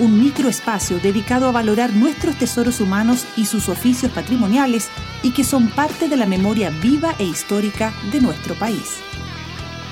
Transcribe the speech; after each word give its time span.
un 0.00 0.20
microespacio 0.20 0.98
dedicado 0.98 1.46
a 1.46 1.52
valorar 1.52 1.92
nuestros 1.92 2.36
tesoros 2.36 2.80
humanos 2.80 3.26
y 3.36 3.46
sus 3.46 3.68
oficios 3.68 4.10
patrimoniales 4.10 4.88
y 5.22 5.32
que 5.32 5.44
son 5.44 5.68
parte 5.68 6.08
de 6.08 6.16
la 6.16 6.26
memoria 6.26 6.70
viva 6.70 7.14
e 7.18 7.24
histórica 7.24 7.92
de 8.10 8.20
nuestro 8.20 8.54
país. 8.54 8.98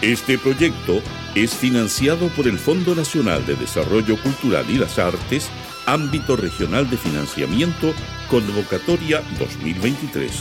Este 0.00 0.38
proyecto 0.38 1.02
es 1.34 1.54
financiado 1.54 2.28
por 2.28 2.48
el 2.48 2.58
Fondo 2.58 2.94
Nacional 2.94 3.44
de 3.46 3.54
Desarrollo 3.54 4.20
Cultural 4.22 4.64
y 4.70 4.78
las 4.78 4.98
Artes, 4.98 5.48
ámbito 5.86 6.36
regional 6.36 6.88
de 6.88 6.96
financiamiento, 6.96 7.92
convocatoria 8.30 9.22
2023. 9.38 10.32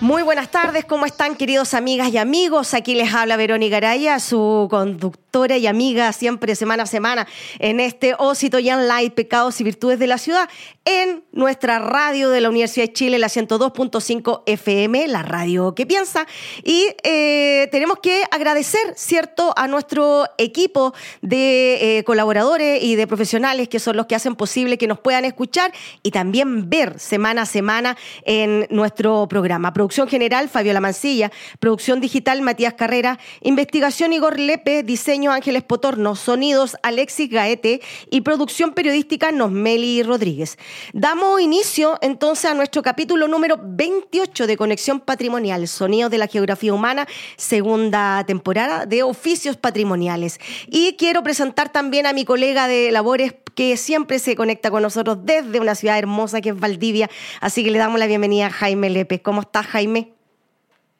Muy 0.00 0.22
buenas 0.22 0.50
tardes, 0.50 0.84
¿cómo 0.84 1.06
están 1.06 1.34
queridos 1.34 1.74
amigas 1.74 2.12
y 2.12 2.18
amigos? 2.18 2.74
Aquí 2.74 2.94
les 2.94 3.12
habla 3.12 3.36
Verónica 3.36 3.78
Araya, 3.78 4.20
su 4.20 4.68
conductora 4.70 5.27
y 5.32 5.66
amiga 5.66 6.12
siempre 6.12 6.56
semana 6.56 6.82
a 6.82 6.86
semana 6.86 7.26
en 7.58 7.80
este 7.80 8.14
Ósito 8.18 8.58
Young 8.58 8.86
Light, 8.86 9.14
Pecados 9.14 9.60
y 9.60 9.64
Virtudes 9.64 9.98
de 9.98 10.06
la 10.06 10.18
Ciudad, 10.18 10.48
en 10.84 11.22
nuestra 11.32 11.78
radio 11.78 12.30
de 12.30 12.40
la 12.40 12.48
Universidad 12.48 12.86
de 12.86 12.92
Chile, 12.92 13.18
la 13.18 13.28
102.5 13.28 14.42
FM, 14.46 15.06
la 15.06 15.22
radio 15.22 15.74
que 15.74 15.86
piensa. 15.86 16.26
Y 16.64 16.88
eh, 17.04 17.68
tenemos 17.70 17.98
que 18.02 18.24
agradecer, 18.30 18.94
¿cierto?, 18.96 19.52
a 19.56 19.68
nuestro 19.68 20.24
equipo 20.38 20.94
de 21.20 21.98
eh, 21.98 22.04
colaboradores 22.04 22.82
y 22.82 22.96
de 22.96 23.06
profesionales 23.06 23.68
que 23.68 23.78
son 23.78 23.96
los 23.96 24.06
que 24.06 24.14
hacen 24.14 24.34
posible 24.34 24.78
que 24.78 24.86
nos 24.86 24.98
puedan 24.98 25.24
escuchar 25.26 25.72
y 26.02 26.10
también 26.10 26.70
ver 26.70 26.98
semana 26.98 27.42
a 27.42 27.46
semana 27.46 27.96
en 28.24 28.66
nuestro 28.70 29.28
programa 29.28 29.72
Producción 29.72 30.08
general, 30.08 30.48
Fabiola 30.48 30.80
Mancilla. 30.80 31.30
Producción 31.60 32.00
digital, 32.00 32.40
Matías 32.42 32.74
Carrera. 32.74 33.18
Investigación, 33.42 34.12
Igor 34.12 34.38
Lepe. 34.38 34.82
Diseño, 34.82 35.17
Ángeles 35.26 35.62
Potorno. 35.62 36.14
Sonidos, 36.14 36.76
Alexis 36.82 37.30
Gaete. 37.30 37.80
Y 38.10 38.20
producción 38.20 38.74
periodística, 38.74 39.32
Nosmeli 39.32 40.02
Rodríguez. 40.02 40.58
Damos 40.92 41.40
inicio 41.40 41.98
entonces 42.02 42.50
a 42.50 42.54
nuestro 42.54 42.82
capítulo 42.82 43.26
número 43.26 43.58
28 43.60 44.46
de 44.46 44.56
Conexión 44.58 45.00
Patrimonial, 45.00 45.66
Sonidos 45.66 46.10
de 46.10 46.18
la 46.18 46.26
Geografía 46.28 46.74
Humana, 46.74 47.08
segunda 47.36 48.22
temporada 48.26 48.86
de 48.86 49.02
Oficios 49.02 49.56
Patrimoniales. 49.56 50.38
Y 50.66 50.96
quiero 50.98 51.22
presentar 51.22 51.72
también 51.72 52.06
a 52.06 52.12
mi 52.12 52.24
colega 52.24 52.68
de 52.68 52.92
labores 52.92 53.34
que 53.54 53.76
siempre 53.76 54.18
se 54.18 54.36
conecta 54.36 54.70
con 54.70 54.82
nosotros 54.82 55.18
desde 55.24 55.58
una 55.58 55.74
ciudad 55.74 55.98
hermosa 55.98 56.40
que 56.40 56.50
es 56.50 56.60
Valdivia. 56.60 57.10
Así 57.40 57.64
que 57.64 57.70
le 57.70 57.78
damos 57.78 57.98
la 57.98 58.06
bienvenida 58.06 58.46
a 58.46 58.50
Jaime 58.50 58.90
Lepe. 58.90 59.22
¿Cómo 59.22 59.40
estás, 59.40 59.66
Jaime? 59.66 59.78
Jaime. 59.78 60.12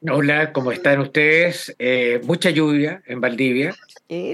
Hola, 0.09 0.53
¿cómo 0.53 0.71
están 0.71 1.01
ustedes? 1.01 1.75
Eh, 1.77 2.21
mucha 2.23 2.49
lluvia 2.49 3.03
en 3.05 3.19
Valdivia, 3.19 3.75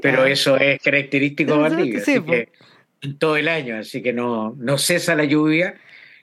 pero 0.02 0.26
eso 0.26 0.58
es 0.58 0.82
característico 0.82 1.54
de 1.54 1.60
Valdivia, 1.60 2.00
así 2.00 2.22
que, 2.22 2.50
en 3.02 3.18
todo 3.18 3.36
el 3.36 3.48
año, 3.48 3.78
así 3.78 4.02
que 4.02 4.14
no, 4.14 4.56
no 4.58 4.78
cesa 4.78 5.16
la 5.16 5.26
lluvia 5.26 5.76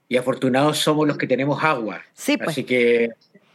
y 0.09 0.17
afortunados 0.17 0.79
somos 0.79 1.07
los 1.07 1.19
que 1.19 1.27
tenemos 1.27 1.63
agua. 1.63 2.03
Sí, 2.15 2.37
pues. 2.37 2.51
Así 2.51 2.65
que 2.65 3.11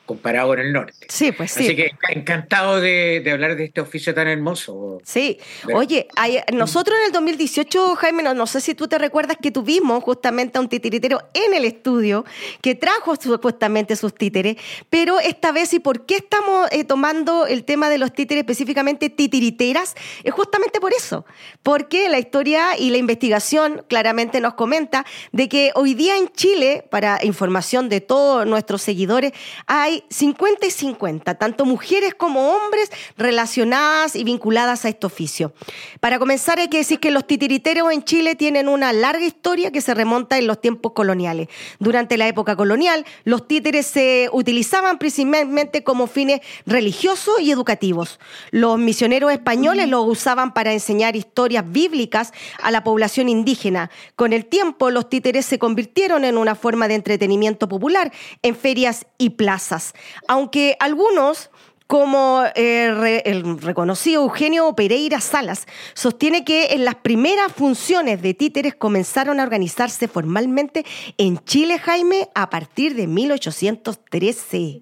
comparado 0.07 0.47
con 0.47 0.59
el 0.59 0.73
norte. 0.73 1.06
Sí, 1.09 1.31
pues 1.31 1.51
sí. 1.51 1.66
Así 1.66 1.75
que 1.75 1.91
encantado 2.09 2.81
de, 2.81 3.23
hablar 3.31 3.56
de 3.56 3.66
este 3.66 3.81
oficio 3.81 4.16
tan 4.16 4.28
hermoso. 4.28 5.00
Sí, 5.03 5.38
oye, 5.72 6.07
nosotros 6.53 6.97
en 7.00 7.07
el 7.07 7.12
2018, 7.12 7.95
Jaime, 7.95 8.23
no, 8.23 8.47
sé 8.47 8.62
si 8.62 8.73
tú 8.73 8.88
te 8.88 8.97
recuerdas 8.97 9.38
que 9.40 9.51
tuvimos 9.51 10.03
justamente 10.03 10.57
a 10.57 10.62
un 10.62 10.69
titiritero 10.69 11.22
en 11.34 11.53
el 11.53 11.66
estudio 11.66 12.25
que 12.62 12.73
trajo 12.73 13.16
supuestamente 13.17 13.96
sus 13.96 14.16
títeres, 14.16 14.56
pero 14.90 15.19
esta 15.19 15.51
vez, 15.51 15.73
¿y 15.73 15.79
por 15.79 16.06
qué 16.06 16.16
estamos 16.16 16.69
eh, 16.72 16.85
tomando 16.85 17.46
el 17.46 17.66
tema 17.66 17.90
de 17.90 17.97
los 17.97 18.13
títeres 18.13 18.41
específicamente 18.41 19.09
titiriteras? 19.09 19.96
Es 20.23 20.34
justamente 20.34 20.79
por 20.79 20.94
eso, 20.94 21.25
porque 21.62 22.07
la 22.07 22.17
historia 22.17 22.78
y 22.78 22.90
la 22.91 22.97
investigación 22.97 23.84
claramente 23.90 24.40
nos 24.40 24.53
comenta 24.53 25.06
de 25.34 25.50
que 25.50 25.72
hoy 25.75 25.94
día 25.94 26.17
en 26.17 26.29
Chile, 26.29 26.85
para 26.90 27.19
información 27.23 27.90
de 27.90 28.00
todos 28.00 28.47
nuestros 28.47 28.81
seguidores, 28.81 29.34
hay 29.66 29.97
50 30.09 30.66
y 30.66 30.72
50, 30.72 31.35
tanto 31.35 31.66
mujeres 31.66 32.13
como 32.16 32.52
hombres 32.52 32.91
relacionadas 33.18 34.16
y 34.16 34.24
vinculadas 34.24 34.85
a 34.85 34.90
este 34.90 35.08
oficio. 35.08 35.53
Para 36.00 36.19
comenzar, 36.19 36.59
hay 36.59 36.68
que 36.68 36.78
decir 36.78 37.00
que 37.00 37.12
los 37.12 37.25
titiriteros 37.28 37.91
en 37.91 38.03
Chile 38.03 38.35
tienen 38.35 38.68
una 38.68 38.94
larga 38.94 39.25
historia 39.25 39.72
que 39.72 39.81
se 39.81 39.94
remonta 39.94 40.38
en 40.38 40.47
los 40.47 40.62
tiempos 40.62 40.94
coloniales. 40.94 41.47
Durante 41.80 42.18
la 42.18 42.28
época 42.28 42.56
colonial, 42.56 43.06
los 43.24 43.47
títeres 43.47 43.85
se 43.85 44.30
utilizaban 44.31 44.97
principalmente 44.97 45.84
como 45.84 46.08
fines 46.08 46.41
religiosos 46.66 47.40
y 47.40 47.52
educativos. 47.52 48.19
Los 48.52 48.78
misioneros 48.79 49.31
españoles 49.31 49.88
los 49.88 50.08
usaban 50.08 50.53
para 50.53 50.74
enseñar 50.74 51.16
historias 51.16 51.64
bíblicas 51.69 52.34
a 52.62 52.72
la 52.72 52.84
población 52.84 53.29
indígena. 53.29 53.90
Con 54.16 54.34
el 54.34 54.46
tiempo, 54.46 54.90
los 54.90 55.09
títeres 55.09 55.46
se 55.46 55.59
convirtieron 55.59 56.24
en 56.24 56.38
una 56.38 56.56
forma 56.56 56.88
de 56.88 56.96
entretenimiento 56.96 57.68
popular 57.68 58.12
en 58.41 58.56
ferias 58.56 59.06
y 59.18 59.31
plazas. 59.31 59.87
Aunque 60.28 60.75
algunos 60.80 61.50
como 61.88 62.44
eh, 62.56 63.22
el 63.25 63.62
reconocido 63.62 64.24
Eugenio 64.24 64.74
Pereira 64.75 65.22
Salas, 65.22 65.66
sostiene 65.94 66.44
que 66.44 66.74
en 66.74 66.84
las 66.84 66.96
primeras 66.96 67.53
funciones 67.53 68.22
de 68.22 68.34
títeres 68.34 68.76
comenzaron 68.76 69.40
a 69.40 69.44
organizarse 69.44 70.09
formalmente 70.09 70.86
en 71.18 71.40
Chile, 71.46 71.80
Jaime, 71.80 72.28
a 72.36 72.50
partir 72.50 72.94
de 72.96 73.08
1813. 73.08 74.81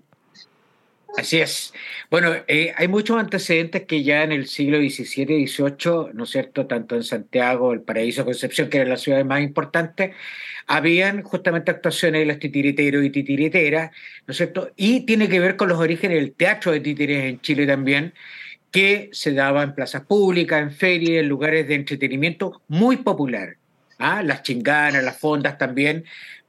Así 1.18 1.40
es. 1.40 1.74
Bueno, 2.12 2.34
eh, 2.48 2.74
hay 2.76 2.88
muchos 2.88 3.18
antecedentes 3.18 3.86
que 3.86 4.04
ya 4.04 4.24
en 4.24 4.34
el 4.34 4.48
siglo 4.48 4.78
XVII 4.78 5.38
y 5.38 5.48
XVIII, 5.48 6.14
¿no 6.14 6.26
es 6.26 6.30
cierto?, 6.30 6.68
tanto 6.68 6.96
en 6.96 7.04
Santiago, 7.04 7.72
el 7.72 7.82
Paraíso, 7.82 8.26
Concepción, 8.26 8.70
que 8.70 8.78
eran 8.78 8.90
las 8.90 9.02
ciudades 9.02 9.26
más 9.26 9.42
importantes, 9.42 10.14
habían 10.68 11.22
justamente 11.22 11.72
actuaciones 11.72 12.22
de 12.22 12.26
los 12.26 12.40
titiriteros 12.40 13.04
y 13.04 13.10
titiriteras, 13.10 13.92
¿no 14.26 14.32
es 14.32 14.38
cierto? 14.38 14.72
Y 14.76 15.02
tiene 15.02 15.30
que 15.30 15.40
ver 15.40 15.56
con 15.56 15.70
los 15.70 15.80
orígenes 15.80 16.18
del 16.18 16.34
teatro 16.34 16.72
de 16.72 16.80
títeres 16.80 17.26
en 17.26 17.42
Chile 17.42 17.68
también, 17.68 18.14
que 18.72 19.10
se 19.14 19.34
daba 19.34 19.64
en 19.64 19.74
plazas 19.74 20.04
públicas, 20.06 20.62
en 20.62 20.72
ferias, 20.72 21.22
en 21.24 21.30
lugares 21.30 21.68
de 21.68 21.76
entretenimiento 21.76 22.62
muy 22.68 22.98
popular. 22.98 23.58
¿ah? 24.00 24.22
Las 24.24 24.44
chinganas, 24.44 25.04
las 25.04 25.18
fondas 25.18 25.58
también 25.58 26.04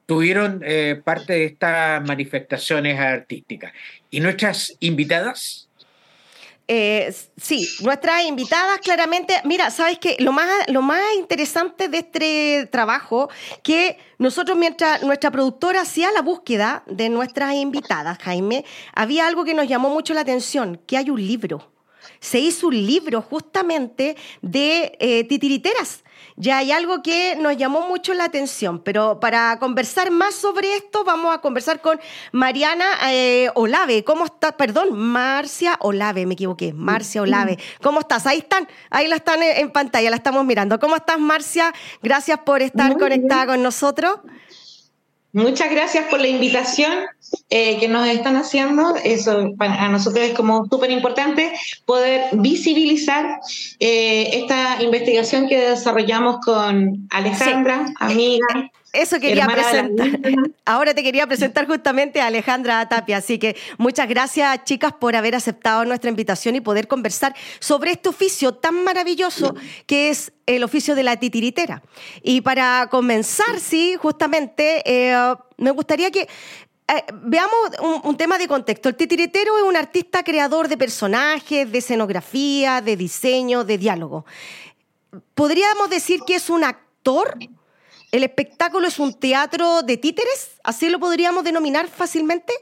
tuvieron 0.06 0.60
eh, 0.64 1.00
parte 1.04 1.34
de 1.34 1.44
estas 1.44 2.06
manifestaciones 2.06 2.98
artísticas. 2.98 3.72
¿Y 4.10 4.20
nuestras 4.20 4.76
invitadas? 4.80 5.65
Eh, 6.68 7.14
sí, 7.36 7.68
nuestras 7.82 8.24
invitadas 8.24 8.80
claramente, 8.80 9.34
mira, 9.44 9.70
sabes 9.70 9.98
que 9.98 10.16
lo 10.18 10.32
más, 10.32 10.48
lo 10.68 10.82
más 10.82 11.02
interesante 11.16 11.88
de 11.88 11.98
este 11.98 12.68
trabajo, 12.72 13.30
que 13.62 13.98
nosotros 14.18 14.58
mientras 14.58 15.02
nuestra 15.02 15.30
productora 15.30 15.82
hacía 15.82 16.10
la 16.10 16.22
búsqueda 16.22 16.82
de 16.86 17.08
nuestras 17.08 17.54
invitadas, 17.54 18.18
Jaime, 18.18 18.64
había 18.94 19.28
algo 19.28 19.44
que 19.44 19.54
nos 19.54 19.68
llamó 19.68 19.90
mucho 19.90 20.12
la 20.12 20.22
atención, 20.22 20.80
que 20.86 20.96
hay 20.96 21.10
un 21.10 21.24
libro. 21.24 21.75
Se 22.20 22.38
hizo 22.38 22.68
un 22.68 22.86
libro 22.86 23.22
justamente 23.22 24.16
de 24.42 24.96
eh, 25.00 25.24
titiriteras 25.24 26.02
ya 26.36 26.58
hay 26.58 26.70
algo 26.70 27.02
que 27.02 27.34
nos 27.36 27.56
llamó 27.56 27.88
mucho 27.88 28.12
la 28.12 28.24
atención, 28.24 28.80
pero 28.80 29.20
para 29.20 29.58
conversar 29.58 30.10
más 30.10 30.34
sobre 30.34 30.76
esto 30.76 31.02
vamos 31.02 31.34
a 31.34 31.40
conversar 31.40 31.80
con 31.80 31.98
Mariana 32.32 32.84
eh, 33.10 33.48
Olave. 33.54 34.04
¿Cómo 34.04 34.26
estás? 34.26 34.52
Perdón, 34.52 34.98
Marcia 34.98 35.76
Olave, 35.80 36.26
me 36.26 36.34
equivoqué. 36.34 36.74
Marcia 36.74 37.22
Olave. 37.22 37.58
¿Cómo 37.82 38.00
estás? 38.00 38.26
Ahí 38.26 38.38
están, 38.38 38.68
ahí 38.90 39.08
la 39.08 39.16
están 39.16 39.42
en 39.42 39.70
pantalla, 39.70 40.10
la 40.10 40.16
estamos 40.16 40.44
mirando. 40.44 40.78
¿Cómo 40.78 40.96
estás, 40.96 41.18
Marcia? 41.18 41.72
Gracias 42.02 42.38
por 42.40 42.60
estar 42.60 42.98
conectada 42.98 43.46
con 43.46 43.62
nosotros. 43.62 44.18
Muchas 45.36 45.70
gracias 45.70 46.06
por 46.08 46.18
la 46.18 46.28
invitación 46.28 46.94
eh, 47.50 47.78
que 47.78 47.88
nos 47.88 48.08
están 48.08 48.36
haciendo. 48.36 48.96
Eso 49.04 49.52
para 49.58 49.86
nosotros 49.90 50.24
es 50.24 50.32
como 50.32 50.64
súper 50.64 50.90
importante 50.90 51.52
poder 51.84 52.30
visibilizar 52.32 53.40
eh, 53.78 54.30
esta 54.32 54.82
investigación 54.82 55.46
que 55.46 55.60
desarrollamos 55.60 56.38
con 56.42 57.06
Alejandra, 57.10 57.84
amiga. 58.00 58.46
Eso 58.96 59.20
quería 59.20 59.46
presentar. 59.46 60.08
Ahora 60.64 60.94
te 60.94 61.02
quería 61.02 61.26
presentar 61.26 61.66
justamente 61.66 62.20
a 62.20 62.26
Alejandra 62.26 62.88
Tapia. 62.88 63.18
Así 63.18 63.38
que 63.38 63.56
muchas 63.78 64.08
gracias, 64.08 64.64
chicas, 64.64 64.92
por 64.92 65.14
haber 65.16 65.34
aceptado 65.34 65.84
nuestra 65.84 66.08
invitación 66.08 66.56
y 66.56 66.60
poder 66.60 66.88
conversar 66.88 67.34
sobre 67.58 67.92
este 67.92 68.08
oficio 68.08 68.54
tan 68.54 68.84
maravilloso 68.84 69.54
que 69.86 70.08
es 70.08 70.32
el 70.46 70.64
oficio 70.64 70.94
de 70.94 71.02
la 71.02 71.16
titiritera. 71.16 71.82
Y 72.22 72.40
para 72.40 72.88
comenzar, 72.90 73.60
sí, 73.60 73.96
justamente, 74.00 74.82
eh, 74.84 75.34
me 75.58 75.70
gustaría 75.72 76.10
que 76.10 76.28
eh, 76.88 77.04
veamos 77.12 77.54
un, 78.04 78.16
tema 78.16 78.38
de 78.38 78.48
contexto. 78.48 78.88
El 78.88 78.96
titiritero 78.96 79.58
es 79.58 79.64
un 79.64 79.76
artista 79.76 80.22
creador 80.22 80.68
de 80.68 80.76
personajes, 80.76 81.70
de 81.70 81.78
escenografía, 81.78 82.80
de 82.80 82.96
diseño, 82.96 83.64
de 83.64 83.76
diálogo. 83.76 84.24
¿Podríamos 85.34 85.90
decir 85.90 86.20
que 86.26 86.36
es 86.36 86.48
un 86.48 86.64
actor? 86.64 87.36
¿El 88.12 88.24
espectáculo 88.24 88.86
es 88.88 88.98
un 88.98 89.14
teatro 89.14 89.82
de 89.82 89.96
títeres? 89.96 90.52
¿Así 90.62 90.88
lo 90.88 90.98
podríamos 90.98 91.44
denominar 91.44 91.88
fácilmente? 91.88 92.52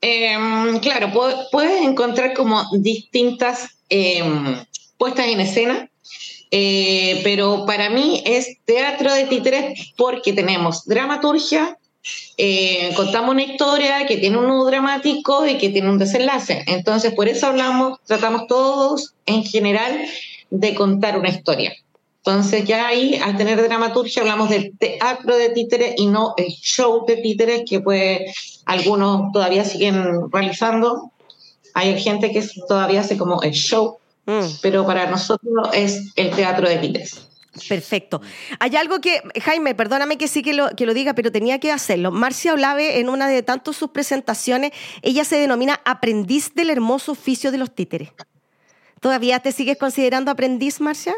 Em, 0.00 0.78
claro, 0.80 1.10
puedes 1.50 1.82
encontrar 1.82 2.32
como 2.34 2.64
distintas 2.78 3.68
em, 3.90 4.64
puestas 4.96 5.26
en 5.26 5.40
escena, 5.40 5.90
eh, 6.50 7.20
pero 7.22 7.66
para 7.66 7.90
mí 7.90 8.22
es 8.24 8.56
teatro 8.64 9.12
de 9.12 9.26
títeres 9.26 9.92
porque 9.96 10.32
tenemos 10.32 10.84
dramaturgia, 10.86 11.76
eh, 12.38 12.92
contamos 12.96 13.30
una 13.30 13.42
historia 13.42 14.06
que 14.06 14.16
tiene 14.16 14.38
un 14.38 14.46
nudo 14.46 14.66
dramático 14.66 15.46
y 15.46 15.58
que 15.58 15.68
tiene 15.68 15.90
un 15.90 15.98
desenlace. 15.98 16.64
Entonces, 16.66 17.12
por 17.12 17.28
eso 17.28 17.46
hablamos, 17.46 17.98
tratamos 18.06 18.46
todos 18.46 19.14
en 19.26 19.44
general 19.44 20.00
de 20.48 20.74
contar 20.74 21.18
una 21.18 21.28
historia. 21.28 21.74
Entonces 22.24 22.66
ya 22.66 22.86
ahí, 22.86 23.16
al 23.16 23.36
tener 23.36 23.62
dramaturgia, 23.62 24.20
hablamos 24.20 24.50
del 24.50 24.76
teatro 24.76 25.36
de 25.36 25.48
títeres 25.50 25.94
y 25.96 26.06
no 26.06 26.34
el 26.36 26.48
show 26.48 27.04
de 27.06 27.16
títeres 27.16 27.62
que 27.68 27.80
pues 27.80 28.62
algunos 28.66 29.32
todavía 29.32 29.64
siguen 29.64 30.30
realizando. 30.30 31.12
Hay 31.72 31.98
gente 32.00 32.30
que 32.30 32.46
todavía 32.68 33.00
hace 33.00 33.16
como 33.16 33.40
el 33.42 33.52
show, 33.52 33.98
mm. 34.26 34.58
pero 34.60 34.84
para 34.84 35.10
nosotros 35.10 35.70
es 35.72 36.12
el 36.16 36.30
teatro 36.30 36.68
de 36.68 36.76
títeres. 36.76 37.26
Perfecto. 37.68 38.20
Hay 38.58 38.76
algo 38.76 39.00
que, 39.00 39.22
Jaime, 39.42 39.74
perdóname 39.74 40.18
que 40.18 40.28
sí 40.28 40.42
que 40.42 40.52
lo, 40.52 40.68
que 40.76 40.86
lo 40.86 40.94
diga, 40.94 41.14
pero 41.14 41.32
tenía 41.32 41.58
que 41.58 41.72
hacerlo. 41.72 42.10
Marcia 42.10 42.52
Olave, 42.52 43.00
en 43.00 43.08
una 43.08 43.28
de 43.28 43.42
tantas 43.42 43.76
sus 43.76 43.90
presentaciones, 43.90 44.72
ella 45.02 45.24
se 45.24 45.36
denomina 45.36 45.80
aprendiz 45.84 46.54
del 46.54 46.70
hermoso 46.70 47.12
oficio 47.12 47.50
de 47.50 47.58
los 47.58 47.74
títeres. 47.74 48.10
¿Todavía 49.00 49.40
te 49.40 49.52
sigues 49.52 49.78
considerando 49.78 50.30
aprendiz, 50.30 50.80
Marcia? 50.80 51.14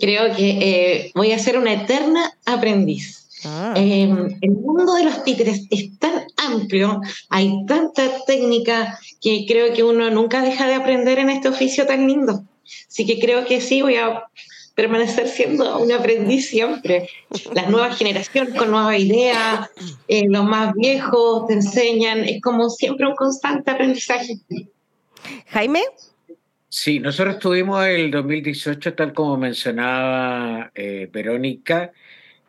Creo 0.00 0.34
que 0.34 0.50
eh, 0.50 1.12
voy 1.14 1.32
a 1.32 1.38
ser 1.38 1.58
una 1.58 1.72
eterna 1.72 2.32
aprendiz. 2.44 3.28
Ah. 3.44 3.74
Em, 3.76 4.38
el 4.40 4.50
mundo 4.50 4.94
de 4.94 5.04
los 5.04 5.22
títeres 5.22 5.66
es 5.70 5.98
tan 5.98 6.26
amplio, 6.36 7.00
hay 7.28 7.64
tanta 7.66 8.24
técnica 8.26 8.98
que 9.20 9.44
creo 9.46 9.72
que 9.74 9.84
uno 9.84 10.10
nunca 10.10 10.42
deja 10.42 10.66
de 10.66 10.74
aprender 10.74 11.18
en 11.18 11.30
este 11.30 11.48
oficio 11.48 11.86
tan 11.86 12.06
lindo. 12.06 12.42
Así 12.88 13.06
que 13.06 13.18
creo 13.18 13.44
que 13.44 13.60
sí, 13.60 13.82
voy 13.82 13.96
a 13.96 14.24
permanecer 14.74 15.28
siendo 15.28 15.78
un 15.78 15.90
aprendiz 15.90 16.48
siempre. 16.48 17.08
Las 17.54 17.68
nuevas 17.70 17.96
generaciones 17.96 18.54
con 18.54 18.70
nuevas 18.70 18.98
ideas, 18.98 19.70
eh, 20.06 20.24
los 20.28 20.44
más 20.44 20.74
viejos 20.74 21.46
te 21.46 21.54
enseñan, 21.54 22.24
es 22.24 22.40
como 22.42 22.68
siempre 22.68 23.06
un 23.06 23.16
constante 23.16 23.70
aprendizaje. 23.70 24.38
Jaime. 25.48 25.82
Sí, 26.78 27.00
nosotros 27.00 27.38
tuvimos 27.38 27.86
el 27.86 28.10
2018, 28.10 28.92
tal 28.92 29.14
como 29.14 29.38
mencionaba 29.38 30.70
eh, 30.74 31.08
Verónica, 31.10 31.92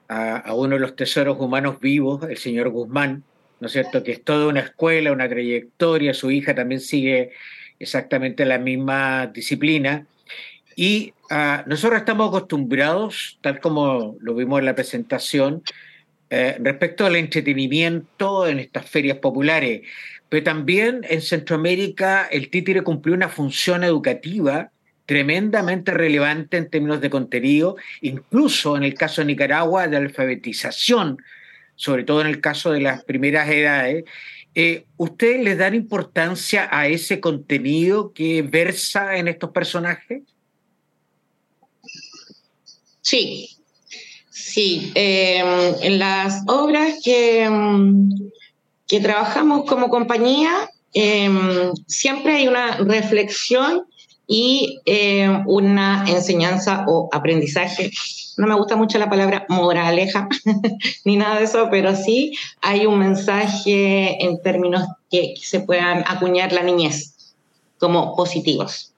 a, 0.09 0.53
uno 0.53 0.75
de 0.75 0.81
los 0.81 0.97
tesoros 0.97 1.37
humanos 1.39 1.79
vivos, 1.79 2.21
el 2.29 2.35
señor 2.35 2.67
Guzmán, 2.69 3.23
¿no 3.61 3.67
es 3.67 3.71
cierto? 3.71 4.03
Que 4.03 4.11
es 4.11 4.23
toda 4.25 4.47
una 4.47 4.59
escuela, 4.59 5.13
una 5.13 5.29
trayectoria, 5.29 6.13
su 6.13 6.29
hija 6.29 6.53
también 6.53 6.81
sigue 6.81 7.31
exactamente 7.79 8.43
la 8.43 8.57
misma 8.57 9.27
disciplina. 9.27 10.05
Y 10.75 11.13
ah, 11.29 11.63
nosotros 11.65 11.99
estamos 11.99 12.27
acostumbrados, 12.27 13.39
tal 13.39 13.61
como 13.61 14.17
lo 14.19 14.35
vimos 14.35 14.59
en 14.59 14.65
la 14.65 14.75
presentación, 14.75 15.63
eh, 16.29 16.57
respecto 16.59 17.05
al 17.05 17.15
entretenimiento 17.15 18.45
en 18.45 18.59
estas 18.59 18.89
ferias 18.89 19.19
populares 19.19 19.83
pero 20.29 20.43
también 20.43 21.01
en 21.09 21.21
Centroamérica 21.21 22.27
el 22.31 22.49
títere 22.49 22.83
cumplió 22.83 23.15
una 23.15 23.29
función 23.29 23.83
educativa 23.83 24.71
tremendamente 25.07 25.91
relevante 25.91 26.57
en 26.57 26.69
términos 26.69 26.99
de 26.99 27.09
contenido, 27.09 27.77
incluso 28.01 28.75
en 28.75 28.83
el 28.83 28.93
caso 28.93 29.21
de 29.21 29.27
Nicaragua, 29.27 29.87
de 29.87 29.95
alfabetización, 29.95 31.17
sobre 31.75 32.03
todo 32.03 32.21
en 32.21 32.27
el 32.27 32.41
caso 32.41 32.71
de 32.71 32.81
las 32.81 33.05
primeras 33.05 33.49
edades. 33.49 34.03
Eh, 34.53 34.85
¿Ustedes 34.97 35.41
les 35.43 35.57
dan 35.57 35.75
importancia 35.75 36.67
a 36.69 36.87
ese 36.87 37.21
contenido 37.21 38.11
que 38.11 38.41
versa 38.41 39.15
en 39.15 39.29
estos 39.29 39.51
personajes? 39.51 40.23
Sí, 43.01 43.55
sí. 44.29 44.91
Eh, 44.93 45.41
en 45.83 45.99
las 45.99 46.43
obras 46.47 46.99
que, 47.01 47.47
mm, 47.49 48.29
que 48.87 48.99
trabajamos 48.99 49.65
como 49.65 49.89
compañía, 49.89 50.69
em, 50.93 51.73
siempre 51.87 52.37
hay 52.37 52.47
una 52.47 52.77
reflexión 52.77 53.83
y 54.27 54.79
em, 54.85 55.43
una 55.47 56.05
enseñanza 56.07 56.85
o 56.87 57.09
aprendizaje. 57.11 57.91
No 58.37 58.47
me 58.47 58.55
gusta 58.55 58.75
mucho 58.75 58.97
la 58.99 59.09
palabra 59.09 59.45
moraleja 59.49 60.27
ni 61.05 61.15
nada 61.15 61.39
de 61.39 61.45
eso, 61.45 61.67
pero 61.71 61.95
sí 61.95 62.33
hay 62.61 62.85
un 62.85 62.99
mensaje 62.99 64.23
en 64.23 64.41
términos 64.41 64.83
que 65.09 65.33
se 65.41 65.61
puedan 65.61 66.03
acuñar 66.07 66.51
la 66.51 66.63
niñez 66.63 67.33
como 67.79 68.15
positivos. 68.15 68.93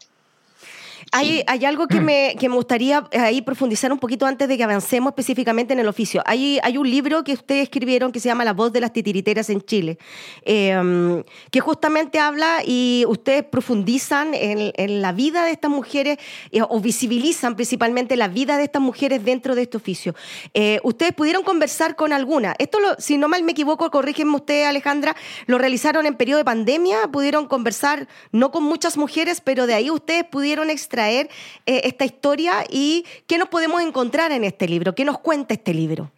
Hay, 1.11 1.43
hay 1.47 1.65
algo 1.65 1.87
que 1.87 2.01
me, 2.01 2.35
que 2.39 2.47
me 2.49 2.55
gustaría 2.55 3.07
ahí 3.13 3.41
profundizar 3.41 3.91
un 3.91 3.97
poquito 3.97 4.27
antes 4.27 4.47
de 4.47 4.57
que 4.57 4.63
avancemos 4.63 5.11
específicamente 5.11 5.73
en 5.73 5.79
el 5.79 5.87
oficio. 5.87 6.21
Hay, 6.25 6.59
hay 6.61 6.77
un 6.77 6.89
libro 6.89 7.23
que 7.23 7.33
ustedes 7.33 7.63
escribieron 7.63 8.11
que 8.11 8.19
se 8.19 8.29
llama 8.29 8.45
La 8.45 8.53
voz 8.53 8.71
de 8.71 8.79
las 8.79 8.93
titiriteras 8.93 9.49
en 9.49 9.61
Chile, 9.61 9.97
em, 10.43 11.23
que 11.49 11.59
justamente 11.61 12.19
habla 12.19 12.59
y 12.63 13.05
ustedes 13.07 13.43
profundizan 13.43 14.35
en, 14.35 14.71
en 14.75 15.01
la 15.01 15.11
vida 15.11 15.45
de 15.45 15.51
estas 15.51 15.71
mujeres 15.71 16.19
eh, 16.51 16.61
o 16.61 16.79
visibilizan 16.79 17.55
principalmente 17.55 18.15
la 18.15 18.27
vida 18.27 18.57
de 18.57 18.65
estas 18.65 18.81
mujeres 18.81 19.25
dentro 19.25 19.55
de 19.55 19.63
este 19.63 19.77
oficio. 19.77 20.13
Eh, 20.53 20.79
ustedes 20.83 21.13
pudieron 21.13 21.43
conversar 21.43 21.95
con 21.95 22.13
alguna. 22.13 22.53
Esto, 22.59 22.79
lo, 22.79 22.95
si 22.99 23.17
no 23.17 23.27
mal 23.27 23.41
me 23.43 23.53
equivoco, 23.53 23.89
corrígeme 23.89 24.35
usted, 24.35 24.65
Alejandra, 24.65 25.15
lo 25.47 25.57
realizaron 25.57 26.05
en 26.05 26.15
periodo 26.15 26.37
de 26.37 26.45
pandemia, 26.45 27.07
pudieron 27.11 27.47
conversar 27.47 28.07
no 28.31 28.51
con 28.51 28.63
muchas 28.63 28.95
mujeres, 28.95 29.41
pero 29.41 29.65
de 29.65 29.73
ahí 29.73 29.89
ustedes 29.89 30.23
pudieron 30.25 30.69
extraer 30.69 30.98
traer 30.99 31.29
eh, 31.65 31.81
esta 31.85 32.03
historia 32.03 32.65
y 32.69 33.05
qué 33.25 33.37
nos 33.37 33.47
podemos 33.47 33.81
encontrar 33.81 34.33
en 34.33 34.43
este 34.43 34.67
libro, 34.67 34.95
qué 34.95 35.05
nos 35.05 35.19
cuenta 35.19 35.53
este 35.53 35.73
libro. 35.73 36.11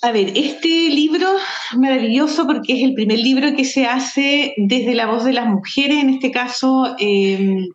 A 0.00 0.12
ver, 0.12 0.32
este 0.34 0.88
libro 0.88 1.28
maravilloso 1.76 2.46
porque 2.46 2.72
es 2.72 2.82
el 2.82 2.94
primer 2.94 3.18
libro 3.18 3.54
que 3.54 3.66
se 3.66 3.84
hace 3.84 4.54
desde 4.56 4.94
la 4.94 5.06
voz 5.06 5.24
de 5.24 5.34
las 5.34 5.46
mujeres, 5.46 5.98
en 5.98 6.08
este 6.08 6.30
caso 6.30 6.96
eh, 6.98 7.68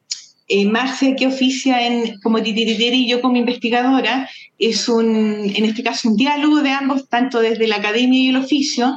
eh, 0.48 0.66
Marcia 0.66 1.16
que 1.16 1.28
oficia 1.28 1.86
en, 1.86 2.20
como 2.22 2.42
titiritera 2.42 2.96
y 2.96 3.08
yo 3.08 3.22
como 3.22 3.38
investigadora, 3.38 4.28
es 4.58 4.90
un, 4.90 5.52
en 5.56 5.66
este 5.66 5.84
caso 5.84 6.10
un 6.10 6.18
diálogo 6.18 6.64
de 6.64 6.72
ambos, 6.72 7.08
tanto 7.10 7.42
desde 7.42 7.68
la 7.68 7.76
academia 7.76 8.20
y 8.24 8.30
el 8.30 8.38
oficio, 8.38 8.96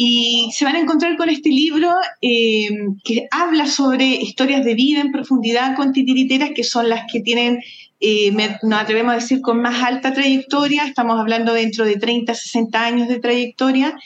y 0.00 0.48
se 0.52 0.64
van 0.64 0.76
a 0.76 0.78
encontrar 0.78 1.16
con 1.16 1.28
este 1.28 1.48
libro 1.48 1.92
eh, 2.22 2.68
que 3.02 3.26
habla 3.32 3.66
sobre 3.66 4.04
historias 4.04 4.64
de 4.64 4.74
vida 4.74 5.00
en 5.00 5.10
profundidad 5.10 5.74
con 5.74 5.92
titiriteras, 5.92 6.52
que 6.54 6.62
son 6.62 6.88
las 6.88 7.10
que 7.12 7.20
tienen, 7.20 7.60
eh, 7.98 8.30
nos 8.62 8.80
atrevemos 8.80 9.12
a 9.12 9.16
decir, 9.16 9.40
con 9.40 9.60
más 9.60 9.82
alta 9.82 10.14
trayectoria. 10.14 10.84
Estamos 10.84 11.18
hablando 11.18 11.52
dentro 11.52 11.84
de 11.84 11.96
30, 11.96 12.32
60 12.32 12.80
años 12.80 13.08
de 13.08 13.18
trayectoria. 13.18 13.98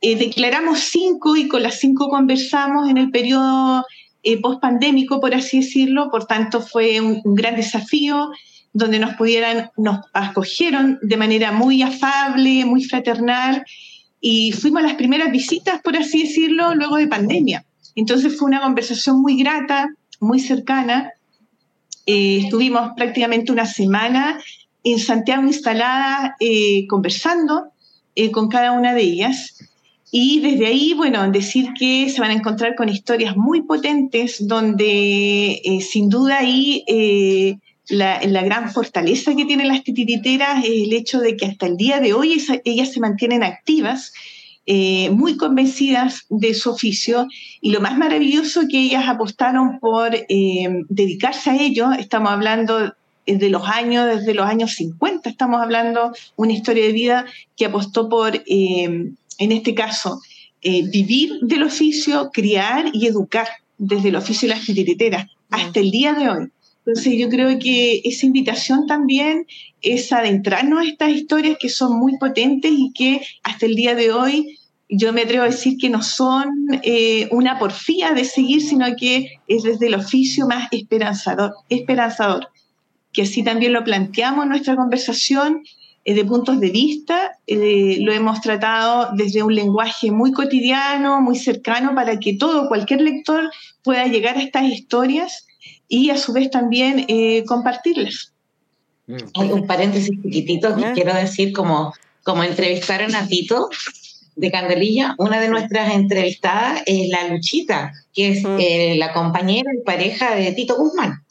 Eh, 0.00 0.16
declaramos 0.16 0.80
cinco 0.80 1.36
y 1.36 1.46
con 1.46 1.62
las 1.62 1.78
cinco 1.78 2.08
conversamos 2.08 2.90
en 2.90 2.98
el 2.98 3.12
periodo 3.12 3.84
post-pandémico, 4.42 5.20
por 5.20 5.36
así 5.36 5.60
decirlo. 5.60 6.10
Por 6.10 6.26
tanto, 6.26 6.60
fue 6.62 7.00
un, 7.00 7.20
un 7.22 7.36
gran 7.36 7.54
desafío 7.54 8.32
donde 8.72 8.98
nos 8.98 9.14
pudieran, 9.14 9.70
nos 9.76 10.00
acogieron 10.14 10.98
de 11.00 11.16
manera 11.16 11.52
muy 11.52 11.80
afable, 11.82 12.64
muy 12.64 12.82
fraternal 12.82 13.64
y 14.20 14.52
fuimos 14.52 14.82
a 14.82 14.86
las 14.86 14.96
primeras 14.96 15.30
visitas, 15.30 15.80
por 15.82 15.96
así 15.96 16.22
decirlo, 16.22 16.74
luego 16.74 16.96
de 16.96 17.06
pandemia. 17.06 17.64
Entonces 17.94 18.36
fue 18.36 18.48
una 18.48 18.60
conversación 18.60 19.20
muy 19.20 19.38
grata, 19.38 19.88
muy 20.20 20.40
cercana. 20.40 21.12
Eh, 22.06 22.42
estuvimos 22.44 22.90
prácticamente 22.96 23.52
una 23.52 23.66
semana 23.66 24.40
en 24.84 24.98
Santiago 24.98 25.44
instaladas 25.44 26.32
eh, 26.40 26.86
conversando 26.88 27.72
eh, 28.14 28.30
con 28.30 28.48
cada 28.48 28.72
una 28.72 28.94
de 28.94 29.02
ellas. 29.02 29.58
Y 30.10 30.40
desde 30.40 30.66
ahí, 30.66 30.94
bueno, 30.94 31.30
decir 31.30 31.74
que 31.78 32.08
se 32.08 32.20
van 32.20 32.30
a 32.30 32.34
encontrar 32.34 32.74
con 32.74 32.88
historias 32.88 33.36
muy 33.36 33.62
potentes 33.62 34.46
donde 34.46 35.60
sin 35.86 36.08
duda 36.08 36.38
ahí 36.38 36.82
la, 37.88 38.42
gran 38.42 38.70
fortaleza 38.70 39.34
que 39.34 39.44
tienen 39.44 39.68
las 39.68 39.82
titiriteras 39.82 40.64
es 40.64 40.70
el 40.70 40.92
hecho 40.92 41.20
de 41.20 41.36
que 41.36 41.46
hasta 41.46 41.66
el 41.66 41.76
día 41.76 42.00
de 42.00 42.12
hoy 42.12 42.42
ellas 42.64 42.92
se 42.92 43.00
mantienen 43.00 43.42
activas, 43.42 44.12
eh, 44.66 45.08
muy 45.10 45.38
convencidas 45.38 46.26
de 46.28 46.52
su 46.52 46.70
oficio 46.70 47.26
y 47.62 47.70
lo 47.70 47.80
más 47.80 47.96
maravilloso 47.96 48.62
que 48.70 48.78
ellas 48.78 49.08
apostaron 49.08 49.78
por 49.80 50.14
eh, 50.14 50.84
dedicarse 50.90 51.50
a 51.50 51.56
ello, 51.56 51.92
estamos 51.92 52.30
hablando 52.30 52.94
de 53.26 53.48
los 53.48 53.66
años, 53.66 54.06
desde 54.06 54.34
los 54.34 54.46
años 54.46 54.72
50, 54.72 55.28
estamos 55.30 55.62
hablando 55.62 56.12
una 56.36 56.52
historia 56.52 56.84
de 56.84 56.92
vida 56.92 57.26
que 57.56 57.66
apostó 57.66 58.08
por, 58.08 58.36
eh, 58.36 59.10
en 59.38 59.52
este 59.52 59.74
caso, 59.74 60.20
vivir 60.62 61.38
del 61.42 61.62
oficio, 61.62 62.30
criar 62.32 62.86
y 62.92 63.06
educar 63.06 63.46
desde 63.78 64.08
el 64.08 64.16
oficio 64.16 64.48
de 64.48 64.56
las 64.56 64.66
titiriteras 64.66 65.28
hasta 65.50 65.80
el 65.80 65.90
día 65.90 66.12
de 66.14 66.28
hoy. 66.28 66.50
Entonces 66.88 67.18
yo 67.18 67.28
creo 67.28 67.58
que 67.58 68.00
esa 68.04 68.24
invitación 68.24 68.86
también 68.86 69.46
es 69.82 70.10
adentrarnos 70.10 70.80
a 70.80 70.88
estas 70.88 71.10
historias 71.10 71.58
que 71.60 71.68
son 71.68 71.98
muy 71.98 72.16
potentes 72.16 72.72
y 72.74 72.90
que 72.94 73.20
hasta 73.42 73.66
el 73.66 73.74
día 73.74 73.94
de 73.94 74.10
hoy 74.10 74.58
yo 74.88 75.12
me 75.12 75.20
atrevo 75.20 75.44
a 75.44 75.48
decir 75.50 75.76
que 75.76 75.90
no 75.90 76.02
son 76.02 76.48
eh, 76.82 77.28
una 77.30 77.58
porfía 77.58 78.12
de 78.12 78.24
seguir, 78.24 78.62
sino 78.62 78.86
que 78.96 79.32
es 79.48 79.64
desde 79.64 79.88
el 79.88 79.96
oficio 79.96 80.46
más 80.46 80.68
esperanzador, 80.72 81.56
esperanzador. 81.68 82.48
Que 83.12 83.20
así 83.20 83.42
también 83.42 83.74
lo 83.74 83.84
planteamos 83.84 84.44
en 84.44 84.48
nuestra 84.48 84.74
conversación 84.74 85.64
eh, 86.06 86.14
de 86.14 86.24
puntos 86.24 86.58
de 86.58 86.70
vista, 86.70 87.32
eh, 87.46 87.98
lo 88.00 88.14
hemos 88.14 88.40
tratado 88.40 89.10
desde 89.14 89.42
un 89.42 89.54
lenguaje 89.54 90.10
muy 90.10 90.32
cotidiano, 90.32 91.20
muy 91.20 91.36
cercano, 91.36 91.94
para 91.94 92.18
que 92.18 92.38
todo, 92.38 92.66
cualquier 92.66 93.02
lector 93.02 93.50
pueda 93.82 94.06
llegar 94.06 94.38
a 94.38 94.42
estas 94.42 94.64
historias 94.64 95.44
y 95.88 96.10
a 96.10 96.16
su 96.16 96.32
vez 96.32 96.50
también 96.50 97.06
eh, 97.08 97.44
compartirles. 97.46 98.32
Hay 99.34 99.50
un 99.52 99.66
paréntesis 99.66 100.10
chiquitito 100.22 100.76
que 100.76 100.92
quiero 100.92 101.14
decir, 101.14 101.54
como, 101.54 101.94
como 102.22 102.44
entrevistaron 102.44 103.14
a 103.14 103.26
Tito 103.26 103.70
de 104.36 104.50
Candelilla, 104.50 105.14
una 105.16 105.40
de 105.40 105.48
nuestras 105.48 105.94
entrevistadas 105.94 106.82
es 106.84 107.08
la 107.08 107.28
Luchita, 107.28 107.92
que 108.12 108.28
es 108.28 108.44
mm. 108.44 108.56
eh, 108.60 108.94
la 108.98 109.14
compañera 109.14 109.70
y 109.74 109.82
pareja 109.82 110.34
de 110.34 110.52
Tito 110.52 110.76
Guzmán. 110.76 111.24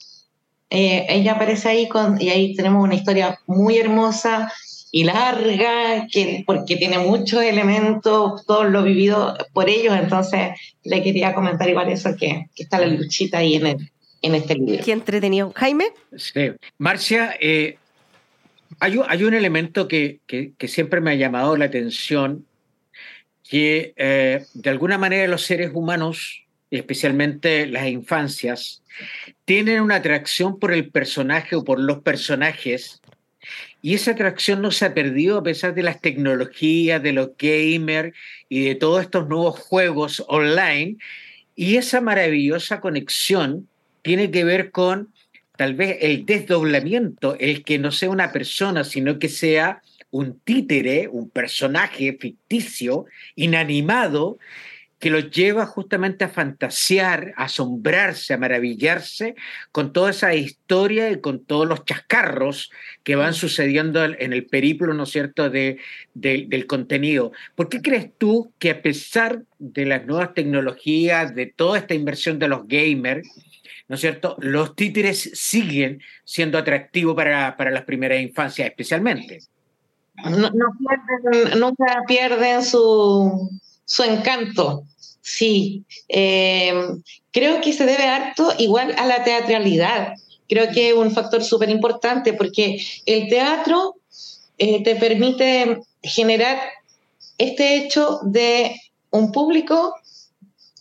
Eh, 0.71 1.05
ella 1.07 1.33
aparece 1.33 1.69
ahí 1.69 1.87
con, 1.87 2.19
y 2.19 2.29
ahí 2.29 2.55
tenemos 2.55 2.83
una 2.83 2.95
historia 2.95 3.39
muy 3.45 3.77
hermosa 3.77 4.51
y 4.91 5.03
larga, 5.03 6.07
que, 6.11 6.43
porque 6.47 6.77
tiene 6.77 6.97
muchos 6.97 7.43
elementos, 7.43 8.43
todo 8.45 8.63
lo 8.63 8.83
vivido 8.83 9.37
por 9.53 9.69
ellos, 9.69 9.95
entonces 9.95 10.49
le 10.83 11.03
quería 11.03 11.35
comentar 11.35 11.69
igual 11.69 11.89
eso, 11.89 12.15
que, 12.17 12.47
que 12.55 12.63
está 12.63 12.79
la 12.79 12.87
luchita 12.87 13.37
ahí 13.37 13.55
en 13.55 13.67
el, 13.67 13.91
en 14.21 14.35
este 14.35 14.55
libro. 14.55 14.83
Qué 14.83 14.91
entretenido. 14.91 15.51
Jaime. 15.55 15.85
Sí. 16.15 16.51
Marcia, 16.77 17.35
eh, 17.39 17.77
hay, 18.79 18.99
hay, 19.07 19.23
un 19.23 19.33
elemento 19.33 19.87
que, 19.87 20.19
que, 20.27 20.67
siempre 20.67 21.01
me 21.01 21.11
ha 21.11 21.15
llamado 21.15 21.55
la 21.57 21.65
atención, 21.65 22.45
que 23.47 23.93
eh, 23.95 24.45
de 24.53 24.69
alguna 24.69 24.97
manera 24.97 25.27
los 25.27 25.43
seres 25.43 25.71
humanos, 25.73 26.43
especialmente 26.69 27.65
las 27.65 27.87
infancias, 27.87 28.83
tienen 29.45 29.81
una 29.81 29.95
atracción 29.95 30.59
por 30.59 30.73
el 30.73 30.89
personaje 30.89 31.55
o 31.55 31.63
por 31.63 31.79
los 31.79 31.99
personajes, 31.99 33.01
y 33.81 33.93
esa 33.93 34.11
atracción 34.11 34.61
no 34.61 34.71
se 34.71 34.85
ha 34.85 34.93
perdido 34.93 35.37
a 35.37 35.43
pesar 35.43 35.73
de 35.73 35.83
las 35.83 36.01
tecnologías, 36.01 37.01
de 37.01 37.13
los 37.13 37.29
gamers 37.37 38.13
y 38.49 38.65
de 38.65 38.75
todos 38.75 39.01
estos 39.01 39.29
nuevos 39.29 39.59
juegos 39.59 40.23
online, 40.27 40.97
y 41.55 41.77
esa 41.77 42.01
maravillosa 42.01 42.81
conexión 42.81 43.67
tiene 44.07 44.31
que 44.31 44.45
ver 44.45 44.71
con 44.71 45.13
tal 45.57 45.73
vez 45.73 45.97
el 45.99 46.25
desdoblamiento, 46.25 47.35
el 47.41 47.65
que 47.65 47.77
no 47.77 47.91
sea 47.91 48.09
una 48.09 48.31
persona, 48.31 48.85
sino 48.85 49.19
que 49.19 49.27
sea 49.27 49.81
un 50.11 50.39
títere, 50.39 51.09
un 51.09 51.29
personaje 51.29 52.17
ficticio, 52.17 53.05
inanimado, 53.35 54.37
que 54.99 55.09
los 55.09 55.29
lleva 55.29 55.65
justamente 55.65 56.23
a 56.23 56.29
fantasear, 56.29 57.33
a 57.35 57.43
asombrarse, 57.43 58.33
a 58.33 58.37
maravillarse 58.37 59.35
con 59.73 59.91
toda 59.91 60.11
esa 60.11 60.33
historia 60.33 61.11
y 61.11 61.19
con 61.19 61.43
todos 61.43 61.67
los 61.67 61.83
chascarros 61.83 62.71
que 63.03 63.17
van 63.17 63.33
sucediendo 63.33 64.05
en 64.05 64.31
el 64.31 64.45
periplo, 64.45 64.93
¿no 64.93 65.03
es 65.03 65.09
cierto?, 65.09 65.49
de, 65.49 65.79
del 66.13 66.65
contenido. 66.65 67.33
¿Por 67.55 67.67
qué 67.67 67.81
crees 67.81 68.09
tú 68.17 68.53
que 68.57 68.69
a 68.69 68.81
pesar 68.81 69.43
de 69.59 69.85
las 69.85 70.05
nuevas 70.05 70.33
tecnologías, 70.33 71.35
de 71.35 71.47
toda 71.47 71.77
esta 71.77 71.93
inversión 71.93 72.39
de 72.39 72.47
los 72.47 72.67
gamers, 72.67 73.27
¿no 73.87 73.95
es 73.95 74.01
cierto? 74.01 74.35
Los 74.39 74.75
títeres 74.75 75.31
siguen 75.33 76.01
siendo 76.25 76.57
atractivos 76.57 77.15
para, 77.15 77.55
para 77.55 77.71
las 77.71 77.83
primeras 77.83 78.21
infancias, 78.21 78.67
especialmente. 78.67 79.39
No, 80.23 80.51
pierden, 80.51 81.59
nunca 81.59 82.03
pierden 82.07 82.63
su, 82.63 83.49
su 83.85 84.03
encanto. 84.03 84.83
Sí, 85.21 85.83
eh, 86.07 86.73
creo 87.31 87.61
que 87.61 87.73
se 87.73 87.85
debe 87.85 88.07
harto 88.07 88.53
igual 88.57 88.95
a 88.97 89.05
la 89.05 89.23
teatralidad. 89.23 90.13
Creo 90.49 90.71
que 90.71 90.89
es 90.89 90.95
un 90.95 91.11
factor 91.11 91.43
súper 91.43 91.69
importante 91.69 92.33
porque 92.33 92.81
el 93.05 93.27
teatro 93.27 93.95
eh, 94.57 94.83
te 94.83 94.95
permite 94.95 95.81
generar 96.01 96.57
este 97.37 97.75
hecho 97.75 98.19
de 98.23 98.75
un 99.11 99.31
público 99.31 99.93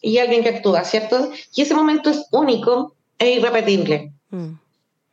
y 0.01 0.19
alguien 0.19 0.43
que 0.43 0.51
actúa, 0.51 0.85
¿cierto? 0.85 1.33
Y 1.55 1.63
ese 1.63 1.75
momento 1.75 2.11
es 2.11 2.27
único 2.31 2.96
es 3.19 3.39
irrepetible. 3.39 4.13
Mm. 4.31 4.53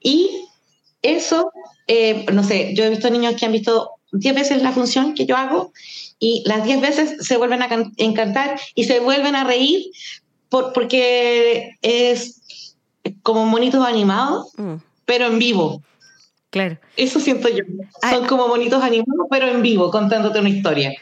Y 0.01 0.45
eso, 1.01 1.51
eh, 1.87 2.25
no 2.31 2.43
sé, 2.43 2.73
yo 2.75 2.83
he 2.83 2.89
visto 2.89 3.09
niños 3.09 3.35
que 3.35 3.45
han 3.45 3.51
visto 3.51 3.91
10 4.11 4.35
veces 4.35 4.61
la 4.61 4.71
función 4.71 5.13
que 5.15 5.25
yo 5.25 5.35
hago 5.35 5.71
y 6.19 6.43
las 6.45 6.63
10 6.63 6.81
veces 6.81 7.25
se 7.25 7.37
vuelven 7.37 7.61
a 7.61 7.69
encantar 7.97 8.59
y 8.75 8.83
se 8.85 8.99
vuelven 8.99 9.35
a 9.35 9.43
reír 9.43 9.85
por, 10.49 10.73
porque 10.73 11.77
es 11.81 12.41
como 13.21 13.45
monitos 13.45 13.85
animados, 13.85 14.53
mm. 14.57 14.75
pero 15.05 15.27
en 15.27 15.39
vivo. 15.39 15.81
Claro. 16.49 16.77
Eso 16.97 17.19
siento 17.19 17.49
yo. 17.49 17.63
Son 18.09 18.27
como 18.27 18.47
monitos 18.47 18.83
animados, 18.83 19.27
pero 19.29 19.47
en 19.47 19.63
vivo, 19.63 19.89
contándote 19.89 20.39
una 20.39 20.49
historia. 20.49 20.93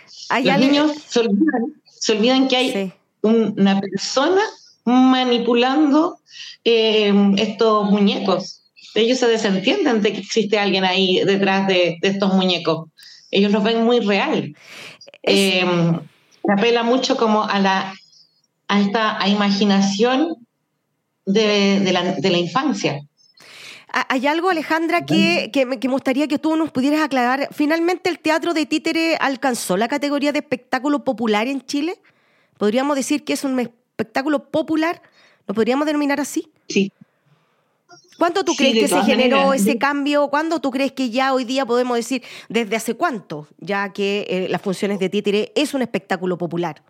Los 0.43 0.59
niños 0.59 0.91
se 1.07 1.19
olvidan, 1.19 1.81
se 1.85 2.13
olvidan 2.13 2.47
que 2.47 2.55
hay 2.55 2.93
una 3.21 3.79
persona 3.81 4.41
manipulando 4.85 6.19
eh, 6.63 7.13
estos 7.37 7.89
muñecos. 7.89 8.63
Ellos 8.95 9.19
se 9.19 9.27
desentienden 9.27 10.01
de 10.01 10.13
que 10.13 10.19
existe 10.19 10.59
alguien 10.59 10.83
ahí 10.83 11.23
detrás 11.23 11.67
de, 11.67 11.97
estos 12.01 12.33
muñecos. 12.33 12.89
Ellos 13.29 13.51
los 13.51 13.63
ven 13.63 13.83
muy 13.83 13.99
real. 13.99 14.55
Eh, 15.23 15.65
apela 16.47 16.83
mucho 16.83 17.15
como 17.15 17.43
a 17.43 17.59
la 17.59 17.93
a 18.71 18.79
esta 18.79 19.27
imaginación 19.27 20.47
de, 21.25 21.91
la, 21.91 22.37
infancia. 22.37 23.01
Hay 23.89 24.25
algo, 24.25 24.49
Alejandra, 24.49 25.05
que, 25.05 25.49
que, 25.51 25.65
me, 25.65 25.75
gustaría 25.75 26.29
que 26.29 26.39
tú 26.39 26.55
nos 26.55 26.71
pudieras 26.71 27.01
aclarar. 27.01 27.49
¿Finalmente 27.51 28.09
el 28.09 28.19
teatro 28.19 28.53
de 28.53 28.65
títere 28.65 29.17
alcanzó 29.19 29.75
la 29.75 29.89
categoría 29.89 30.31
de 30.31 30.39
espectáculo 30.39 31.03
popular 31.03 31.47
en 31.47 31.61
Chile? 31.65 31.99
¿Podríamos 32.57 32.95
decir 32.95 33.25
que 33.25 33.33
es 33.33 33.43
un 33.43 33.55
espectáculo 34.01 34.49
popular? 34.49 35.01
¿Lo 35.47 35.53
podríamos 35.53 35.85
denominar 35.85 36.19
así? 36.19 36.49
Sí. 36.67 36.91
¿Cuánto 38.17 38.43
tú 38.43 38.53
crees 38.53 38.75
que 38.75 38.87
se 38.87 39.01
generó 39.01 39.51
ese 39.51 39.79
cambio? 39.79 40.27
¿Cuándo 40.27 40.61
tú 40.61 40.69
crees 40.69 40.91
que 40.91 41.09
ya 41.09 41.33
hoy 41.33 41.43
día 41.43 41.65
podemos 41.65 41.97
decir, 41.97 42.21
desde 42.49 42.75
hace 42.75 42.93
cuánto, 42.93 43.47
ya 43.57 43.91
que 43.93 44.27
eh, 44.29 44.47
las 44.47 44.61
funciones 44.61 44.99
de 44.99 45.09
títere 45.09 45.51
es 45.55 45.73
un 45.73 45.81
espectáculo 45.81 46.37
popular? 46.37 46.83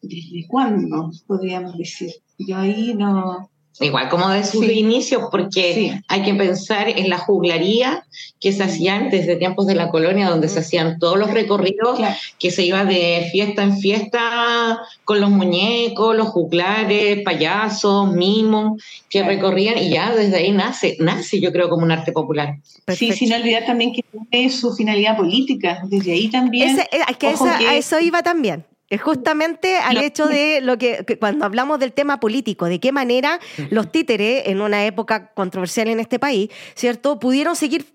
¿Desde 0.00 0.46
cuándo 0.48 1.10
podríamos 1.26 1.76
decir? 1.76 2.10
Yo 2.38 2.56
ahí 2.56 2.94
no, 2.94 3.50
igual 3.80 4.08
como 4.08 4.28
de 4.30 4.44
sus 4.44 4.64
inicios, 4.68 5.24
porque 5.30 6.00
hay 6.08 6.22
que 6.22 6.34
pensar 6.34 6.88
en 6.88 7.10
la 7.10 7.18
juglaría 7.18 8.04
que 8.40 8.52
se 8.52 8.62
hacían 8.62 9.10
desde 9.10 9.36
tiempos 9.36 9.66
de 9.66 9.74
la 9.74 9.90
colonia, 9.90 10.28
donde 10.28 10.48
se 10.48 10.60
hacían 10.60 10.98
todos 10.98 11.18
los 11.18 11.30
recorridos, 11.30 12.00
que 12.38 12.50
se 12.50 12.64
iba 12.64 12.84
de 12.84 13.28
fiesta 13.32 13.62
en 13.62 13.78
fiesta 13.78 14.80
con 15.04 15.20
los 15.20 15.30
muñecos, 15.30 16.16
los 16.16 16.28
juglares, 16.28 17.22
payasos, 17.24 18.12
mimos, 18.12 18.82
que 19.10 19.22
recorrían, 19.22 19.78
y 19.78 19.90
ya 19.90 20.14
desde 20.14 20.36
ahí 20.36 20.52
nace, 20.52 20.96
nace 21.00 21.40
yo 21.40 21.52
creo 21.52 21.68
como 21.68 21.84
un 21.84 21.92
arte 21.92 22.12
popular. 22.12 22.56
Sí, 22.94 23.12
sin 23.12 23.32
olvidar 23.32 23.66
también 23.66 23.92
que 23.92 24.04
tiene 24.30 24.50
su 24.50 24.74
finalidad 24.74 25.16
política, 25.16 25.82
desde 25.84 26.12
ahí 26.12 26.28
también. 26.28 26.78
Eh, 26.78 26.86
que 27.18 27.26
a 27.28 27.76
eso 27.76 28.00
iba 28.00 28.22
también 28.22 28.64
Es 28.88 29.02
justamente 29.02 29.78
al 29.78 29.96
hecho 29.98 30.26
de 30.26 30.60
lo 30.62 30.78
que, 30.78 31.04
cuando 31.18 31.44
hablamos 31.44 31.80
del 31.80 31.92
tema 31.92 32.20
político, 32.20 32.66
de 32.66 32.78
qué 32.78 32.92
manera 32.92 33.40
los 33.70 33.90
títeres, 33.90 34.46
en 34.46 34.60
una 34.60 34.86
época 34.86 35.32
controversial 35.34 35.88
en 35.88 35.98
este 35.98 36.18
país, 36.18 36.50
¿cierto?, 36.74 37.18
pudieron 37.18 37.56
seguir 37.56 37.86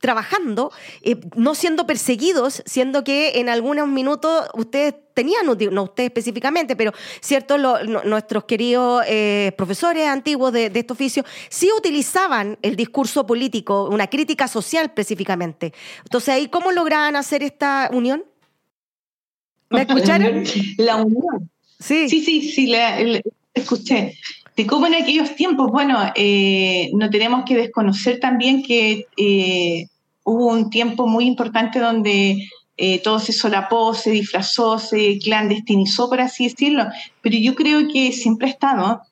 trabajando, 0.00 0.70
eh, 1.02 1.16
no 1.34 1.54
siendo 1.54 1.86
perseguidos, 1.86 2.62
siendo 2.66 3.04
que 3.04 3.40
en 3.40 3.48
algunos 3.48 3.88
minutos 3.88 4.48
ustedes 4.54 4.94
tenían, 5.12 5.44
no 5.46 5.82
usted 5.82 6.04
específicamente, 6.04 6.76
pero 6.76 6.92
cierto, 7.20 7.58
nuestros 7.58 8.44
queridos 8.44 9.02
eh, 9.08 9.52
profesores 9.58 10.06
antiguos 10.06 10.52
de, 10.52 10.66
este 10.66 10.92
oficio 10.92 11.24
sí 11.48 11.68
utilizaban 11.76 12.56
el 12.62 12.76
discurso 12.76 13.26
político, 13.26 13.88
una 13.90 14.06
crítica 14.06 14.46
social 14.46 14.86
específicamente. 14.86 15.74
Entonces, 16.04 16.28
ahí 16.28 16.48
¿cómo 16.48 16.70
lograban 16.70 17.16
hacer 17.16 17.42
esta 17.42 17.90
unión? 17.92 18.24
¿Me 19.70 19.82
escucharon? 19.82 20.44
La 20.76 20.96
unión. 20.96 21.50
Sí, 21.78 22.08
sí, 22.08 22.24
sí, 22.24 22.50
sí, 22.50 22.66
la, 22.66 22.98
escuché. 23.54 24.16
De 24.56 24.66
cómo 24.66 24.86
en 24.86 24.94
aquellos 24.94 25.36
tiempos, 25.36 25.70
bueno, 25.70 25.96
eh, 26.16 26.90
no 26.94 27.08
tenemos 27.10 27.44
que 27.44 27.56
desconocer 27.56 28.18
también 28.18 28.62
que 28.62 29.06
eh, 29.16 29.86
hubo 30.24 30.48
un 30.48 30.70
tiempo 30.70 31.06
muy 31.06 31.26
importante 31.26 31.78
donde 31.78 32.48
eh, 32.76 32.98
todo 33.00 33.20
se 33.20 33.32
solapó, 33.32 33.94
se 33.94 34.10
disfrazó, 34.10 34.80
se 34.80 35.18
clandestinizó, 35.18 36.08
por 36.08 36.20
así 36.20 36.48
decirlo, 36.48 36.86
pero 37.22 37.38
yo 37.38 37.54
creo 37.54 37.86
que 37.92 38.12
siempre 38.12 38.48
ha 38.48 38.50
estado, 38.50 39.02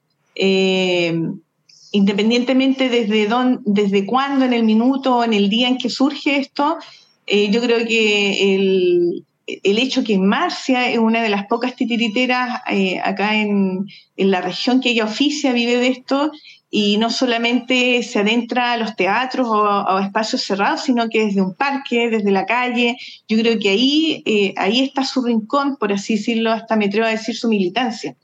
independientemente 1.92 2.88
desde, 2.88 3.28
dónde, 3.28 3.60
desde 3.64 4.04
cuándo, 4.04 4.44
en 4.44 4.52
el 4.52 4.64
minuto, 4.64 5.22
en 5.22 5.32
el 5.32 5.48
día 5.48 5.68
en 5.68 5.78
que 5.78 5.90
surge 5.90 6.38
esto, 6.38 6.78
yo 7.26 7.60
creo 7.60 7.86
que 7.86 8.54
el, 8.54 9.24
el 9.46 9.78
hecho 9.78 10.02
que 10.02 10.18
Marcia 10.18 10.90
es 10.90 10.98
una 10.98 11.22
de 11.22 11.28
las 11.28 11.46
pocas 11.46 11.76
titiriteras 11.76 12.62
eh, 12.68 13.00
acá 13.02 13.36
en, 13.36 13.86
la 14.16 14.40
región 14.40 14.80
que 14.80 14.90
ella 14.90 15.04
oficia, 15.04 15.52
vive 15.52 15.76
de 15.76 15.88
esto, 15.88 16.32
y 16.68 16.96
no 16.98 17.10
solamente 17.10 18.02
se 18.02 18.18
adentra 18.18 18.72
a 18.72 18.76
los 18.76 18.96
teatros 18.96 19.46
o 19.48 19.98
espacios 20.00 20.42
cerrados, 20.42 20.82
sino 20.82 21.08
que 21.08 21.26
desde 21.26 21.40
un 21.40 21.54
parque, 21.54 22.10
desde 22.10 22.32
la 22.32 22.44
calle, 22.44 22.96
yo 23.28 23.38
creo 23.38 23.58
que 23.58 23.68
ahí, 23.68 24.22
eh, 24.26 24.52
ahí 24.56 24.80
está 24.80 25.04
su 25.04 25.22
rincón, 25.22 25.76
por 25.76 25.92
así 25.92 26.16
decirlo, 26.16 26.50
hasta 26.50 26.74
me 26.76 26.86
atrevo 26.86 27.06
a 27.06 27.10
decir 27.10 27.36
su 27.36 27.48
militancia. 27.48 28.16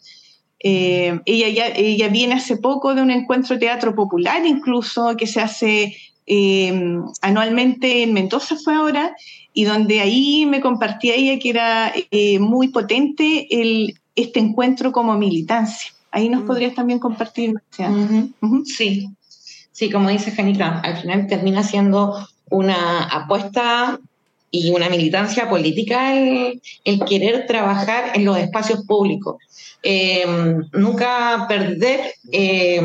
Eh, 0.59 1.21
ella, 1.25 1.49
ya, 1.49 1.67
ella 1.69 2.09
viene 2.09 2.35
hace 2.35 2.57
poco 2.57 2.95
de 2.95 3.03
un 3.03 3.11
encuentro 3.11 3.59
teatro 3.59 3.97
popular 3.97 4.47
incluso 4.47 5.17
que 5.17 5.27
se 5.27 5.41
hace 5.41 5.97
anualmente 7.21 8.05
en 8.05 8.13
Mendoza 8.13 8.57
fue 8.57 8.75
ahora, 8.77 9.13
y 9.55 9.65
donde 9.65 10.01
ahí 10.01 10.47
me 10.47 10.61
compartía 10.61 11.15
ella 11.15 11.39
que 11.39 11.51
era 11.51 11.93
eh, 12.11 12.39
muy 12.39 12.69
potente 12.69 13.47
el, 13.51 13.99
este 14.17 14.41
encuentro 14.41 14.93
como 14.93 15.17
militancia. 15.17 15.93
Ahí 16.11 16.29
nos 16.29 16.43
mm. 16.43 16.47
podrías 16.47 16.75
también 16.75 16.99
compartir. 16.99 17.55
Sí, 18.65 19.09
sí, 19.71 19.91
como 19.91 20.11
dice 20.11 20.31
Janica, 20.31 20.81
al 20.81 20.99
final 20.99 21.27
termina 21.27 21.63
siendo 21.63 22.27
una 22.51 23.05
apuesta 23.05 23.99
y 24.55 24.71
una 24.71 24.91
militancia 24.91 25.49
política 25.49 26.15
el, 26.15 26.61
querer 27.09 27.47
trabajar 27.47 28.13
en 28.15 28.27
los 28.27 28.37
espacios 28.37 28.85
públicos. 28.87 29.37
Eh, 29.83 30.25
nunca 30.75 31.47
perder 31.49 32.01
eh, 32.31 32.81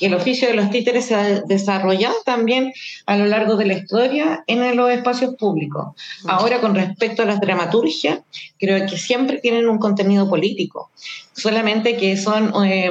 el 0.00 0.14
oficio 0.14 0.48
de 0.48 0.54
los 0.54 0.70
títeres 0.70 1.04
se 1.04 1.14
ha 1.14 1.42
desarrollado 1.42 2.16
también 2.24 2.72
a 3.06 3.16
lo 3.16 3.26
largo 3.26 3.56
de 3.56 3.66
la 3.66 3.74
historia 3.74 4.42
en 4.46 4.74
los 4.74 4.90
espacios 4.90 5.34
públicos. 5.36 5.94
Ahora, 6.26 6.60
con 6.60 6.74
respecto 6.74 7.22
a 7.22 7.26
las 7.26 7.40
dramaturgias, 7.40 8.20
creo 8.58 8.84
que 8.86 8.96
siempre 8.96 9.38
tienen 9.38 9.68
un 9.68 9.78
contenido 9.78 10.28
político, 10.30 10.90
solamente 11.34 11.96
que 11.98 12.16
son, 12.16 12.52
eh, 12.64 12.90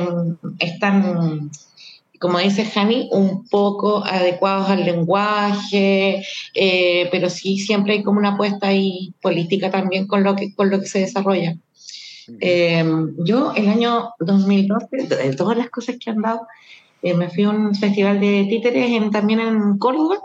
están 0.59 1.49
como 2.21 2.37
dice 2.37 2.65
Jani, 2.65 3.09
un 3.11 3.47
poco 3.47 4.05
adecuados 4.05 4.69
al 4.69 4.85
lenguaje, 4.85 6.23
eh, 6.53 7.09
pero 7.11 7.29
sí 7.31 7.57
siempre 7.57 7.93
hay 7.93 8.03
como 8.03 8.19
una 8.19 8.35
apuesta 8.35 8.67
ahí 8.67 9.13
política 9.21 9.71
también 9.71 10.05
con 10.05 10.23
lo 10.23 10.35
que, 10.35 10.53
con 10.53 10.69
lo 10.69 10.79
que 10.79 10.85
se 10.85 10.99
desarrolla. 10.99 11.57
Eh, 12.39 12.85
yo 13.25 13.53
el 13.55 13.67
año 13.67 14.11
2012, 14.19 15.07
de 15.07 15.35
todas 15.35 15.57
las 15.57 15.71
cosas 15.71 15.97
que 15.99 16.11
han 16.11 16.21
dado, 16.21 16.41
eh, 17.01 17.15
me 17.15 17.29
fui 17.29 17.43
a 17.43 17.49
un 17.49 17.73
festival 17.73 18.19
de 18.19 18.45
títeres 18.47 18.91
en, 18.91 19.09
también 19.09 19.39
en 19.39 19.79
Córdoba 19.79 20.19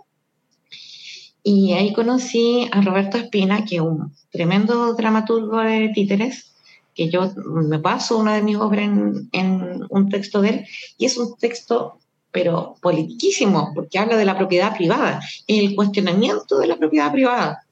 y 1.42 1.72
ahí 1.72 1.94
conocí 1.94 2.68
a 2.72 2.82
Roberto 2.82 3.16
Espina, 3.16 3.64
que 3.64 3.76
es 3.76 3.80
un 3.80 4.12
tremendo 4.30 4.92
dramaturgo 4.94 5.60
de 5.60 5.90
títeres, 5.94 6.55
que 6.96 7.10
yo 7.10 7.30
me 7.36 7.78
paso 7.78 8.16
una 8.16 8.34
de 8.34 8.42
mis 8.42 8.56
obras 8.56 8.88
en, 9.32 9.86
un 9.88 10.08
texto 10.08 10.40
de 10.40 10.48
él, 10.48 10.66
y 10.96 11.04
es 11.04 11.18
un 11.18 11.36
texto, 11.36 11.98
pero 12.32 12.76
politiquísimo, 12.80 13.72
porque 13.74 13.98
habla 13.98 14.16
de 14.16 14.24
la 14.24 14.36
propiedad 14.36 14.74
privada, 14.74 15.20
el 15.46 15.76
cuestionamiento 15.76 16.58
de 16.58 16.66
la 16.66 16.76
propiedad 16.76 17.12
privada 17.12 17.62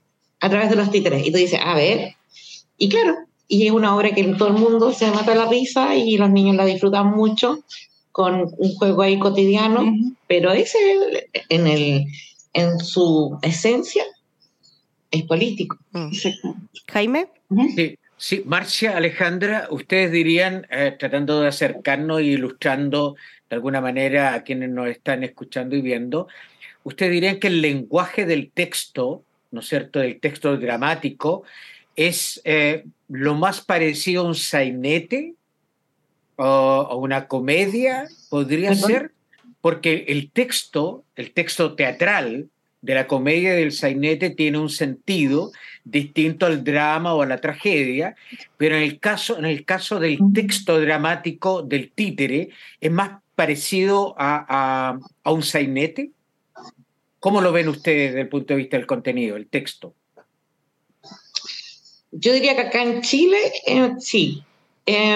a 0.41 0.51
través 0.51 0.69
de 0.69 0.77
los 0.77 0.91
títeres. 0.91 1.27
Y 1.27 1.33
tú 1.33 1.39
dices, 1.39 1.59
a 1.65 1.75
ver, 1.75 2.15
y 2.77 2.89
claro, 2.91 3.17
y 3.49 3.67
es 3.67 3.73
una 3.73 3.97
obra 3.97 4.15
que 4.15 4.21
en 4.21 4.37
todo 4.37 4.49
el 4.49 4.55
mundo 4.55 4.93
se 4.93 5.11
mata 5.11 5.35
la 5.35 5.49
risa 5.49 5.97
y 5.97 6.19
los 6.19 6.31
niños 6.31 6.57
la 6.57 6.67
disfrutan 6.67 7.11
mucho 7.11 7.65
con 8.13 8.53
un 8.59 8.75
juego 8.75 9.03
ahí 9.03 9.19
cotidiano, 9.19 9.91
pero 10.29 10.53
ese 10.53 10.79
en, 11.49 11.67
el, 11.67 12.07
en 12.53 12.79
su 12.79 13.39
esencia 13.43 14.05
es 15.11 15.23
político. 15.23 15.79
Mm. 15.93 16.11
Jaime. 16.89 17.29
Sí, 17.75 17.97
Sí, 18.17 18.43
Marcia, 18.47 18.97
Alejandra, 18.97 19.67
ustedes 19.71 20.13
dirían, 20.13 20.67
eh, 20.71 20.95
tratando 20.99 21.41
de 21.41 21.49
acercarnos 21.49 22.21
e 22.21 22.25
ilustrando 22.25 23.17
de 23.51 23.57
alguna 23.57 23.81
manera 23.81 24.35
a 24.35 24.45
quienes 24.45 24.71
nos 24.71 24.89
están 24.89 25.25
escuchando 25.25 25.77
y 25.77 25.83
viendo, 25.83 26.29
ustedes 26.85 27.13
dirían 27.13 27.41
que 27.41 27.49
el 27.49 27.61
lenguaje 27.61 28.25
del 28.25 28.51
texto, 28.51 29.25
¿no 29.51 29.61
es 29.61 29.67
cierto?, 29.67 29.99
del 29.99 30.21
texto 30.21 30.57
dramático, 30.57 31.43
es 31.97 32.41
eh, 32.45 32.85
lo 33.09 33.35
más 33.35 33.61
parecido 33.61 34.23
a 34.23 34.29
un 34.29 34.35
sainete 34.35 35.35
o, 36.37 36.97
una 36.97 37.27
comedia, 37.27 38.09
podría 38.31 38.75
ser, 38.75 39.13
porque 39.61 40.05
el 40.09 40.31
texto, 40.31 41.05
el 41.17 41.33
texto 41.33 41.75
teatral, 41.75 42.49
de 42.85 42.95
la 42.95 43.07
comedia 43.07 43.55
del 43.55 43.73
sainete 43.73 44.29
tiene 44.29 44.59
un 44.59 44.69
sentido 44.69 45.53
distinto 45.85 46.47
al 46.47 46.65
drama 46.65 47.15
o 47.15 47.23
a 47.23 47.27
la 47.27 47.41
tragedia, 47.41 48.17
pero 48.57 48.77
en 48.77 48.83
el 48.83 48.99
caso, 48.99 49.39
en 49.39 49.45
el 49.45 49.65
caso 49.65 50.01
del 50.01 50.19
texto 50.33 50.81
dramático 50.81 51.63
del 51.63 51.91
títere 51.93 52.51
es 52.81 52.91
más 52.91 53.21
parecido 53.35 54.15
a, 54.19 54.99
un 55.25 55.43
sainete. 55.43 56.11
¿Cómo 57.21 57.41
lo 57.41 57.53
ven 57.53 57.69
ustedes 57.69 58.11
desde 58.11 58.23
el 58.23 58.29
punto 58.29 58.55
de 58.55 58.59
vista 58.59 58.77
del 58.77 58.87
contenido, 58.87 59.37
el 59.37 59.47
texto? 59.47 59.95
Yo 62.13 62.33
diría 62.33 62.55
que 62.55 62.63
acá 62.63 62.83
en 62.83 63.03
Chile 63.03 63.39
eh, 63.67 63.93
sí, 63.99 64.43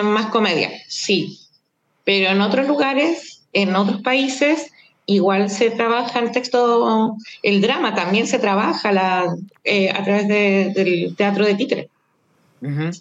más 0.03 0.27
comedia, 0.27 0.71
sí, 0.89 1.39
pero 2.05 2.31
en 2.31 2.41
otros 2.41 2.67
lugares, 2.67 3.47
en 3.53 3.77
otros 3.77 4.03
países, 4.03 4.73
igual 5.09 5.49
se 5.49 5.71
trabaja 5.71 6.21
el 6.21 6.31
texto, 6.33 7.17
el 7.43 7.63
drama 7.63 7.95
también 7.95 8.27
se 8.27 8.39
trabaja 8.39 8.93
la, 8.93 9.35
eh, 9.65 9.91
a 9.91 10.05
través 10.05 10.29
del 10.29 11.17
teatro 11.17 11.47
de 11.47 11.55
títeres. 11.55 11.89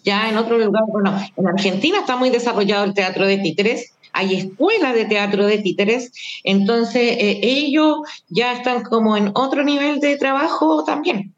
Ya 0.04 0.30
en 0.30 0.38
otro 0.38 0.56
lugar, 0.56 0.84
bueno, 0.88 1.20
en 1.36 1.46
Argentina 1.48 1.98
está 1.98 2.16
muy 2.16 2.30
desarrollado 2.30 2.84
el 2.84 2.94
teatro 2.94 3.26
de 3.26 3.38
títeres, 3.38 3.92
hay 4.14 4.36
escuelas 4.36 4.94
de 4.94 5.04
teatro 5.04 5.46
de 5.46 5.58
títeres, 5.58 6.12
entonces 6.44 7.16
eh, 7.18 7.40
ellos 7.42 7.98
ya 8.28 8.52
están 8.52 8.84
como 8.84 9.16
en 9.16 9.30
otro 9.34 9.62
nivel 9.62 10.00
de 10.00 10.16
trabajo 10.16 10.84
también. 10.84 11.34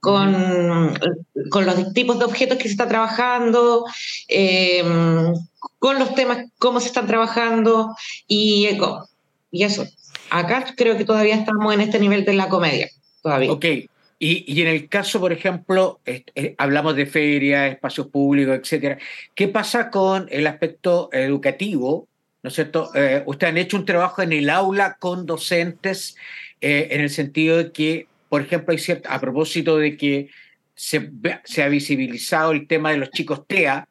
Con, 0.00 0.98
con 1.50 1.66
los 1.66 1.92
tipos 1.92 2.18
de 2.18 2.24
objetos 2.24 2.56
que 2.56 2.64
se 2.64 2.70
está 2.70 2.88
trabajando, 2.88 3.84
eh, 4.28 4.82
con 5.78 5.98
los 5.98 6.14
temas, 6.14 6.46
cómo 6.58 6.80
se 6.80 6.86
están 6.86 7.06
trabajando 7.06 7.94
y, 8.26 8.66
y 9.50 9.62
eso. 9.62 9.86
Acá 10.30 10.64
creo 10.76 10.96
que 10.96 11.04
todavía 11.04 11.34
estamos 11.34 11.74
en 11.74 11.80
este 11.80 11.98
nivel 11.98 12.24
de 12.24 12.34
la 12.34 12.48
comedia, 12.48 12.88
todavía. 13.22 13.52
Ok, 13.52 13.64
y, 14.22 14.60
en 14.60 14.68
el 14.68 14.86
caso, 14.90 15.18
por 15.18 15.32
ejemplo, 15.32 15.98
hablamos 16.58 16.94
de 16.94 17.06
ferias, 17.06 17.72
espacios 17.72 18.08
públicos, 18.08 18.54
etcétera. 18.54 18.98
¿Qué 19.34 19.48
pasa 19.48 19.90
con 19.90 20.28
el 20.30 20.46
aspecto 20.46 21.08
educativo? 21.10 22.06
¿No 22.42 22.48
es 22.48 22.54
cierto? 22.54 22.90
Eh, 22.94 23.22
ustedes 23.24 23.50
han 23.50 23.56
hecho 23.56 23.78
un 23.78 23.86
trabajo 23.86 24.20
en 24.20 24.34
el 24.34 24.50
aula 24.50 24.98
con 25.00 25.24
docentes 25.24 26.16
eh, 26.60 26.88
en 26.90 27.00
el 27.00 27.08
sentido 27.08 27.56
de 27.56 27.72
que, 27.72 28.08
por 28.28 28.42
ejemplo, 28.42 28.72
hay 28.72 28.78
cierto, 28.78 29.08
a 29.10 29.18
propósito 29.18 29.78
de 29.78 29.96
que 29.96 30.28
se, 30.74 31.10
se 31.44 31.62
ha 31.62 31.68
visibilizado 31.68 32.52
el 32.52 32.66
tema 32.66 32.90
de 32.90 32.98
los 32.98 33.10
chicos 33.12 33.46
TEA, 33.46 33.88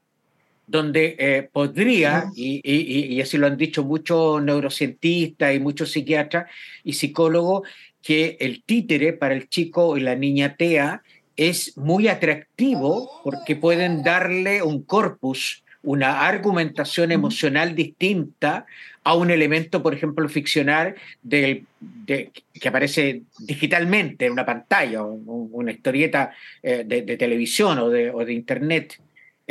donde 0.69 1.15
eh, 1.17 1.49
podría, 1.51 2.25
y, 2.35 3.19
así 3.21 3.37
lo 3.37 3.47
han 3.47 3.57
dicho 3.57 3.83
muchos 3.83 4.41
neurocientistas 4.43 5.55
y 5.55 5.59
muchos 5.59 5.91
psiquiatras 5.91 6.49
y 6.83 6.93
psicólogos, 6.93 7.67
que 8.01 8.37
el 8.39 8.63
títere 8.63 9.13
para 9.13 9.33
el 9.33 9.49
chico 9.49 9.97
y 9.97 10.01
la 10.01 10.15
niña 10.15 10.55
TEA 10.55 11.01
es 11.35 11.75
muy 11.75 12.07
atractivo 12.07 13.21
porque 13.23 13.55
pueden 13.55 14.03
darle 14.03 14.61
un 14.61 14.83
corpus, 14.83 15.63
una 15.81 16.27
argumentación 16.27 17.11
emocional 17.11 17.75
distinta 17.75 18.65
a 19.03 19.15
un 19.15 19.31
elemento, 19.31 19.81
por 19.81 19.95
ejemplo, 19.95 20.27
ficcional 20.29 20.95
del, 21.23 21.65
que 22.05 22.67
aparece 22.67 23.23
digitalmente 23.39 24.27
en 24.27 24.33
una 24.33 24.45
pantalla, 24.45 25.03
o 25.03 25.13
una 25.13 25.71
historieta 25.71 26.31
eh, 26.61 26.83
de, 26.85 27.17
televisión 27.17 27.79
o 27.79 27.89
de, 27.89 28.11
o 28.11 28.23
de 28.23 28.33
Internet. 28.33 28.99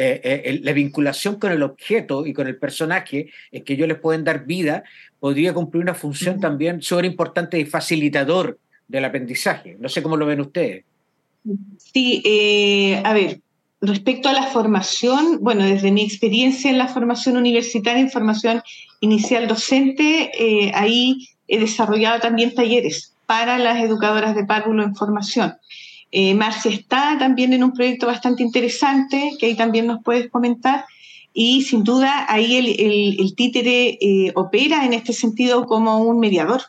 Eh, 0.00 0.20
eh, 0.22 0.60
la 0.62 0.72
vinculación 0.72 1.40
con 1.40 1.50
el 1.50 1.60
objeto 1.64 2.24
y 2.24 2.32
con 2.32 2.46
el 2.46 2.56
personaje 2.56 3.30
es 3.50 3.64
que 3.64 3.72
ellos 3.72 3.88
les 3.88 3.98
pueden 3.98 4.22
dar 4.22 4.46
vida, 4.46 4.84
podría 5.18 5.52
cumplir 5.52 5.82
una 5.82 5.94
función 5.94 6.38
también 6.38 6.80
súper 6.80 7.04
importante 7.04 7.58
y 7.58 7.64
facilitador 7.64 8.60
del 8.86 9.04
aprendizaje. 9.04 9.76
No 9.80 9.88
sé 9.88 10.00
cómo 10.00 10.16
lo 10.16 10.24
ven 10.24 10.40
ustedes. 10.40 10.84
Sí, 11.78 12.22
eh, 12.24 13.02
a 13.04 13.12
ver, 13.12 13.40
respecto 13.80 14.28
a 14.28 14.34
la 14.34 14.44
formación, 14.44 15.40
bueno, 15.40 15.64
desde 15.64 15.90
mi 15.90 16.04
experiencia 16.04 16.70
en 16.70 16.78
la 16.78 16.86
formación 16.86 17.36
universitaria, 17.36 18.00
en 18.00 18.10
formación 18.12 18.62
inicial 19.00 19.48
docente, 19.48 20.30
ahí 20.74 21.26
he 21.48 21.58
desarrollado 21.58 22.20
también 22.20 22.54
talleres 22.54 23.16
para 23.26 23.58
las 23.58 23.82
educadoras 23.82 24.36
de 24.36 24.44
párvulo 24.44 24.84
en 24.84 24.94
formación. 24.94 25.56
Eh, 26.10 26.34
Marcia 26.34 26.70
está 26.70 27.16
también 27.18 27.52
en 27.52 27.64
un 27.64 27.72
proyecto 27.72 28.06
bastante 28.06 28.42
interesante, 28.42 29.32
que 29.38 29.46
ahí 29.46 29.56
también 29.56 29.86
nos 29.86 30.02
puedes 30.02 30.30
comentar, 30.30 30.84
y 31.32 31.62
sin 31.62 31.84
duda 31.84 32.26
ahí 32.28 32.56
el, 32.56 33.34
títere 33.36 33.98
eh, 34.00 34.32
opera 34.34 34.84
en 34.84 34.92
este 34.92 35.12
sentido 35.12 35.66
como 35.66 35.98
un 35.98 36.18
mediador, 36.18 36.62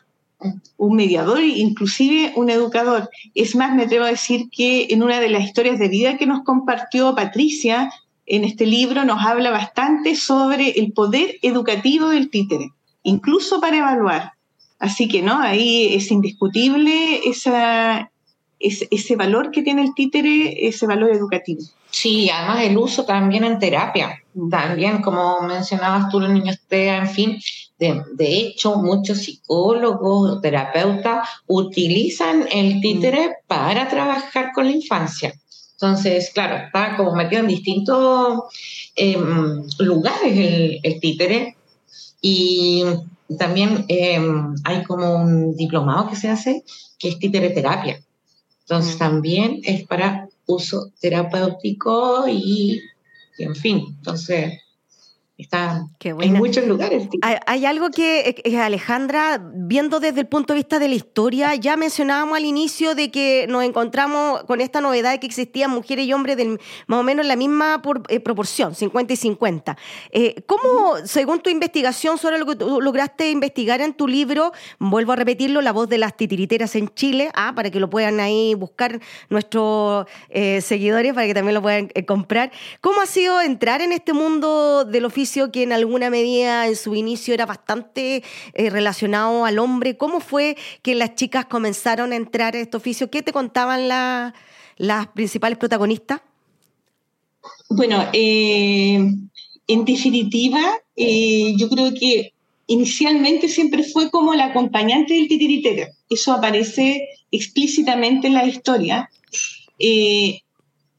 un 0.76 0.96
mediador, 0.96 1.42
inclusive 1.42 2.32
un 2.36 2.50
educador. 2.50 3.10
Es 3.34 3.56
más, 3.56 3.74
me 3.74 3.84
atrevo 3.84 4.04
a 4.04 4.10
decir 4.10 4.48
que 4.50 4.88
en 4.90 5.02
una 5.02 5.20
de 5.20 5.28
las 5.28 5.44
historias 5.44 5.78
de 5.78 5.88
vida 5.88 6.16
que 6.16 6.26
nos 6.26 6.42
compartió 6.44 7.14
Patricia 7.14 7.90
en 8.26 8.44
este 8.44 8.64
libro 8.64 9.04
nos 9.04 9.24
habla 9.24 9.50
bastante 9.50 10.14
sobre 10.14 10.70
el 10.70 10.92
poder 10.92 11.36
educativo 11.42 12.08
del 12.08 12.30
títere, 12.30 12.70
incluso 13.02 13.60
para 13.60 13.78
evaluar. 13.78 14.34
Así 14.78 15.08
que 15.08 15.20
no, 15.20 15.38
ahí 15.38 15.94
es 15.94 16.10
indiscutible 16.10 17.28
esa, 17.28 18.10
ese 18.60 19.16
valor 19.16 19.50
que 19.50 19.62
tiene 19.62 19.82
el 19.82 19.94
títere, 19.94 20.68
ese 20.68 20.86
valor 20.86 21.10
educativo. 21.10 21.62
Sí, 21.90 22.30
además 22.30 22.62
el 22.62 22.78
uso 22.78 23.04
también 23.04 23.42
en 23.42 23.58
terapia, 23.58 24.22
también 24.50 25.02
como 25.02 25.40
mencionabas 25.40 26.08
tú, 26.10 26.20
los 26.20 26.30
niños 26.30 26.60
TEA, 26.68 26.98
en 26.98 27.08
fin, 27.08 27.40
de, 27.78 28.02
de 28.14 28.36
hecho 28.36 28.76
muchos 28.76 29.18
psicólogos, 29.18 30.40
terapeutas 30.40 31.28
utilizan 31.46 32.46
el 32.52 32.80
títere 32.80 33.36
para 33.46 33.88
trabajar 33.88 34.52
con 34.54 34.66
la 34.66 34.72
infancia. 34.72 35.34
Entonces, 35.72 36.30
claro, 36.32 36.66
está 36.66 36.96
como 36.96 37.14
metido 37.14 37.40
en 37.40 37.48
distintos 37.48 38.42
em, 38.94 39.62
lugares 39.78 40.36
el, 40.36 40.78
el, 40.82 41.00
títere 41.00 41.56
y 42.20 42.84
también 43.38 43.86
em, 43.88 44.54
hay 44.64 44.84
como 44.84 45.16
un 45.16 45.56
diplomado 45.56 46.10
que 46.10 46.16
se 46.16 46.28
hace 46.28 46.62
que 46.98 47.08
es 47.08 47.18
títere 47.18 47.50
terapia 47.50 47.98
entonces 48.70 48.98
también 48.98 49.60
es 49.64 49.84
para 49.84 50.28
uso 50.46 50.92
terapéutico 51.00 52.28
y, 52.28 52.80
en 53.38 53.56
fin, 53.56 53.96
entonces 53.98 54.60
Está 55.40 55.86
en 56.00 56.34
muchos 56.34 56.66
lugares. 56.66 57.08
Hay, 57.46 57.64
algo 57.64 57.88
que, 57.90 58.42
eh, 58.44 58.58
Alejandra, 58.58 59.40
viendo 59.54 59.98
desde 59.98 60.20
el 60.20 60.26
punto 60.26 60.52
de 60.52 60.58
vista 60.58 60.78
de 60.78 60.86
la 60.86 60.94
historia, 60.94 61.54
ya 61.54 61.78
mencionábamos 61.78 62.36
al 62.36 62.44
inicio 62.44 62.94
de 62.94 63.10
que 63.10 63.46
nos 63.48 63.64
encontramos 63.64 64.44
con 64.44 64.60
esta 64.60 64.82
novedad 64.82 65.12
de 65.12 65.20
que 65.20 65.26
existían 65.26 65.70
mujeres 65.70 66.06
y 66.06 66.12
hombres 66.12 66.36
del, 66.36 66.60
más 66.88 67.00
o 67.00 67.02
menos 67.02 67.24
en 67.24 67.28
la 67.28 67.36
misma 67.36 67.80
eh, 68.08 68.20
proporción, 68.20 68.74
50 68.74 69.14
y 69.14 69.16
50. 69.16 69.78
Eh, 70.10 70.42
¿Cómo, 70.44 70.96
según 71.04 71.40
tu 71.40 71.48
investigación 71.48 72.18
sobre 72.18 72.38
lo 72.38 72.44
que 72.44 72.56
tú 72.56 72.82
lograste 72.82 73.30
investigar 73.30 73.80
en 73.80 73.94
tu 73.94 74.06
libro, 74.06 74.52
vuelvo 74.78 75.12
a 75.12 75.16
repetirlo, 75.16 75.62
La 75.62 75.72
voz 75.72 75.88
de 75.88 75.96
las 75.96 76.18
titiriteras 76.18 76.76
en 76.76 76.92
Chile, 76.92 77.30
ah, 77.34 77.54
para 77.56 77.70
que 77.70 77.80
lo 77.80 77.88
puedan 77.88 78.20
ahí 78.20 78.54
buscar 78.54 79.00
nuestros 79.30 80.06
seguidores, 80.60 81.14
para 81.14 81.26
que 81.26 81.32
también 81.32 81.54
lo 81.54 81.62
puedan 81.62 81.88
comprar, 82.06 82.52
¿cómo 82.82 83.00
ha 83.00 83.06
sido 83.06 83.40
entrar 83.40 83.80
en 83.80 83.92
este 83.92 84.12
mundo 84.12 84.84
del 84.84 85.06
oficio? 85.06 85.29
Que 85.52 85.62
en 85.62 85.72
alguna 85.72 86.10
medida 86.10 86.66
en 86.66 86.76
su 86.76 86.94
inicio 86.94 87.34
era 87.34 87.46
bastante 87.46 88.22
eh, 88.54 88.70
relacionado 88.70 89.44
al 89.44 89.58
hombre. 89.58 89.96
¿Cómo 89.96 90.20
fue 90.20 90.56
que 90.82 90.94
las 90.94 91.14
chicas 91.14 91.46
comenzaron 91.46 92.12
a 92.12 92.16
entrar 92.16 92.54
a 92.54 92.60
este 92.60 92.76
oficio? 92.76 93.10
¿Qué 93.10 93.22
te 93.22 93.32
contaban 93.32 93.88
las 93.88 95.06
principales 95.14 95.58
protagonistas? 95.58 96.20
Bueno, 97.68 98.08
eh, 98.12 98.98
en 99.66 99.84
definitiva, 99.84 100.60
eh, 100.96 101.54
yo 101.56 101.68
creo 101.68 101.94
que 101.94 102.32
inicialmente 102.66 103.48
siempre 103.48 103.84
fue 103.84 104.10
como 104.10 104.34
la 104.34 104.46
acompañante 104.46 105.14
del 105.14 105.28
titiritero. 105.28 105.86
Eso 106.08 106.32
aparece 106.32 107.08
explícitamente 107.30 108.26
en 108.26 108.34
la 108.34 108.46
historia. 108.46 109.08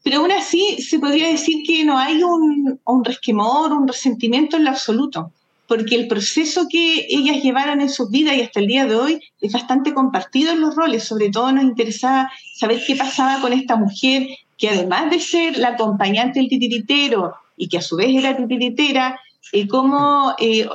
Pero 0.02 0.18
aún 0.18 0.32
así 0.32 0.82
se 0.82 0.98
podría 0.98 1.28
decir 1.28 1.62
que 1.66 1.84
no 1.84 1.98
hay 1.98 2.22
un, 2.22 2.80
un 2.84 3.04
resquemor, 3.04 3.72
un 3.72 3.86
resentimiento 3.86 4.56
en 4.56 4.64
lo 4.64 4.70
absoluto, 4.70 5.30
porque 5.68 5.94
el 5.94 6.08
proceso 6.08 6.66
que 6.68 7.06
ellas 7.08 7.42
llevaron 7.42 7.80
en 7.80 7.88
sus 7.88 8.10
vidas 8.10 8.36
y 8.36 8.42
hasta 8.42 8.60
el 8.60 8.66
día 8.66 8.86
de 8.86 8.96
hoy 8.96 9.20
es 9.40 9.52
bastante 9.52 9.94
compartido 9.94 10.52
en 10.52 10.60
los 10.60 10.74
roles. 10.74 11.04
Sobre 11.04 11.30
todo 11.30 11.52
nos 11.52 11.64
interesaba 11.64 12.30
saber 12.54 12.82
qué 12.86 12.96
pasaba 12.96 13.40
con 13.40 13.52
esta 13.52 13.76
mujer 13.76 14.26
que 14.58 14.68
además 14.68 15.10
de 15.10 15.20
ser 15.20 15.56
la 15.58 15.68
acompañante 15.68 16.40
del 16.40 16.48
titiritero 16.48 17.34
y 17.56 17.68
que 17.68 17.78
a 17.78 17.82
su 17.82 17.96
vez 17.96 18.14
era 18.14 18.36
titiritera, 18.36 19.18
eh, 19.52 19.66
como 19.66 20.34
eh, 20.38 20.68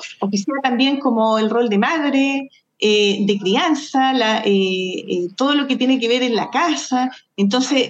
también 0.63 0.99
como 0.99 1.37
el 1.37 1.49
rol 1.49 1.69
de 1.69 1.77
madre, 1.77 2.49
eh, 2.79 3.25
de 3.25 3.39
crianza, 3.39 4.13
la, 4.13 4.43
eh, 4.45 5.03
eh, 5.07 5.27
todo 5.35 5.55
lo 5.55 5.65
que 5.65 5.77
tiene 5.77 5.99
que 5.99 6.07
ver 6.07 6.21
en 6.21 6.35
la 6.35 6.51
casa. 6.51 7.09
Entonces, 7.35 7.89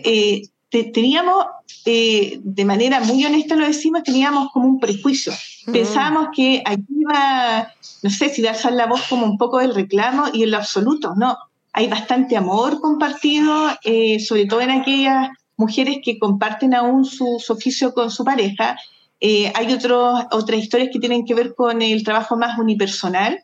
teníamos, 0.69 1.45
eh, 1.85 2.39
de 2.43 2.65
manera 2.65 2.99
muy 2.99 3.23
honesta 3.25 3.55
lo 3.55 3.65
decimos, 3.65 4.03
teníamos 4.03 4.51
como 4.51 4.67
un 4.67 4.79
prejuicio. 4.79 5.33
Pensábamos 5.71 6.29
que 6.35 6.61
aquí 6.65 6.85
iba, 6.99 7.73
no 8.03 8.09
sé 8.09 8.29
si 8.29 8.41
darse 8.41 8.71
la 8.71 8.85
voz 8.85 9.01
como 9.09 9.25
un 9.25 9.37
poco 9.37 9.59
del 9.59 9.75
reclamo 9.75 10.25
y 10.33 10.43
en 10.43 10.51
lo 10.51 10.57
absoluto, 10.57 11.13
no. 11.15 11.37
Hay 11.73 11.87
bastante 11.87 12.35
amor 12.35 12.81
compartido, 12.81 13.69
eh, 13.83 14.19
sobre 14.19 14.45
todo 14.45 14.61
en 14.61 14.71
aquellas 14.71 15.29
mujeres 15.57 15.99
que 16.03 16.17
comparten 16.17 16.73
aún 16.73 17.05
su, 17.05 17.41
oficio 17.49 17.93
con 17.93 18.11
su 18.11 18.23
pareja. 18.23 18.77
Eh, 19.19 19.51
hay 19.55 19.73
otros, 19.73 20.23
otras 20.31 20.59
historias 20.59 20.89
que 20.91 20.99
tienen 20.99 21.25
que 21.25 21.33
ver 21.33 21.55
con 21.55 21.81
el 21.81 22.03
trabajo 22.03 22.37
más 22.37 22.57
unipersonal, 22.57 23.43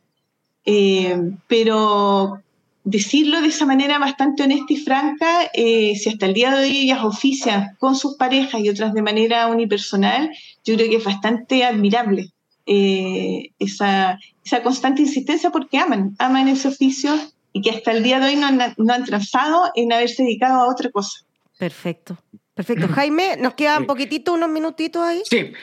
pero 1.47 2.42
decirlo 2.83 3.41
de 3.41 3.47
esa 3.47 3.65
manera 3.65 3.97
bastante 3.97 4.43
honesta 4.43 4.73
y 4.73 4.77
franca, 4.77 5.49
eh, 5.53 5.95
si 5.95 6.09
hasta 6.09 6.25
el 6.25 6.33
día 6.33 6.51
de 6.51 6.65
hoy 6.65 6.77
ellas 6.77 7.03
ofician 7.03 7.75
con 7.79 7.95
sus 7.95 8.17
parejas 8.17 8.61
y 8.61 8.69
otras 8.69 8.93
de 8.93 9.01
manera 9.01 9.47
unipersonal, 9.47 10.29
yo 10.65 10.75
creo 10.75 10.89
que 10.89 10.97
es 10.97 11.03
bastante 11.03 11.63
admirable 11.63 12.31
eh, 12.65 13.51
esa, 13.59 14.19
esa, 14.43 14.63
constante 14.63 15.01
insistencia 15.01 15.49
porque 15.49 15.77
aman, 15.77 16.15
aman 16.19 16.47
ese 16.47 16.69
oficio 16.69 17.13
y 17.53 17.61
que 17.61 17.71
hasta 17.71 17.91
el 17.91 18.03
día 18.03 18.19
de 18.19 18.27
hoy 18.27 18.35
no 18.35 18.47
han, 18.47 18.73
no 18.77 18.93
han 18.93 19.05
trazado 19.05 19.71
en 19.75 19.93
haberse 19.93 20.23
dedicado 20.23 20.61
a 20.61 20.69
otra 20.69 20.89
cosa. 20.89 21.25
Perfecto. 21.57 22.17
Perfecto. 22.53 22.87
Jaime, 22.87 23.35
nos 23.37 23.55
queda 23.55 23.79
un 23.79 23.87
poquitito, 23.87 24.31
unos 24.33 24.49
minutitos 24.49 25.01
ahí. 25.01 25.23
Sí, 25.25 25.53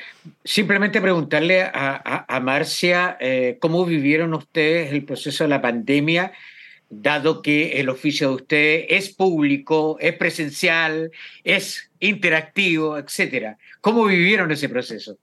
simplemente 0.42 1.00
preguntarle 1.00 1.62
a, 1.62 2.24
a, 2.26 2.40
Marcia 2.40 3.16
eh, 3.20 3.58
cómo 3.60 3.84
vivieron 3.84 4.34
ustedes 4.34 4.92
el 4.92 5.04
proceso 5.04 5.44
de 5.44 5.50
la 5.50 5.62
pandemia 5.62 6.32
dado 6.90 7.40
que 7.40 7.80
el 7.80 7.88
oficio 7.88 8.28
de 8.28 8.34
usted 8.34 8.84
es 8.88 9.14
público, 9.14 9.96
es 10.00 10.14
presencial, 10.16 11.12
es 11.44 11.88
interactivo, 12.00 12.98
etcétera. 12.98 13.56
¿Cómo 13.80 14.04
vivieron 14.04 14.50
ese 14.50 14.68
proceso? 14.68 15.16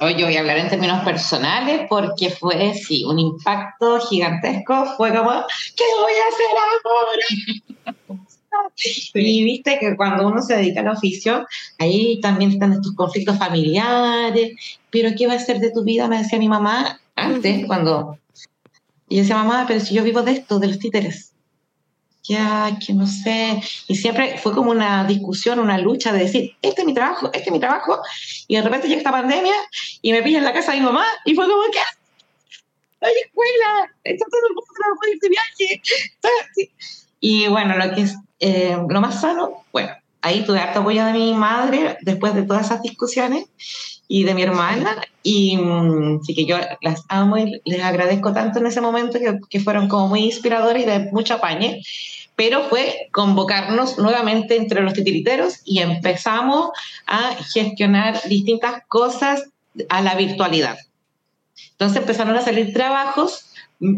Hoy 0.00 0.14
yo 0.16 0.26
voy 0.26 0.36
a 0.36 0.40
hablar 0.40 0.58
en 0.58 0.68
términos 0.68 1.02
personales 1.04 1.86
porque 1.88 2.30
fue, 2.30 2.74
sí, 2.74 3.04
un 3.04 3.18
impacto 3.18 4.00
gigantesco. 4.00 4.94
Fue 4.96 5.10
como, 5.10 5.44
¿qué 5.76 5.84
voy 6.00 6.12
a 6.12 6.28
hacer 6.28 6.46
ahora? 6.84 8.22
Y 9.14 9.44
viste 9.44 9.78
que 9.78 9.96
cuando 9.96 10.26
uno 10.26 10.42
se 10.42 10.56
dedica 10.56 10.80
al 10.80 10.88
oficio, 10.88 11.46
ahí 11.78 12.20
también 12.20 12.52
están 12.52 12.72
estos 12.74 12.94
conflictos 12.94 13.38
familiares. 13.38 14.52
Pero 14.90 15.10
¿qué 15.16 15.26
va 15.26 15.34
a 15.34 15.38
ser 15.38 15.58
de 15.58 15.70
tu 15.70 15.84
vida? 15.84 16.06
Me 16.06 16.18
decía 16.18 16.38
mi 16.38 16.48
mamá 16.48 17.00
antes, 17.16 17.66
cuando 17.66 18.18
y 19.12 19.16
yo 19.16 19.20
decía, 19.24 19.36
mamá, 19.36 19.66
pero 19.68 19.78
si 19.78 19.94
yo 19.94 20.02
vivo 20.02 20.22
de 20.22 20.32
esto, 20.32 20.58
de 20.58 20.68
los 20.68 20.78
títeres. 20.78 21.34
Ya, 22.22 22.78
que 22.84 22.94
no 22.94 23.06
sé. 23.06 23.60
Y 23.86 23.96
siempre 23.96 24.38
fue 24.38 24.54
como 24.54 24.70
una 24.70 25.04
discusión, 25.04 25.58
una 25.58 25.76
lucha 25.76 26.14
de 26.14 26.20
decir, 26.20 26.56
este 26.62 26.80
es 26.80 26.86
mi 26.86 26.94
trabajo, 26.94 27.26
este 27.34 27.50
es 27.50 27.52
mi 27.52 27.60
trabajo. 27.60 28.00
Y 28.48 28.56
de 28.56 28.62
repente 28.62 28.88
llega 28.88 29.00
esta 29.00 29.10
pandemia 29.10 29.52
y 30.00 30.12
me 30.12 30.22
pilla 30.22 30.38
en 30.38 30.46
la 30.46 30.54
casa 30.54 30.72
de 30.72 30.78
mi 30.78 30.86
mamá 30.86 31.04
y 31.26 31.34
fue 31.34 31.44
como, 31.44 31.62
¿qué? 31.70 31.78
hay 33.02 33.12
escuela, 33.22 33.92
está 34.02 34.24
todo 34.30 34.40
el 34.48 34.54
mundo 34.54 35.08
ir 35.12 35.18
de 35.20 35.28
viaje. 35.28 35.82
Y 37.20 37.48
bueno, 37.48 37.76
lo 37.76 37.94
que 37.94 38.00
es 38.00 38.16
eh, 38.40 38.78
lo 38.88 39.00
más 39.02 39.20
sano, 39.20 39.66
bueno, 39.72 39.90
ahí 40.22 40.42
tuve 40.46 40.58
harto 40.58 40.80
apoyo 40.80 41.04
de 41.04 41.12
mi 41.12 41.34
madre 41.34 41.98
después 42.00 42.34
de 42.34 42.44
todas 42.44 42.64
esas 42.64 42.80
discusiones 42.80 43.44
y 44.12 44.24
de 44.24 44.34
mi 44.34 44.42
hermana. 44.42 45.00
Y 45.22 45.56
mm, 45.56 46.22
sí 46.22 46.34
que 46.34 46.44
yo 46.44 46.58
las 46.82 47.02
amo 47.08 47.38
y 47.38 47.62
les 47.64 47.82
agradezco 47.82 48.34
tanto 48.34 48.58
en 48.58 48.66
ese 48.66 48.82
momento 48.82 49.18
que, 49.18 49.38
que 49.48 49.58
fueron 49.58 49.88
como 49.88 50.08
muy 50.08 50.20
inspiradores 50.24 50.82
y 50.82 50.86
de 50.86 50.98
mucho 51.12 51.34
apañe. 51.34 51.80
Pero 52.36 52.64
fue 52.68 53.08
convocarnos 53.10 53.96
nuevamente 53.96 54.56
entre 54.56 54.82
los 54.82 54.92
titiriteros 54.92 55.60
y 55.64 55.78
empezamos 55.78 56.68
a 57.06 57.36
gestionar 57.54 58.20
distintas 58.28 58.82
cosas 58.86 59.44
a 59.88 60.02
la 60.02 60.14
virtualidad. 60.14 60.76
Entonces 61.70 61.96
empezaron 61.96 62.36
a 62.36 62.42
salir 62.42 62.74
trabajos 62.74 63.46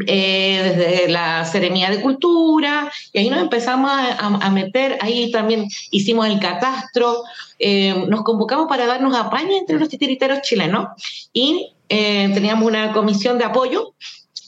eh, 0.07 0.75
desde 0.77 1.09
la 1.09 1.45
Seremía 1.45 1.91
de 1.91 2.01
Cultura, 2.01 2.91
y 3.13 3.19
ahí 3.19 3.29
nos 3.29 3.41
empezamos 3.41 3.91
a, 3.93 4.51
meter, 4.51 4.97
ahí 5.03 5.31
también 5.31 5.69
hicimos 5.91 6.27
el 6.27 6.41
catastro, 6.41 7.23
eh, 7.59 8.07
nos 8.09 8.23
convocamos 8.23 8.67
para 8.67 8.87
darnos 8.87 9.15
apaño 9.15 9.55
entre 9.55 9.79
los 9.79 9.91
titiriteros 9.91 10.41
chilenos 10.41 10.87
y 11.35 11.75
eh, 11.91 12.31
teníamos 12.33 12.67
una 12.67 12.95
comisión 12.95 13.37
de 13.37 13.45
apoyo, 13.45 13.93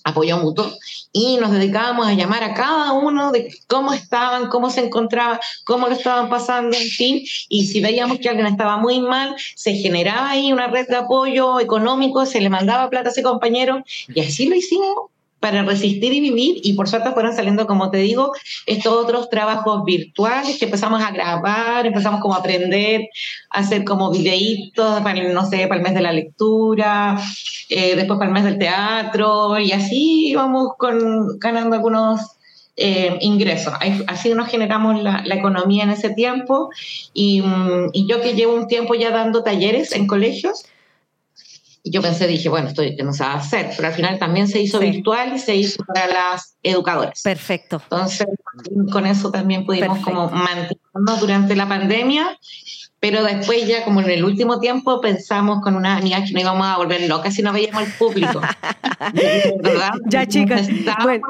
apoyo 0.05 0.39
mutuo, 0.39 0.73
y 1.13 1.37
nos 1.37 1.53
dedicábamos 1.53 2.07
a 2.07 2.15
llamar 2.15 2.43
a 2.43 2.55
cada 2.55 2.93
uno 2.93 3.31
de 3.31 3.55
cómo 3.67 3.93
estaban, 3.93 4.49
cómo 4.49 4.71
se 4.71 4.87
encontraban, 4.87 5.39
cómo 5.67 5.87
lo 5.87 5.93
estaban 5.93 6.31
pasando, 6.31 6.75
en 6.79 6.89
fin, 6.89 7.23
y 7.51 7.67
si 7.67 7.83
veíamos 7.83 8.21
que 8.21 8.31
alguien 8.31 8.47
estaba 8.47 8.79
muy 8.79 9.01
mal, 9.01 9.37
se 9.55 9.75
generaba 9.75 10.31
ahí 10.31 10.51
una 10.51 10.69
red 10.69 10.89
de 10.89 10.97
apoyo 10.97 11.61
económico, 11.61 12.25
se 12.25 12.41
le 12.41 12.49
mandaba 12.49 12.89
plata 12.89 13.11
a 13.11 13.13
ese 13.13 13.23
compañero, 13.23 13.85
y 14.09 14.21
así 14.21 14.49
lo 14.49 14.55
hicimos 14.55 15.11
para 15.47 15.63
resistir 15.63 16.13
y 16.13 16.19
vivir 16.19 16.57
y 16.65 16.73
por 16.73 16.89
suerte 16.89 17.13
fueron 17.13 17.33
saliendo, 17.33 17.69
como 17.69 17.89
te 17.89 17.99
digo, 17.99 18.33
estos 18.67 18.93
otros 18.93 19.31
trabajos 19.31 19.85
virtuales 19.85 20.59
que 20.59 20.65
empezamos 20.65 21.01
a 21.01 21.13
grabar, 21.13 21.87
empezamos 21.87 22.21
como 22.21 22.35
a 22.35 22.39
aprender, 22.39 23.03
a 23.51 23.61
hacer 23.61 23.85
como 23.85 24.11
videitos, 24.11 25.01
para, 25.03 25.23
no 25.33 25.49
sé, 25.49 25.69
para 25.69 25.77
el 25.77 25.85
mes 25.85 25.95
de 25.95 26.01
la 26.01 26.11
lectura, 26.11 27.17
eh, 27.69 27.95
después 27.95 28.19
para 28.19 28.27
el 28.29 28.35
mes 28.35 28.43
del 28.43 28.59
teatro 28.59 29.57
y 29.61 29.71
así 29.71 30.31
íbamos 30.31 30.71
con, 30.77 31.39
ganando 31.39 31.77
algunos 31.77 32.23
eh, 32.77 33.17
ingresos. 33.21 33.73
Así 34.09 34.35
nos 34.35 34.49
generamos 34.49 35.01
la, 35.01 35.23
la, 35.25 35.37
economía 35.37 35.85
en 35.85 35.91
ese 35.91 36.11
tiempo 36.11 36.71
y, 37.15 37.41
mm, 37.41 37.91
y 37.93 38.09
yo 38.09 38.21
que 38.21 38.35
llevo 38.35 38.57
un 38.57 38.67
tiempo 38.67 38.97
ya 38.97 39.13
dando 39.13 39.45
talleres 39.45 39.93
en 39.93 40.09
colegios, 40.09 40.65
y 41.87 41.93
yo 41.93 42.03
pensé, 42.03 42.27
dije, 42.27 42.49
bueno, 42.49 42.67
esto 42.67 42.83
no 43.05 43.13
se 43.13 43.23
va 43.23 43.35
a 43.35 43.37
hacer, 43.37 43.71
pero 43.77 43.87
al 43.87 43.95
final 43.95 44.19
también 44.19 44.49
se 44.49 44.61
hizo 44.61 44.81
virtual 44.81 45.37
y 45.37 45.39
se 45.39 45.55
hizo 45.55 45.85
para 45.85 46.09
las 46.09 46.57
educadoras. 46.65 47.23
Perfecto. 47.23 47.81
Entonces, 47.81 48.27
con 48.91 49.07
eso 49.07 49.31
también 49.31 49.65
pudimos 49.65 50.01
como 50.01 50.29
mantenernos 50.29 51.21
durante 51.21 51.55
la 51.55 51.69
pandemia, 51.69 52.37
pero 52.99 53.23
después 53.23 53.69
ya 53.69 53.85
como 53.85 54.01
en 54.01 54.11
el 54.11 54.25
último 54.25 54.59
tiempo 54.59 55.01
pensamos 55.01 55.61
con 55.63 55.77
una 55.77 55.99
amiga 55.99 56.25
que 56.25 56.33
no 56.33 56.41
íbamos 56.41 56.67
a 56.67 56.77
volver 56.77 57.03
locas 57.03 57.35
si 57.35 57.43
no 57.43 57.53
veíamos 57.53 57.85
al 57.85 57.93
público. 57.93 58.41
¿verdad? 59.63 59.91
ya, 60.09 60.27
chicas. 60.27 60.67
Bueno. 61.05 61.25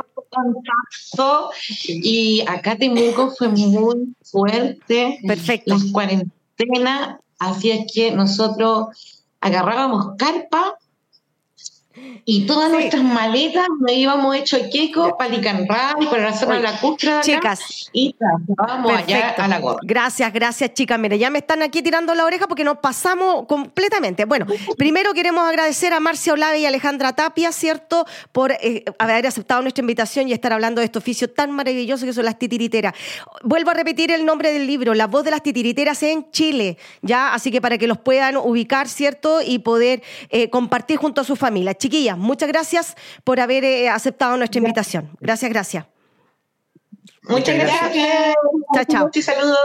Y 1.84 2.42
acá 2.48 2.76
Temuco 2.76 3.30
fue 3.30 3.48
muy 3.48 4.14
fuerte. 4.22 5.18
Perfecto. 5.22 5.76
La 5.76 5.92
cuarentena 5.92 7.20
hacía 7.38 7.84
que 7.92 8.10
nosotros 8.12 9.15
agarrábamos 9.46 10.16
carpa 10.18 10.76
y 12.24 12.44
todas 12.46 12.70
nuestras 12.70 13.02
maletas 13.02 13.66
nos 13.78 13.92
íbamos 13.92 14.34
hecho 14.36 14.58
queco 14.72 15.16
para 15.16 15.30
Licanrad 15.30 15.94
y 16.00 16.06
para 16.06 16.24
la 16.24 16.32
zona 16.36 16.56
de 16.56 16.62
la 16.62 16.80
Custra. 16.80 17.20
Chicas. 17.20 17.88
Y 17.92 18.14
trabajábamos 18.14 18.92
allá 18.92 19.30
a 19.30 19.48
la 19.48 19.60
gorra. 19.60 19.78
Gracias, 19.82 20.32
gracias, 20.32 20.74
chicas. 20.74 20.98
Mire, 20.98 21.18
ya 21.18 21.30
me 21.30 21.38
están 21.38 21.62
aquí 21.62 21.82
tirando 21.82 22.14
la 22.14 22.24
oreja 22.24 22.46
porque 22.46 22.64
nos 22.64 22.78
pasamos 22.78 23.46
completamente. 23.46 24.24
Bueno, 24.24 24.46
primero 24.76 25.14
queremos 25.14 25.48
agradecer 25.48 25.92
a 25.92 26.00
Marcia 26.00 26.32
Olave 26.32 26.58
y 26.58 26.66
Alejandra 26.66 27.14
Tapia, 27.14 27.52
¿cierto?, 27.52 28.06
por 28.32 28.52
eh, 28.52 28.84
haber 28.98 29.26
aceptado 29.26 29.62
nuestra 29.62 29.82
invitación 29.82 30.28
y 30.28 30.32
estar 30.32 30.52
hablando 30.52 30.80
de 30.80 30.86
este 30.86 30.98
oficio 30.98 31.30
tan 31.30 31.52
maravilloso 31.52 32.04
que 32.04 32.12
son 32.12 32.24
las 32.24 32.38
titiriteras. 32.38 32.94
Vuelvo 33.42 33.70
a 33.70 33.74
repetir 33.74 34.10
el 34.10 34.26
nombre 34.26 34.52
del 34.52 34.66
libro, 34.66 34.94
La 34.94 35.06
voz 35.06 35.24
de 35.24 35.30
las 35.30 35.42
titiriteras 35.42 36.02
en 36.02 36.30
Chile, 36.30 36.76
¿ya? 37.02 37.34
Así 37.34 37.50
que 37.50 37.60
para 37.60 37.78
que 37.78 37.86
los 37.86 37.98
puedan 37.98 38.36
ubicar, 38.36 38.88
¿cierto?, 38.88 39.40
y 39.42 39.60
poder 39.60 40.02
eh, 40.30 40.50
compartir 40.50 40.98
junto 40.98 41.20
a 41.20 41.24
su 41.24 41.36
familia. 41.36 41.74
Chiquillas, 41.74 41.95
muchas 42.16 42.48
gracias 42.48 42.96
por 43.24 43.40
haber 43.40 43.64
eh, 43.64 43.88
aceptado 43.88 44.36
nuestra 44.36 44.58
invitación. 44.58 45.10
Gracias, 45.20 45.50
gracias. 45.50 45.86
Muchas 47.22 47.56
gracias. 47.56 48.34
Chao, 48.74 48.84
chao. 48.88 49.04
Muchos 49.04 49.24
saludos. 49.24 49.58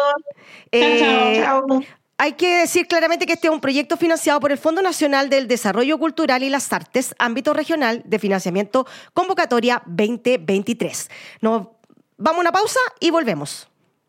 Eh, 0.72 1.42
chao, 1.44 1.66
chao. 1.68 1.82
Hay 2.18 2.34
que 2.34 2.58
decir 2.58 2.88
claramente 2.88 3.26
que 3.26 3.34
este 3.34 3.48
es 3.48 3.54
un 3.54 3.62
proyecto 3.62 3.98
financiado 3.98 4.40
por 4.40 4.52
el 4.52 4.58
Fondo 4.60 4.84
Nacional 4.84 5.30
del 5.30 5.48
Desarrollo 5.48 5.98
Cultural 5.98 6.44
y 6.44 6.50
las 6.50 6.72
Artes, 6.72 7.16
ámbito 7.18 7.52
regional 7.54 8.04
de 8.06 8.20
financiamiento 8.20 8.86
convocatoria 9.14 9.82
2023. 9.88 11.10
Nos 11.42 11.70
vamos 12.18 12.38
a 12.38 12.42
una 12.42 12.52
pausa 12.52 12.80
y 13.00 13.10
volvemos. 13.10 13.68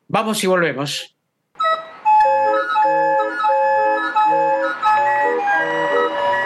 Vamos 0.09 0.45
y 0.45 0.47
volvemos. 0.47 1.17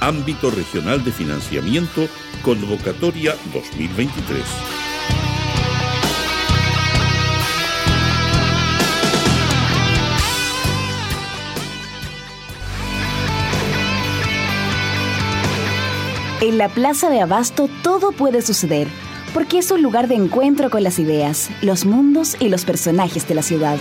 Ámbito 0.00 0.50
Regional 0.50 1.04
de 1.04 1.12
Financiamiento, 1.12 2.08
Convocatoria 2.42 3.36
2023. 3.52 4.42
En 16.42 16.56
la 16.56 16.70
Plaza 16.70 17.10
de 17.10 17.20
Abasto 17.20 17.68
todo 17.82 18.12
puede 18.12 18.40
suceder, 18.40 18.88
porque 19.34 19.58
es 19.58 19.70
un 19.70 19.82
lugar 19.82 20.08
de 20.08 20.14
encuentro 20.14 20.70
con 20.70 20.82
las 20.82 20.98
ideas, 20.98 21.50
los 21.60 21.84
mundos 21.84 22.36
y 22.40 22.48
los 22.48 22.64
personajes 22.64 23.28
de 23.28 23.34
la 23.34 23.42
ciudad. 23.42 23.78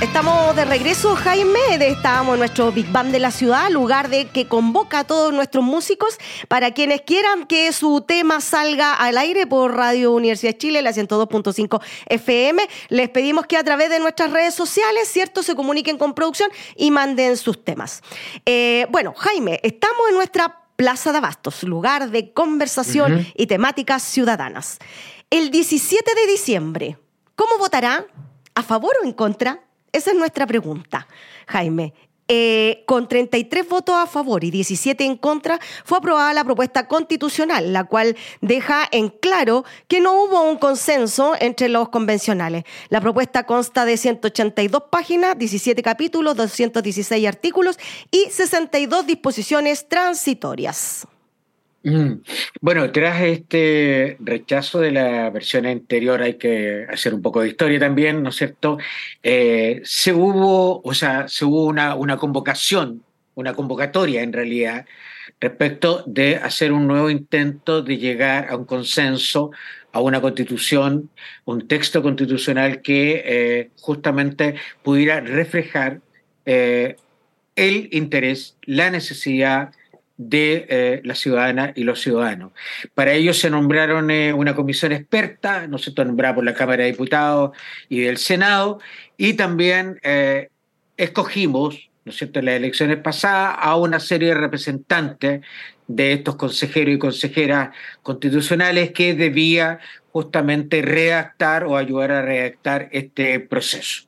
Estamos 0.00 0.54
de 0.54 0.64
regreso, 0.64 1.16
Jaime. 1.16 1.58
Estábamos 1.80 2.34
en 2.34 2.38
nuestro 2.38 2.70
Big 2.70 2.88
Band 2.92 3.10
de 3.10 3.18
la 3.18 3.32
ciudad, 3.32 3.68
lugar 3.68 4.08
de 4.08 4.28
que 4.28 4.46
convoca 4.46 5.00
a 5.00 5.04
todos 5.04 5.32
nuestros 5.32 5.64
músicos 5.64 6.18
para 6.46 6.70
quienes 6.70 7.00
quieran 7.00 7.46
que 7.46 7.72
su 7.72 8.02
tema 8.02 8.40
salga 8.40 8.94
al 8.94 9.18
aire 9.18 9.48
por 9.48 9.74
Radio 9.74 10.12
Universidad 10.12 10.52
de 10.52 10.58
Chile, 10.58 10.82
la 10.82 10.92
102.5 10.92 11.82
FM. 12.06 12.68
Les 12.90 13.08
pedimos 13.08 13.46
que 13.46 13.56
a 13.56 13.64
través 13.64 13.90
de 13.90 13.98
nuestras 13.98 14.30
redes 14.30 14.54
sociales, 14.54 15.08
¿cierto?, 15.08 15.42
se 15.42 15.56
comuniquen 15.56 15.98
con 15.98 16.14
producción 16.14 16.48
y 16.76 16.92
manden 16.92 17.36
sus 17.36 17.64
temas. 17.64 18.02
Eh, 18.46 18.86
bueno, 18.90 19.14
Jaime, 19.16 19.58
estamos 19.64 20.08
en 20.10 20.14
nuestra 20.14 20.62
Plaza 20.76 21.10
de 21.10 21.18
Abastos, 21.18 21.64
lugar 21.64 22.10
de 22.10 22.32
conversación 22.32 23.26
y 23.34 23.48
temáticas 23.48 24.04
ciudadanas. 24.04 24.78
El 25.28 25.50
17 25.50 26.14
de 26.14 26.30
diciembre, 26.30 26.98
¿cómo 27.34 27.58
votará? 27.58 28.06
¿A 28.54 28.62
favor 28.62 28.92
o 29.02 29.04
en 29.04 29.12
contra? 29.12 29.67
Esa 29.92 30.10
es 30.10 30.16
nuestra 30.16 30.46
pregunta, 30.46 31.06
Jaime. 31.46 31.94
Eh, 32.30 32.84
con 32.86 33.08
33 33.08 33.66
votos 33.66 33.94
a 33.96 34.06
favor 34.06 34.44
y 34.44 34.50
17 34.50 35.02
en 35.02 35.16
contra, 35.16 35.58
fue 35.82 35.96
aprobada 35.96 36.34
la 36.34 36.44
propuesta 36.44 36.86
constitucional, 36.86 37.72
la 37.72 37.84
cual 37.84 38.18
deja 38.42 38.86
en 38.92 39.08
claro 39.08 39.64
que 39.88 40.00
no 40.02 40.12
hubo 40.22 40.42
un 40.42 40.58
consenso 40.58 41.32
entre 41.40 41.70
los 41.70 41.88
convencionales. 41.88 42.64
La 42.90 43.00
propuesta 43.00 43.44
consta 43.44 43.86
de 43.86 43.96
182 43.96 44.82
páginas, 44.90 45.38
17 45.38 45.82
capítulos, 45.82 46.36
216 46.36 47.26
artículos 47.26 47.78
y 48.10 48.26
62 48.30 49.06
disposiciones 49.06 49.88
transitorias. 49.88 51.06
Bueno, 52.60 52.90
tras 52.92 53.22
este 53.22 54.16
rechazo 54.20 54.80
de 54.80 54.92
la 54.92 55.30
versión 55.30 55.66
anterior 55.66 56.22
hay 56.22 56.34
que 56.34 56.86
hacer 56.90 57.14
un 57.14 57.22
poco 57.22 57.40
de 57.40 57.48
historia 57.48 57.78
también, 57.78 58.22
¿no 58.22 58.30
es 58.30 58.36
cierto? 58.36 58.78
Eh, 59.22 59.80
se 59.84 60.12
hubo, 60.12 60.80
o 60.82 60.94
sea, 60.94 61.28
se 61.28 61.44
hubo 61.44 61.64
una, 61.64 61.94
una 61.94 62.16
convocación 62.16 63.02
una 63.38 63.54
convocatoria 63.54 64.22
en 64.22 64.32
realidad, 64.32 64.84
respecto 65.40 66.02
de 66.06 66.36
hacer 66.36 66.72
un 66.72 66.88
nuevo 66.88 67.08
intento 67.08 67.82
de 67.82 67.96
llegar 67.96 68.48
a 68.50 68.56
un 68.56 68.64
consenso, 68.64 69.52
a 69.92 70.00
una 70.00 70.20
constitución, 70.20 71.08
un 71.44 71.68
texto 71.68 72.02
constitucional 72.02 72.82
que 72.82 73.22
eh, 73.24 73.70
justamente 73.80 74.56
pudiera 74.82 75.20
reflejar 75.20 76.00
eh, 76.46 76.96
el 77.54 77.88
interés, 77.92 78.56
la 78.62 78.90
necesidad 78.90 79.70
de 80.18 80.66
eh, 80.68 81.00
la 81.04 81.14
ciudadana 81.14 81.72
y 81.74 81.84
los 81.84 82.02
ciudadanos. 82.02 82.52
Para 82.94 83.14
ello 83.14 83.32
se 83.32 83.48
nombraron 83.48 84.10
una 84.34 84.54
comisión 84.54 84.92
experta, 84.92 85.66
no 85.66 85.78
sé, 85.78 85.92
nombrada 85.96 86.34
por 86.34 86.44
la 86.44 86.54
Cámara 86.54 86.84
de 86.84 86.90
Diputados 86.90 87.56
y 87.88 88.00
del 88.00 88.18
Senado, 88.18 88.80
y 89.16 89.34
también 89.34 89.98
escogimos 90.96 91.88
¿no 92.08 92.10
es 92.10 92.16
cierto?, 92.16 92.38
en 92.38 92.46
las 92.46 92.54
elecciones 92.54 92.96
pasadas 92.98 93.56
a 93.60 93.76
una 93.76 94.00
serie 94.00 94.28
de 94.28 94.34
representantes 94.34 95.42
de 95.88 96.14
estos 96.14 96.36
consejeros 96.36 96.94
y 96.94 96.98
consejeras 96.98 97.76
constitucionales 98.02 98.92
que 98.92 99.14
debía 99.14 99.78
justamente 100.10 100.80
redactar 100.80 101.64
o 101.64 101.76
ayudar 101.76 102.12
a 102.12 102.22
redactar 102.22 102.88
este 102.92 103.40
proceso. 103.40 104.07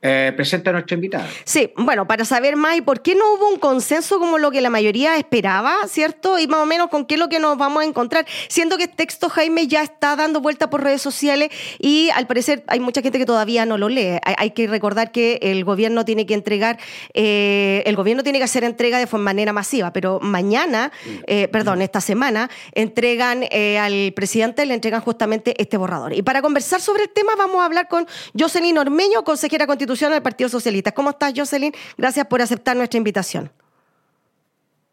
Eh, 0.00 0.32
presenta 0.36 0.70
a 0.70 0.74
nuestro 0.74 0.94
invitado. 0.94 1.26
Sí, 1.42 1.72
bueno, 1.76 2.06
para 2.06 2.24
saber 2.24 2.54
más 2.54 2.76
y 2.76 2.82
por 2.82 3.02
qué 3.02 3.16
no 3.16 3.34
hubo 3.34 3.48
un 3.48 3.58
consenso 3.58 4.20
como 4.20 4.38
lo 4.38 4.52
que 4.52 4.60
la 4.60 4.70
mayoría 4.70 5.16
esperaba, 5.16 5.74
¿cierto? 5.88 6.38
Y 6.38 6.46
más 6.46 6.60
o 6.60 6.66
menos 6.66 6.88
con 6.88 7.04
qué 7.04 7.14
es 7.14 7.20
lo 7.20 7.28
que 7.28 7.40
nos 7.40 7.58
vamos 7.58 7.82
a 7.82 7.86
encontrar. 7.86 8.24
Siendo 8.46 8.76
que 8.76 8.84
el 8.84 8.90
texto, 8.90 9.28
Jaime, 9.28 9.66
ya 9.66 9.82
está 9.82 10.14
dando 10.14 10.40
vuelta 10.40 10.70
por 10.70 10.84
redes 10.84 11.02
sociales 11.02 11.48
y 11.80 12.10
al 12.14 12.28
parecer 12.28 12.62
hay 12.68 12.78
mucha 12.78 13.02
gente 13.02 13.18
que 13.18 13.26
todavía 13.26 13.66
no 13.66 13.76
lo 13.76 13.88
lee. 13.88 14.20
Hay, 14.22 14.52
que 14.52 14.68
recordar 14.68 15.10
que 15.10 15.40
el 15.42 15.64
gobierno 15.64 16.04
tiene 16.04 16.26
que 16.26 16.34
entregar, 16.34 16.78
eh, 17.12 17.82
el 17.84 17.96
gobierno 17.96 18.22
tiene 18.22 18.38
que 18.38 18.44
hacer 18.44 18.62
entrega 18.62 19.04
de 19.04 19.18
manera 19.18 19.52
masiva, 19.52 19.92
pero 19.92 20.20
mañana, 20.20 20.92
eh, 21.26 21.48
perdón, 21.48 21.82
esta 21.82 22.00
semana, 22.00 22.50
entregan 22.72 23.42
al 23.80 24.12
presidente, 24.14 24.64
le 24.64 24.74
entregan 24.74 25.00
justamente 25.00 25.60
este 25.60 25.76
borrador. 25.76 26.12
Y 26.12 26.22
para 26.22 26.40
conversar 26.40 26.80
sobre 26.80 27.02
el 27.02 27.10
tema 27.10 27.34
vamos 27.36 27.60
a 27.62 27.64
hablar 27.64 27.88
con 27.88 28.06
Jocelyn 28.38 28.78
Ormeño, 28.78 29.24
consejera 29.24 29.66
constitucional 29.66 29.87
del 29.88 30.22
Partido 30.22 30.50
Socialista. 30.50 30.92
¿Cómo 30.92 31.10
estás, 31.10 31.32
Jocelyn? 31.34 31.72
Gracias 31.96 32.26
por 32.26 32.42
aceptar 32.42 32.76
nuestra 32.76 32.98
invitación. 32.98 33.50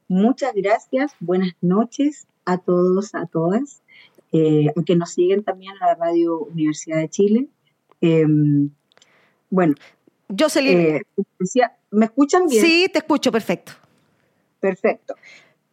Muchas 0.08 0.54
gracias. 0.56 1.14
Buenas 1.20 1.54
noches 1.62 2.28
a 2.46 2.58
todos, 2.60 3.14
a 3.14 3.26
todas, 3.26 3.82
eh, 4.32 4.68
que 4.86 4.96
nos 4.96 5.12
siguen 5.12 5.44
también 5.44 5.74
a 5.82 5.88
la 5.88 5.96
Radio 5.96 6.40
Universidad 6.40 7.00
de 7.00 7.10
Chile. 7.10 7.48
Em, 8.00 8.70
bueno, 9.50 9.76
Jocelyn. 10.30 10.80
Eh, 10.80 11.02
¿Me 11.92 12.06
escuchan 12.06 12.48
bien? 12.48 12.64
Sí, 12.64 12.88
te 12.92 13.00
escucho, 13.00 13.32
perfecto. 13.32 13.74
Perfecto. 14.60 15.16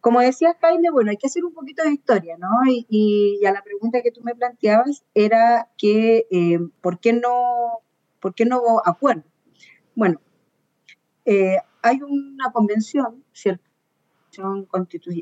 Como 0.01 0.19
decía 0.19 0.57
Jaime, 0.59 0.91
bueno, 0.91 1.11
hay 1.11 1.17
que 1.17 1.27
hacer 1.27 1.45
un 1.45 1.53
poquito 1.53 1.81
de 1.83 1.93
historia, 1.93 2.35
¿no? 2.37 2.49
Y, 2.67 3.39
a 3.45 3.53
la 3.53 3.63
pregunta 3.63 4.01
que 4.01 4.11
tú 4.11 4.21
me 4.21 4.35
planteabas 4.35 5.05
era 5.13 5.69
que, 5.77 6.27
eh, 6.29 6.59
¿por 6.81 6.99
qué 6.99 7.13
no 7.13 7.79
¿Por 8.23 8.33
qué 8.33 8.45
no 8.45 8.59
hubo 8.61 8.81
acuerdo? 8.87 9.25
Bueno, 9.95 10.21
eh, 11.25 11.57
hay 11.81 12.01
una 12.01 12.53
convención, 12.53 13.21
¿cierto? 13.33 13.65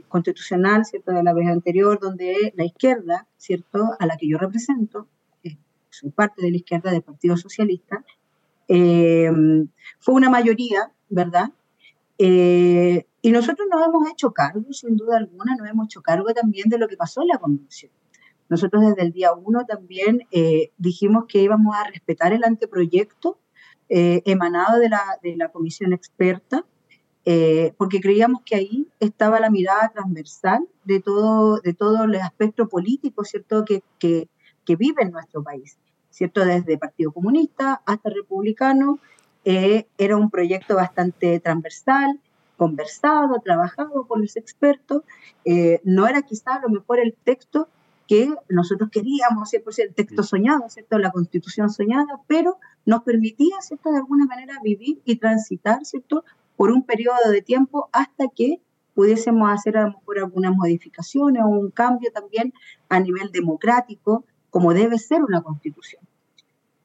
constitucional, 0.07 0.85
¿cierto? 0.85 1.11
De 1.11 1.23
la 1.23 1.33
vez 1.33 1.47
anterior, 1.47 1.99
donde 1.99 2.53
la 2.55 2.63
izquierda, 2.63 3.27
¿cierto? 3.37 3.89
A 3.99 4.05
la 4.05 4.17
que 4.17 4.29
yo 4.29 4.37
represento, 4.37 5.07
eh, 5.43 5.57
soy 5.89 6.11
parte 6.11 6.43
de 6.43 6.51
la 6.51 6.57
izquierda 6.57 6.91
del 6.91 7.01
Partido 7.01 7.35
Socialista, 7.37 8.05
eh, 8.67 9.31
fue 9.99 10.13
una 10.13 10.29
mayoría, 10.29 10.91
¿verdad? 11.09 11.51
y 12.23 13.31
nosotros 13.31 13.67
nos 13.67 13.83
hemos 13.83 14.11
hecho 14.11 14.31
cargo, 14.31 14.71
sin 14.73 14.95
duda 14.95 15.17
alguna, 15.17 15.55
nos 15.55 15.67
hemos 15.67 15.85
hecho 15.85 16.03
cargo 16.03 16.31
también 16.35 16.69
de 16.69 16.77
lo 16.77 16.87
que 16.87 16.95
pasó 16.95 17.23
en 17.23 17.29
la 17.29 17.39
convención. 17.39 17.91
Nosotros 18.51 18.83
desde 18.83 19.03
el 19.03 19.13
día 19.13 19.31
uno 19.31 19.65
también 19.65 20.27
eh, 20.29 20.71
dijimos 20.77 21.23
que 21.25 21.41
íbamos 21.41 21.73
a 21.73 21.85
respetar 21.85 22.33
el 22.33 22.43
anteproyecto 22.43 23.39
eh, 23.87 24.23
emanado 24.25 24.77
de 24.77 24.89
la, 24.89 25.01
de 25.23 25.37
la, 25.37 25.47
comisión 25.47 25.93
experta, 25.93 26.65
eh, 27.23 27.73
porque 27.77 28.01
creíamos 28.01 28.41
que 28.41 28.57
ahí 28.57 28.89
estaba 28.99 29.39
la 29.39 29.49
mirada 29.49 29.89
transversal 29.93 30.67
de 30.83 30.99
todo, 30.99 31.61
de 31.61 31.73
todo 31.73 32.03
el 32.03 32.15
aspecto 32.15 32.67
político, 32.67 33.23
¿cierto?, 33.23 33.63
que, 33.63 33.83
que, 33.99 34.27
que 34.65 34.75
vive 34.75 35.03
en 35.03 35.11
nuestro 35.11 35.41
país, 35.41 35.77
¿cierto?, 36.09 36.43
desde 36.43 36.77
Partido 36.77 37.13
Comunista 37.13 37.81
hasta 37.85 38.09
Republicano. 38.09 38.99
era 39.45 40.17
un 40.17 40.29
proyecto 40.29 40.75
bastante 40.75 41.39
transversal, 41.39 42.19
conversado, 42.57 43.39
trabajado 43.39 44.05
por 44.05 44.19
los 44.19 44.35
expertos. 44.35 45.03
no 45.85 46.05
era 46.05 46.21
quizá 46.23 46.55
a 46.55 46.61
lo 46.63 46.67
mejor 46.67 46.99
el 46.99 47.13
texto 47.13 47.69
que 48.11 48.29
nosotros 48.49 48.89
queríamos, 48.91 49.51
¿cierto? 49.51 49.69
el 49.77 49.93
texto 49.93 50.21
soñado, 50.21 50.67
¿cierto? 50.67 50.97
la 50.97 51.11
constitución 51.11 51.69
soñada, 51.69 52.19
pero 52.27 52.57
nos 52.85 53.03
permitía, 53.03 53.55
¿cierto? 53.61 53.89
de 53.89 53.99
alguna 53.99 54.25
manera 54.25 54.55
vivir 54.61 55.01
y 55.05 55.15
transitar 55.15 55.85
¿cierto? 55.85 56.25
por 56.57 56.71
un 56.71 56.83
periodo 56.83 57.31
de 57.31 57.41
tiempo 57.41 57.87
hasta 57.93 58.25
que 58.27 58.59
pudiésemos 58.95 59.49
hacer 59.49 59.77
a 59.77 59.83
lo 59.83 59.93
mejor 59.93 60.19
algunas 60.19 60.53
modificaciones 60.53 61.41
o 61.41 61.47
un 61.47 61.71
cambio 61.71 62.11
también 62.11 62.53
a 62.89 62.99
nivel 62.99 63.31
democrático, 63.31 64.25
como 64.49 64.73
debe 64.73 64.97
ser 64.97 65.23
una 65.23 65.41
constitución. 65.41 66.03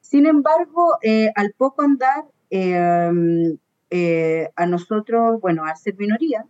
Sin 0.03 0.27
embargo, 0.27 0.97
eh, 1.03 1.33
al 1.35 1.55
poco 1.59 1.83
andar, 1.83 2.25
em, 2.51 3.59
eh, 3.91 4.49
a 4.55 4.67
nosotros, 4.67 5.41
bueno, 5.41 5.65
al 5.65 5.77
ser 5.77 5.97
minoría, 5.97 6.47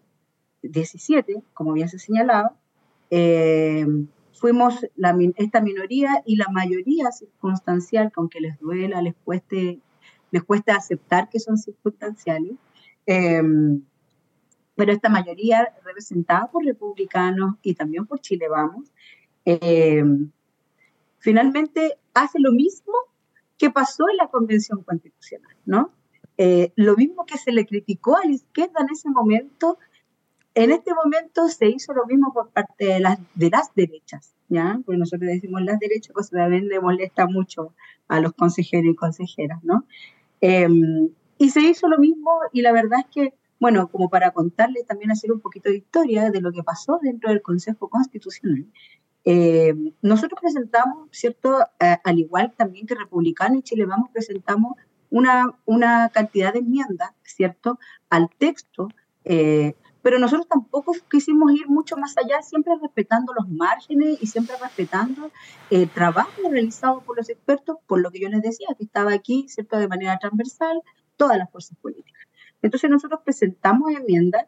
17, 0.60 1.42
como 1.54 1.72
bien 1.72 1.88
se 1.88 1.98
señalaba, 1.98 2.52
eh, 3.08 3.86
fuimos 4.38 4.86
la, 4.96 5.16
esta 5.36 5.60
minoría 5.60 6.22
y 6.24 6.36
la 6.36 6.46
mayoría 6.50 7.10
circunstancial, 7.10 8.12
que 8.30 8.40
les 8.40 8.58
duela, 8.58 9.02
les 9.02 9.14
cueste, 9.24 9.80
les 10.30 10.42
cuesta 10.42 10.76
aceptar 10.76 11.28
que 11.28 11.40
son 11.40 11.58
circunstanciales, 11.58 12.52
em, 13.06 13.82
pero 14.74 14.92
esta 14.92 15.08
mayoría 15.08 15.72
representada 15.84 16.50
por 16.50 16.64
republicanos 16.64 17.56
y 17.62 17.74
también 17.74 18.06
por 18.06 18.20
Chile 18.20 18.48
Vamos, 18.48 18.92
em, 19.44 20.30
finalmente 21.18 21.98
hace 22.14 22.38
lo 22.38 22.52
mismo 22.52 22.92
que 23.58 23.70
pasó 23.70 24.08
en 24.10 24.18
la 24.18 24.28
Convención 24.28 24.82
Constitucional, 24.82 25.56
¿no? 25.64 25.92
Eh, 26.38 26.72
lo 26.76 26.96
mismo 26.96 27.24
que 27.24 27.38
se 27.38 27.52
le 27.52 27.64
criticó 27.64 28.16
a 28.16 28.26
la 28.26 28.32
izquierda 28.32 28.80
en 28.80 28.90
ese 28.92 29.08
momento, 29.08 29.78
en 30.56 30.70
este 30.70 30.94
momento 30.94 31.48
se 31.48 31.68
hizo 31.68 31.92
lo 31.92 32.06
mismo 32.06 32.32
por 32.32 32.48
parte 32.48 32.86
de 32.86 32.98
las, 32.98 33.18
de 33.34 33.50
las 33.50 33.74
derechas, 33.74 34.32
¿ya? 34.48 34.80
Porque 34.84 34.98
nosotros 34.98 35.28
decimos 35.30 35.60
las 35.60 35.78
derechas, 35.78 36.12
pues 36.14 36.30
también 36.30 36.68
le 36.68 36.80
molesta 36.80 37.26
mucho 37.26 37.74
a 38.08 38.20
los 38.20 38.32
consejeros 38.32 38.90
y 38.90 38.96
consejeras, 38.96 39.62
¿no? 39.62 39.84
Em, 40.40 41.10
y 41.36 41.50
se 41.50 41.60
hizo 41.60 41.88
lo 41.88 41.98
mismo 41.98 42.30
y 42.54 42.62
la 42.62 42.72
verdad 42.72 43.00
es 43.00 43.06
que, 43.14 43.34
bueno, 43.60 43.88
como 43.88 44.08
para 44.08 44.30
contarles 44.30 44.86
también 44.86 45.10
hacer 45.10 45.30
un 45.30 45.40
poquito 45.40 45.68
de 45.68 45.76
historia 45.76 46.30
de 46.30 46.40
lo 46.40 46.50
que 46.52 46.62
pasó 46.62 46.98
dentro 47.02 47.28
del 47.28 47.42
Consejo 47.42 47.88
Constitucional. 47.90 48.64
Em, 49.24 49.92
nosotros 50.00 50.40
presentamos, 50.40 51.08
¿cierto? 51.12 51.58
al 51.78 52.18
igual 52.18 52.54
también 52.56 52.86
que 52.86 52.94
Republicano 52.94 53.56
y 53.56 53.62
Chile 53.62 53.84
Vamos, 53.84 54.08
presentamos 54.10 54.72
una, 55.10 55.54
una 55.66 56.08
cantidad 56.08 56.54
de 56.54 56.60
enmiendas, 56.60 57.10
¿cierto? 57.24 57.78
Al 58.08 58.30
texto 58.38 58.88
eh, 59.24 59.74
pero 60.06 60.20
nosotros 60.20 60.46
tampoco 60.46 60.92
quisimos 61.10 61.50
ir 61.52 61.66
mucho 61.66 61.96
más 61.96 62.14
allá, 62.16 62.40
siempre 62.40 62.72
respetando 62.80 63.34
los 63.34 63.48
márgenes 63.48 64.22
y 64.22 64.28
siempre 64.28 64.54
respetando 64.62 65.32
el 65.68 65.88
trabajo 65.90 66.30
realizado 66.48 67.00
por 67.00 67.16
los 67.16 67.28
expertos, 67.28 67.78
por 67.88 68.00
lo 68.00 68.12
que 68.12 68.20
yo 68.20 68.28
les 68.28 68.40
decía, 68.40 68.68
que 68.78 68.84
estaba 68.84 69.12
aquí, 69.12 69.46
¿cierto?, 69.48 69.76
de 69.76 69.88
manera 69.88 70.16
transversal, 70.20 70.80
todas 71.16 71.36
las 71.36 71.50
fuerzas 71.50 71.76
políticas. 71.82 72.22
Entonces 72.62 72.88
nosotros 72.88 73.18
presentamos 73.24 73.90
enmiendas, 73.90 74.46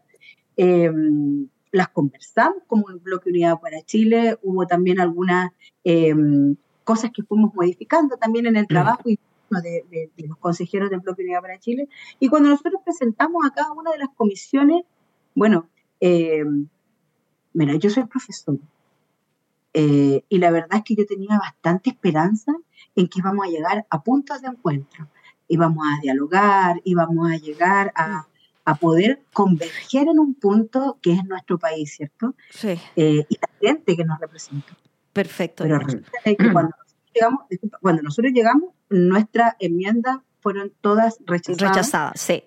em, 0.56 1.48
las 1.72 1.88
conversamos 1.88 2.62
como 2.68 2.90
el 2.90 3.00
Bloque 3.00 3.30
Unidad 3.30 3.58
para 3.58 3.82
Chile, 3.82 4.38
hubo 4.42 4.64
también 4.64 5.00
algunas 5.00 5.50
em, 5.82 6.54
cosas 6.84 7.10
que 7.12 7.24
fuimos 7.24 7.52
modificando 7.52 8.16
también 8.16 8.46
en 8.46 8.54
el 8.54 8.62
mm. 8.62 8.68
trabajo 8.68 9.02
de, 9.08 9.84
de, 9.90 10.28
los 10.28 10.38
consejeros 10.38 10.88
del 10.88 11.00
Bloque 11.00 11.22
Unidad 11.22 11.40
para 11.40 11.58
Chile. 11.58 11.88
Y 12.20 12.28
cuando 12.28 12.48
nosotros 12.48 12.80
presentamos 12.84 13.44
a 13.44 13.52
cada 13.52 13.72
una 13.72 13.90
de 13.90 13.98
las 13.98 14.10
comisiones 14.10 14.84
bueno, 15.38 15.68
eh, 16.00 16.44
mira, 17.52 17.76
yo 17.76 17.90
soy 17.90 18.04
profesor 18.06 18.58
eh, 19.72 20.24
y 20.28 20.38
la 20.38 20.50
verdad 20.50 20.78
es 20.78 20.82
que 20.82 20.96
yo 20.96 21.06
tenía 21.06 21.38
bastante 21.38 21.90
esperanza 21.90 22.52
en 22.96 23.06
que 23.06 23.20
íbamos 23.20 23.46
a 23.46 23.48
llegar 23.48 23.86
a 23.88 24.02
puntos 24.02 24.42
de 24.42 24.48
encuentro, 24.48 25.06
íbamos 25.46 25.86
a 25.86 26.00
dialogar, 26.00 26.80
íbamos 26.82 27.30
a 27.30 27.36
llegar 27.36 27.92
a, 27.94 28.26
poder 28.80 29.22
converger 29.32 30.08
en 30.08 30.18
un 30.18 30.34
punto 30.34 30.98
que 31.00 31.12
es 31.12 31.24
nuestro 31.24 31.58
país, 31.58 31.94
¿cierto? 31.96 32.34
Sí. 32.50 32.78
Eh, 32.96 33.24
y 33.26 33.38
la 33.40 33.48
gente 33.70 33.96
que 33.96 34.04
nos 34.04 34.20
representa. 34.20 34.76
Perfecto. 35.14 35.62
Pero 35.62 35.78
resulta 35.78 36.10
que 36.22 36.36
cuando 36.52 36.74
nosotros 36.76 37.10
llegamos, 37.14 37.40
cuando 37.80 38.02
nosotros 38.02 38.32
llegamos, 38.34 38.74
nuestras 38.90 39.54
enmiendas 39.58 40.18
fueron 40.40 40.70
todas 40.82 41.16
rechazadas. 41.24 41.76
Rechazadas, 41.76 42.20
sí. 42.20 42.44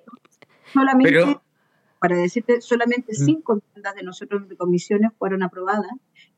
Solamente 0.71 1.39
para 2.01 2.17
decirte, 2.17 2.61
solamente 2.61 3.13
mm. 3.13 3.25
cinco 3.25 3.53
enmiendas 3.53 3.93
de 3.93 4.01
nosotros 4.01 4.49
de 4.49 4.57
comisiones 4.57 5.11
fueron 5.19 5.43
aprobadas 5.43 5.91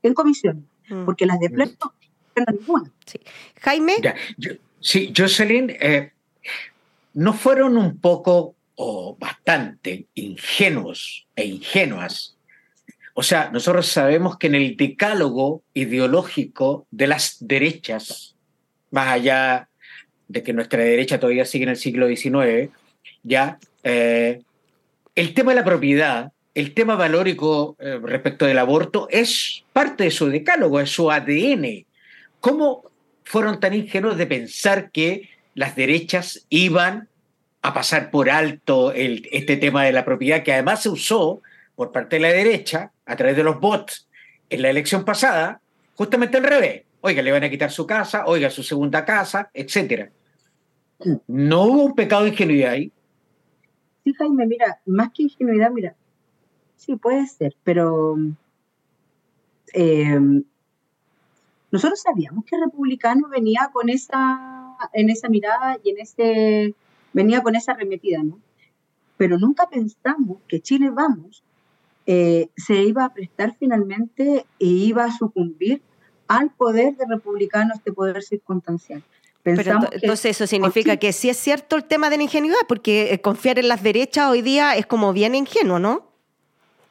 en 0.03 0.13
comisión, 0.13 0.67
mm. 0.89 1.05
porque 1.05 1.25
las 1.25 1.39
de 1.39 1.49
pleno 1.49 1.71
no 1.79 2.45
ninguna. 2.51 2.91
Sí. 3.05 3.21
Jaime. 3.61 3.93
sí, 4.81 5.13
Jocelyn, 5.15 5.69
eh, 5.69 6.11
¿no 7.13 7.31
fueron 7.31 7.77
un 7.77 7.97
poco 7.97 8.55
o 8.75 9.15
bastante 9.17 10.07
ingenuos 10.15 11.27
e 11.33 11.45
ingenuas? 11.45 12.35
O 13.13 13.23
sea, 13.23 13.49
nosotros 13.49 13.87
sabemos 13.87 14.37
que 14.37 14.47
en 14.47 14.55
el 14.55 14.75
decálogo 14.75 15.63
ideológico 15.73 16.87
de 16.91 17.07
las 17.07 17.37
derechas, 17.39 18.35
más 18.91 19.07
allá 19.07 19.69
de 20.27 20.43
que 20.43 20.51
nuestra 20.51 20.83
derecha 20.83 21.21
todavía 21.21 21.45
sigue 21.45 21.63
en 21.63 21.69
el 21.69 21.77
siglo 21.77 22.07
XIX, 22.07 22.69
ya 23.23 23.59
eh, 23.83 24.41
el 25.15 25.33
tema 25.33 25.51
de 25.51 25.55
la 25.55 25.65
propiedad, 25.65 26.31
el 26.55 26.73
tema 26.73 26.95
valórico 26.95 27.75
eh, 27.79 27.99
respecto 28.01 28.45
del 28.45 28.59
aborto 28.59 29.07
es 29.09 29.63
parte 29.73 30.05
de 30.05 30.11
su 30.11 30.27
decálogo, 30.27 30.79
es 30.79 30.89
su 30.89 31.11
ADN. 31.11 31.85
¿Cómo 32.39 32.91
fueron 33.23 33.59
tan 33.59 33.73
ingenuos 33.73 34.17
de 34.17 34.27
pensar 34.27 34.91
que 34.91 35.29
las 35.55 35.75
derechas 35.75 36.45
iban 36.49 37.07
a 37.61 37.73
pasar 37.73 38.11
por 38.11 38.29
alto 38.29 38.91
este 38.93 39.55
tema 39.57 39.85
de 39.85 39.93
la 39.93 40.03
propiedad, 40.03 40.43
que 40.43 40.51
además 40.51 40.83
se 40.83 40.89
usó 40.89 41.41
por 41.75 41.91
parte 41.91 42.17
de 42.17 42.21
la 42.21 42.27
derecha 42.29 42.91
a 43.05 43.15
través 43.15 43.37
de 43.37 43.43
los 43.43 43.59
bots 43.59 44.07
en 44.49 44.61
la 44.61 44.69
elección 44.69 45.05
pasada, 45.05 45.61
justamente 45.95 46.37
al 46.37 46.43
revés. 46.43 46.83
Oiga, 47.01 47.21
le 47.21 47.31
van 47.31 47.43
a 47.43 47.49
quitar 47.49 47.71
su 47.71 47.87
casa, 47.87 48.25
oiga, 48.25 48.49
su 48.49 48.63
segunda 48.63 49.05
casa, 49.05 49.49
etc. 49.53 50.09
¿No 51.27 51.63
hubo 51.63 51.83
un 51.83 51.95
pecado 51.95 52.23
de 52.23 52.29
ingenuidad 52.29 52.73
ahí? 52.73 52.91
Sí, 54.03 54.13
Jaime, 54.13 54.45
mira, 54.45 54.81
más 54.85 55.11
que 55.13 55.23
ingenuidad, 55.23 55.71
mira, 55.71 55.95
sí 56.75 56.95
puede 56.97 57.25
ser, 57.27 57.55
pero 57.63 58.17
em, 59.73 60.43
nosotros 61.71 62.01
sabíamos 62.01 62.43
que 62.45 62.57
republicano 62.57 63.29
venía 63.29 63.69
con 63.71 63.89
esa, 63.89 64.77
en 64.91 65.09
esa 65.09 65.29
mirada 65.29 65.77
y 65.83 65.91
en 65.91 65.99
ese, 65.99 66.75
venía 67.13 67.41
con 67.41 67.55
esa 67.55 67.71
arremetida, 67.71 68.21
¿no? 68.23 68.39
Pero 69.17 69.37
nunca 69.37 69.69
pensamos 69.69 70.37
que 70.47 70.59
Chile 70.59 70.89
Vamos 70.89 71.43
eh, 72.05 72.49
se 72.57 72.83
iba 72.83 73.05
a 73.05 73.13
prestar 73.13 73.55
finalmente 73.57 74.45
e 74.59 74.65
iba 74.65 75.05
a 75.05 75.11
sucumbir 75.11 75.81
al 76.27 76.51
poder 76.51 76.97
de 76.97 77.05
republicano, 77.07 77.73
este 77.73 77.93
poder 77.93 78.21
circunstancial. 78.21 79.03
Pero 79.43 79.61
entonces 79.91 80.31
eso 80.31 80.47
significa 80.47 80.95
que 80.97 81.11
sí 81.11 81.29
es 81.29 81.37
cierto 81.37 81.75
el 81.75 81.83
tema 81.83 82.09
de 82.09 82.15
la 82.15 82.23
ingenuidad, 82.23 82.55
porque 82.67 83.13
eh, 83.13 83.19
confiar 83.19 83.59
en 83.59 83.67
las 83.67 83.83
derechas 83.83 84.29
hoy 84.29 84.41
día 84.41 84.75
es 84.75 84.85
como 84.85 85.11
bien 85.11 85.35
ingenuo, 85.35 85.79
¿no? 85.79 86.09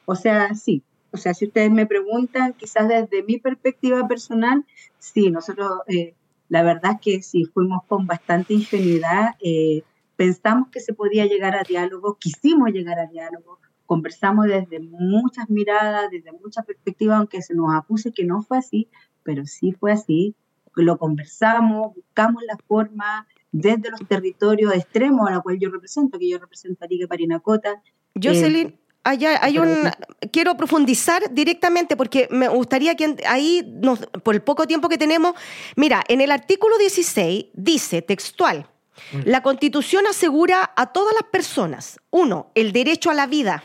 O 0.04 0.14
sea, 0.14 0.54
sí. 0.54 0.82
O 1.12 1.16
sea, 1.16 1.34
si 1.34 1.46
ustedes 1.46 1.70
me 1.70 1.86
preguntan, 1.86 2.54
quizás 2.54 2.88
desde 2.88 3.22
mi 3.22 3.38
perspectiva 3.38 4.06
personal, 4.06 4.64
sí, 4.98 5.30
nosotros, 5.30 5.80
eh, 5.86 6.14
la 6.48 6.62
verdad 6.62 6.92
es 6.92 7.00
que 7.00 7.22
sí, 7.22 7.44
fuimos 7.44 7.84
con 7.86 8.06
bastante 8.06 8.54
ingenuidad, 8.54 9.34
eh, 9.40 9.82
pensamos 10.16 10.68
que 10.68 10.80
se 10.80 10.94
podía 10.94 11.26
llegar 11.26 11.54
a 11.54 11.64
diálogo, 11.64 12.16
quisimos 12.18 12.70
llegar 12.70 12.98
a 12.98 13.06
diálogo, 13.06 13.58
conversamos 13.86 14.46
desde 14.46 14.80
muchas 14.80 15.50
miradas, 15.50 16.10
desde 16.10 16.32
muchas 16.32 16.64
perspectivas, 16.64 17.18
aunque 17.18 17.42
se 17.42 17.54
nos 17.54 17.74
acuse 17.74 18.12
que 18.12 18.24
no 18.24 18.42
fue 18.42 18.58
así, 18.58 18.88
pero 19.22 19.44
sí 19.46 19.72
fue 19.72 19.92
así, 19.92 20.34
lo 20.76 20.96
conversamos, 20.96 21.94
buscamos 21.94 22.42
la 22.46 22.56
forma 22.66 23.26
desde 23.50 23.90
los 23.90 24.00
territorios 24.08 24.74
extremos 24.74 25.28
a 25.28 25.32
la 25.32 25.40
cual 25.40 25.58
yo 25.58 25.70
represento, 25.70 26.18
que 26.18 26.28
yo 26.28 26.38
represento 26.38 26.84
a 26.84 26.88
Liga 26.88 27.06
Parinacota. 27.06 27.82
Jocelyn, 28.20 28.68
eh, 28.68 28.78
hay 29.04 29.58
un, 29.58 29.90
quiero 30.32 30.56
profundizar 30.56 31.34
directamente 31.34 31.96
porque 31.96 32.28
me 32.30 32.48
gustaría 32.48 32.94
que 32.94 33.16
ahí, 33.26 33.78
por 34.22 34.34
el 34.34 34.42
poco 34.42 34.66
tiempo 34.66 34.88
que 34.88 34.96
tenemos, 34.96 35.34
mira, 35.76 36.02
en 36.08 36.20
el 36.20 36.30
artículo 36.30 36.78
16 36.78 37.46
dice 37.52 38.00
textual, 38.00 38.66
mm. 39.12 39.20
la 39.26 39.42
constitución 39.42 40.06
asegura 40.08 40.72
a 40.76 40.92
todas 40.92 41.14
las 41.14 41.28
personas, 41.30 42.00
uno, 42.10 42.50
el 42.54 42.72
derecho 42.72 43.10
a 43.10 43.14
la 43.14 43.26
vida. 43.26 43.64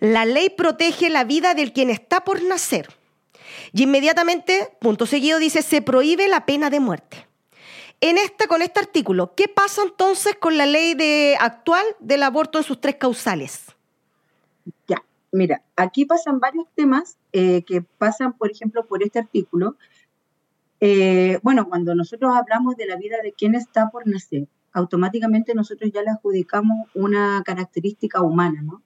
La 0.00 0.24
ley 0.24 0.48
protege 0.48 1.10
la 1.10 1.24
vida 1.24 1.52
del 1.52 1.74
quien 1.74 1.90
está 1.90 2.24
por 2.24 2.42
nacer. 2.42 2.88
Y 3.72 3.84
inmediatamente, 3.84 4.76
punto 4.80 5.06
seguido, 5.06 5.38
dice, 5.38 5.62
se 5.62 5.82
prohíbe 5.82 6.28
la 6.28 6.46
pena 6.46 6.70
de 6.70 6.80
muerte. 6.80 7.26
En 8.00 8.16
esta, 8.16 8.46
con 8.46 8.62
este 8.62 8.80
artículo, 8.80 9.34
¿qué 9.34 9.46
pasa 9.46 9.82
entonces 9.82 10.34
con 10.40 10.56
la 10.56 10.66
ley 10.66 10.94
de, 10.94 11.36
actual 11.38 11.84
del 11.98 12.22
aborto 12.22 12.58
en 12.58 12.64
sus 12.64 12.80
tres 12.80 12.96
causales? 12.96 13.66
Ya, 14.88 15.04
mira, 15.32 15.62
aquí 15.76 16.06
pasan 16.06 16.40
varios 16.40 16.66
temas 16.74 17.18
eh, 17.32 17.62
que 17.64 17.82
pasan, 17.82 18.32
por 18.32 18.50
ejemplo, 18.50 18.86
por 18.86 19.02
este 19.02 19.18
artículo. 19.18 19.76
Eh, 20.80 21.38
bueno, 21.42 21.68
cuando 21.68 21.94
nosotros 21.94 22.32
hablamos 22.34 22.76
de 22.76 22.86
la 22.86 22.96
vida 22.96 23.16
de 23.22 23.32
quien 23.32 23.54
está 23.54 23.90
por 23.90 24.06
nacer, 24.06 24.48
automáticamente 24.72 25.54
nosotros 25.54 25.90
ya 25.92 26.02
le 26.02 26.10
adjudicamos 26.10 26.88
una 26.94 27.42
característica 27.44 28.22
humana, 28.22 28.62
¿no? 28.62 28.82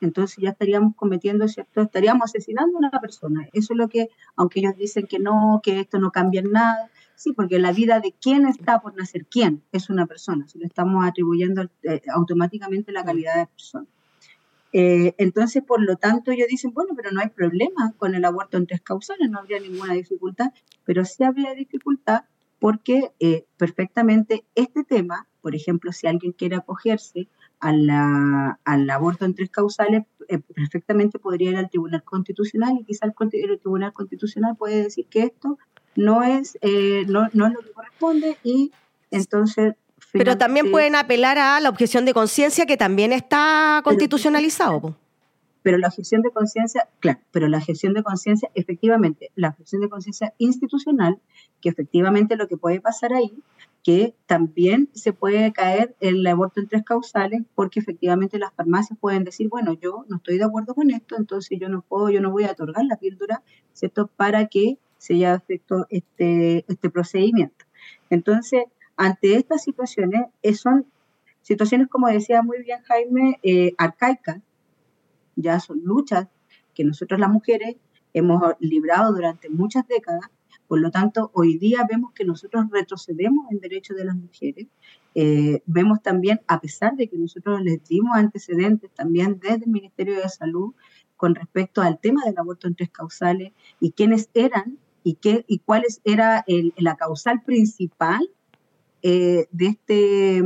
Entonces 0.00 0.38
ya 0.40 0.50
estaríamos 0.50 0.94
cometiendo, 0.96 1.48
¿cierto? 1.48 1.82
Estaríamos 1.82 2.30
asesinando 2.30 2.76
a 2.76 2.78
una 2.78 3.00
persona. 3.00 3.48
Eso 3.52 3.72
es 3.72 3.78
lo 3.78 3.88
que, 3.88 4.08
aunque 4.36 4.60
ellos 4.60 4.76
dicen 4.76 5.06
que 5.06 5.18
no, 5.18 5.60
que 5.62 5.80
esto 5.80 5.98
no 5.98 6.10
cambia 6.10 6.40
en 6.40 6.52
nada, 6.52 6.90
sí, 7.14 7.32
porque 7.32 7.58
la 7.58 7.72
vida 7.72 8.00
de 8.00 8.14
quién 8.20 8.46
está 8.46 8.80
por 8.80 8.96
nacer, 8.96 9.26
quién 9.26 9.62
es 9.72 9.90
una 9.90 10.06
persona, 10.06 10.46
se 10.48 10.58
le 10.58 10.66
estamos 10.66 11.04
atribuyendo 11.06 11.68
eh, 11.82 12.02
automáticamente 12.14 12.92
la 12.92 13.04
calidad 13.04 13.36
de 13.36 13.46
persona. 13.46 13.86
Eh, 14.72 15.14
entonces, 15.16 15.62
por 15.62 15.80
lo 15.80 15.96
tanto, 15.96 16.30
ellos 16.32 16.48
dicen, 16.48 16.72
bueno, 16.74 16.90
pero 16.94 17.10
no 17.10 17.20
hay 17.20 17.30
problema 17.30 17.94
con 17.96 18.14
el 18.14 18.24
aborto 18.24 18.58
en 18.58 18.66
tres 18.66 18.82
causales, 18.82 19.30
no 19.30 19.38
habría 19.38 19.58
ninguna 19.58 19.94
dificultad, 19.94 20.52
pero 20.84 21.04
sí 21.04 21.24
habría 21.24 21.54
dificultad 21.54 22.24
porque 22.66 23.12
eh, 23.20 23.44
perfectamente 23.56 24.44
este 24.56 24.82
tema, 24.82 25.28
por 25.40 25.54
ejemplo, 25.54 25.92
si 25.92 26.08
alguien 26.08 26.32
quiere 26.32 26.56
acogerse 26.56 27.28
al 27.60 28.90
aborto 28.90 29.24
en 29.24 29.36
tres 29.36 29.50
causales, 29.50 30.02
eh, 30.28 30.40
perfectamente 30.40 31.20
podría 31.20 31.50
ir 31.50 31.56
al 31.58 31.70
Tribunal 31.70 32.02
Constitucional 32.02 32.76
y 32.80 32.84
quizá 32.84 33.06
el, 33.06 33.14
Tribunal 33.60 33.92
Constitucional 33.92 34.56
puede 34.56 34.82
decir 34.82 35.06
que 35.06 35.22
esto 35.22 35.60
no 35.94 36.24
es, 36.24 36.58
eh, 36.60 37.04
no, 37.06 37.28
no, 37.34 37.46
es 37.46 37.52
lo 37.52 37.60
que 37.60 37.70
corresponde 37.70 38.36
y 38.42 38.72
entonces... 39.12 39.74
Pero 40.10 40.36
también 40.36 40.72
pueden 40.72 40.96
apelar 40.96 41.38
a 41.38 41.60
la 41.60 41.68
objeción 41.68 42.04
de 42.04 42.14
conciencia 42.14 42.66
que 42.66 42.76
también 42.76 43.12
está 43.12 43.80
constitucionalizado. 43.84 44.80
Pero 44.80 44.96
la 45.78 45.88
objeción 45.88 46.22
de 46.22 46.30
conciencia, 46.30 46.88
claro, 47.00 47.18
pero 47.32 47.48
la 47.48 47.58
objeción 47.58 47.94
de 47.94 48.02
conciencia, 48.02 48.50
efectivamente, 48.54 49.30
la 49.34 49.48
objeción 49.48 49.82
de 49.82 49.88
conciencia 49.88 50.34
institucional, 50.38 51.20
que 51.60 51.68
efectivamente 51.68 52.36
lo 52.36 52.48
que 52.48 52.56
puede 52.56 52.80
pasar 52.80 53.12
ahí 53.12 53.42
que 53.86 54.16
también 54.26 54.90
se 54.94 55.12
puede 55.12 55.52
caer 55.52 55.94
el 56.00 56.26
aborto 56.26 56.58
en 56.58 56.66
tres 56.66 56.82
causales 56.82 57.42
porque 57.54 57.78
efectivamente 57.78 58.36
las 58.36 58.52
farmacias 58.52 58.98
pueden 58.98 59.22
decir, 59.22 59.48
bueno, 59.48 59.74
yo 59.74 60.04
no 60.08 60.16
estoy 60.16 60.38
de 60.38 60.44
acuerdo 60.44 60.74
con 60.74 60.90
esto, 60.90 61.14
entonces 61.16 61.56
yo 61.60 61.68
no 61.68 61.82
puedo, 61.82 62.10
yo 62.10 62.20
no 62.20 62.32
voy 62.32 62.42
a 62.46 62.50
otorgar 62.50 62.84
la 62.84 62.96
píldora, 62.96 63.44
¿cierto? 63.74 64.08
Para 64.08 64.48
que 64.48 64.78
se 64.98 65.14
lleve 65.14 65.30
a 65.30 65.34
efecto 65.36 65.86
este, 65.88 66.64
este 66.66 66.90
procedimiento. 66.90 67.64
Entonces, 68.10 68.64
ante 68.96 69.36
estas 69.36 69.62
situaciones, 69.62 70.22
eh, 70.42 70.54
son 70.54 70.86
situaciones, 71.42 71.86
como 71.86 72.08
decía 72.08 72.42
muy 72.42 72.64
bien 72.64 72.80
Jaime, 72.88 73.38
eh, 73.44 73.72
arcaicas, 73.78 74.40
ya 75.36 75.60
son 75.60 75.82
luchas 75.84 76.28
que 76.74 76.84
nosotros 76.84 77.20
las 77.20 77.30
mujeres 77.30 77.76
hemos 78.12 78.42
librado 78.60 79.12
durante 79.12 79.48
muchas 79.48 79.86
décadas 79.86 80.30
por 80.68 80.80
lo 80.80 80.90
tanto, 80.90 81.30
hoy 81.32 81.58
día 81.58 81.86
vemos 81.88 82.12
que 82.12 82.24
nosotros 82.24 82.66
retrocedemos 82.70 83.50
en 83.50 83.60
derechos 83.60 83.96
de 83.96 84.04
las 84.04 84.16
mujeres. 84.16 84.66
Eh, 85.14 85.62
vemos 85.66 86.02
también, 86.02 86.40
a 86.48 86.60
pesar 86.60 86.96
de 86.96 87.08
que 87.08 87.16
nosotros 87.16 87.62
les 87.62 87.82
dimos 87.84 88.16
antecedentes 88.16 88.90
también 88.90 89.38
desde 89.40 89.64
el 89.64 89.70
Ministerio 89.70 90.20
de 90.20 90.28
Salud 90.28 90.74
con 91.16 91.34
respecto 91.34 91.80
al 91.80 91.98
tema 91.98 92.22
del 92.24 92.36
aborto 92.36 92.66
en 92.66 92.74
tres 92.74 92.90
causales 92.90 93.52
y 93.80 93.92
quiénes 93.92 94.28
eran 94.34 94.78
y, 95.02 95.14
qué, 95.14 95.44
y 95.46 95.60
cuál 95.60 95.84
era 96.04 96.44
la 96.76 96.96
causal 96.96 97.42
principal 97.42 98.28
eh, 99.02 99.46
de 99.52 99.66
este, 99.66 100.38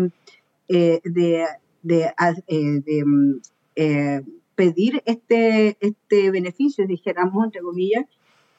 eh, 0.68 1.01
de, 1.03 1.47
de, 1.82 2.12
de 2.47 3.05
mm, 3.05 3.41
pedir 4.61 5.02
este, 5.06 5.78
este 5.80 6.30
beneficio, 6.30 6.86
dijéramos, 6.86 7.46
entre 7.46 7.62
comillas, 7.62 8.04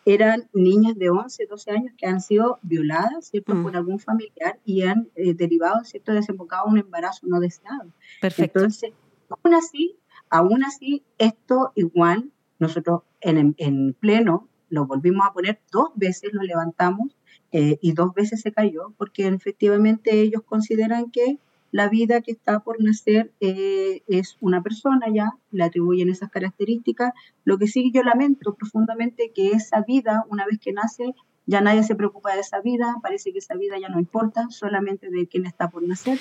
eran 0.04 0.50
niñas 0.52 0.98
de 0.98 1.12
11, 1.12 1.46
12 1.46 1.70
años 1.70 1.94
que 1.96 2.08
han 2.08 2.22
sido 2.22 2.58
violadas, 2.64 3.28
¿cierto?, 3.28 3.54
mm. 3.54 3.62
por 3.62 3.78
algún 3.78 4.00
familiar 4.00 4.60
y 4.66 4.82
han 4.82 5.10
eh, 5.14 5.36
derivado, 5.36 5.84
¿cierto?, 5.84 6.12
desembocado 6.12 6.66
un 6.66 6.80
embarazo 6.80 7.28
no 7.28 7.40
deseado. 7.40 7.92
Perfecto. 8.20 8.62
Entonces, 8.62 8.94
aún 9.30 9.54
así, 9.54 9.96
aún 10.32 10.64
así, 10.64 11.04
esto 11.20 11.72
igual, 11.76 12.32
nosotros 12.58 13.04
en, 13.20 13.54
en 13.60 13.94
pleno 13.94 14.48
lo 14.70 14.88
volvimos 14.88 15.28
a 15.28 15.34
poner 15.34 15.60
dos 15.72 15.90
veces, 15.94 16.34
lo 16.34 16.42
levantamos 16.42 17.16
eh, 17.52 17.78
y 17.80 17.92
dos 17.92 18.12
veces 18.16 18.42
se 18.42 18.52
cayó, 18.52 18.92
porque 18.98 19.28
efectivamente 19.28 20.20
ellos 20.20 20.42
consideran 20.42 21.12
que 21.12 21.38
la 21.72 21.88
vida 21.90 22.22
que 22.22 22.32
está 22.32 22.60
por 22.60 22.82
nacer 22.82 23.32
eh, 23.40 24.04
es 24.08 24.38
una 24.42 24.62
persona 24.62 25.08
ya, 25.14 25.32
le 25.52 25.64
atribuyen 25.64 26.10
esas 26.10 26.30
características. 26.30 27.14
Lo 27.46 27.58
que 27.58 27.68
sí 27.68 27.92
yo 27.94 28.04
lamento 28.04 28.56
profundamente 28.56 29.32
que 29.34 29.52
esa 29.52 29.82
vida, 29.82 30.26
una 30.30 30.46
vez 30.46 30.60
que 30.60 30.74
nace, 30.74 31.14
ya 31.46 31.62
nadie 31.62 31.84
se 31.84 31.96
preocupa 31.96 32.34
de 32.34 32.42
esa 32.42 32.62
vida, 32.62 32.96
parece 33.02 33.32
que 33.32 33.40
esa 33.40 33.56
vida 33.56 33.78
ya 33.80 33.90
no 33.90 34.00
importa, 34.00 34.48
solamente 34.50 35.10
de 35.10 35.28
quién 35.28 35.46
está 35.46 35.70
por 35.70 35.84
nacer. 35.84 36.20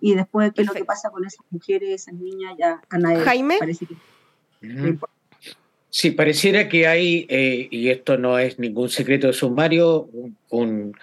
Y 0.00 0.14
después, 0.14 0.52
¿qué 0.52 0.62
es 0.62 0.66
lo 0.68 0.74
que 0.74 0.84
pasa 0.84 1.10
con 1.10 1.24
esas 1.24 1.46
mujeres, 1.50 2.02
esas 2.02 2.14
niñas? 2.14 2.54
Ya 2.58 2.82
a 2.90 2.98
nadie 2.98 3.20
Jaime. 3.20 3.56
parece 3.58 3.86
que 3.86 3.96
no 4.62 4.88
importa. 4.88 5.14
Sí, 5.90 6.10
pareciera 6.10 6.68
que 6.68 6.86
hay, 6.86 7.26
eh, 7.28 7.68
y 7.70 7.90
esto 7.90 8.16
no 8.16 8.38
es 8.38 8.58
ningún 8.58 8.88
secreto 8.88 9.26
de 9.26 9.34
sumario, 9.34 10.04
un, 10.12 10.36
un, 10.48 10.96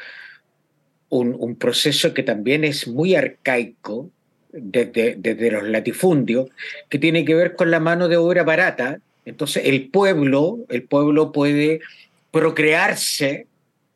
un, 1.10 1.56
proceso 1.56 2.14
que 2.14 2.24
también 2.24 2.64
es 2.64 2.88
muy 2.88 3.16
arcaico 3.16 4.10
desde, 4.52 5.16
desde, 5.18 5.52
los 5.52 5.64
latifundios, 5.64 6.50
que 6.90 7.00
tiene 7.00 7.26
que 7.26 7.36
ver 7.36 7.56
con 7.56 7.72
la 7.72 7.80
mano 7.80 8.08
de 8.08 8.18
obra 8.18 8.44
barata. 8.44 9.00
Entonces 9.26 9.64
el 9.66 9.90
pueblo, 9.90 10.60
el 10.70 10.84
pueblo 10.84 11.32
puede 11.32 11.82
procrearse 12.32 13.48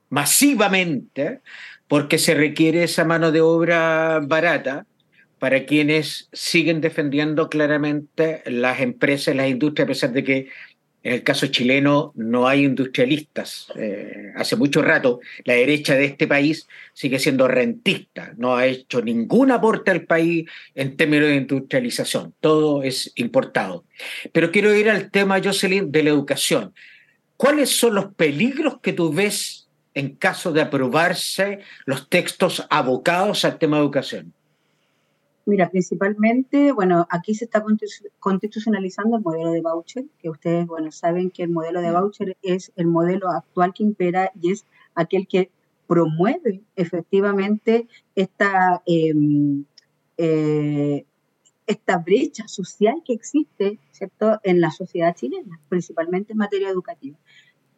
masivamente 0.10 1.40
porque 1.88 2.18
se 2.18 2.34
requiere 2.34 2.84
esa 2.84 3.06
mano 3.06 3.32
de 3.32 3.42
obra 3.42 4.20
barata 4.24 4.86
para 5.40 5.66
quienes 5.66 6.30
siguen 6.32 6.80
defendiendo 6.80 7.50
claramente 7.50 8.42
las 8.46 8.80
empresas, 8.80 9.36
las 9.36 9.50
industrias, 9.50 9.86
a 9.86 9.90
pesar 9.90 10.12
de 10.14 10.24
que 10.24 10.48
en 11.04 11.14
el 11.14 11.24
caso 11.24 11.48
chileno 11.48 12.14
no 12.16 12.48
hay 12.48 12.64
industrialistas. 12.64 13.68
Eh, 13.76 14.32
hace 14.36 14.56
mucho 14.56 14.82
rato 14.82 15.20
la 15.44 15.54
derecha 15.54 15.96
de 15.96 16.06
este 16.06 16.28
país 16.28 16.68
sigue 16.94 17.20
siendo 17.20 17.48
rentista, 17.48 18.34
no 18.38 18.56
ha 18.56 18.66
hecho 18.66 19.02
ningún 19.02 19.52
aporte 19.52 19.92
al 19.92 20.04
país 20.04 20.50
en 20.76 20.96
términos 20.96 21.28
de 21.28 21.36
industrialización, 21.36 22.34
todo 22.40 22.84
es 22.84 23.12
importado. 23.16 23.84
Pero 24.32 24.52
quiero 24.52 24.74
ir 24.74 24.90
al 24.90 25.12
tema, 25.12 25.42
Jocelyn, 25.44 25.92
de 25.92 26.04
la 26.04 26.10
educación. 26.10 26.74
¿Cuáles 27.36 27.70
son 27.78 27.96
los 27.96 28.14
peligros 28.14 28.80
que 28.82 28.94
tú 28.94 29.12
ves 29.12 29.68
en 29.94 30.16
caso 30.16 30.54
de 30.54 30.62
aprobarse 30.62 31.60
los 31.86 32.10
textos 32.10 32.66
abocados 32.70 33.44
al 33.44 33.58
tema 33.58 33.78
de 33.78 33.84
educación? 33.84 34.34
Mira, 35.46 35.70
principalmente, 35.70 36.72
bueno, 36.72 37.06
aquí 37.10 37.36
se 37.36 37.46
está 37.46 37.62
constitucionalizando 38.20 39.18
el 39.18 39.24
modelo 39.24 39.52
de 39.52 39.62
voucher, 39.62 40.06
que 40.20 40.30
ustedes, 40.30 40.66
bueno, 40.66 40.90
saben 40.92 41.32
que 41.32 41.44
el 41.44 41.50
modelo 41.50 41.82
de 41.82 41.92
voucher 41.92 42.38
es 42.42 42.72
el 42.78 42.88
modelo 42.88 43.30
actual 43.30 43.74
que 43.74 43.84
impera 43.84 44.32
y 44.40 44.52
es 44.52 44.66
aquel 44.96 45.28
que 45.28 45.52
promueve 45.86 46.64
efectivamente 46.78 47.90
esta, 48.16 48.82
eh, 48.86 49.14
eh, 50.18 51.06
esta 51.68 51.98
brecha 51.98 52.48
social 52.48 53.02
que 53.06 53.14
existe, 53.14 53.80
¿cierto?, 53.92 54.40
en 54.44 54.62
la 54.62 54.72
sociedad 54.72 55.14
chilena, 55.14 55.60
principalmente 55.68 56.32
en 56.32 56.38
materia 56.38 56.70
educativa. 56.70 57.18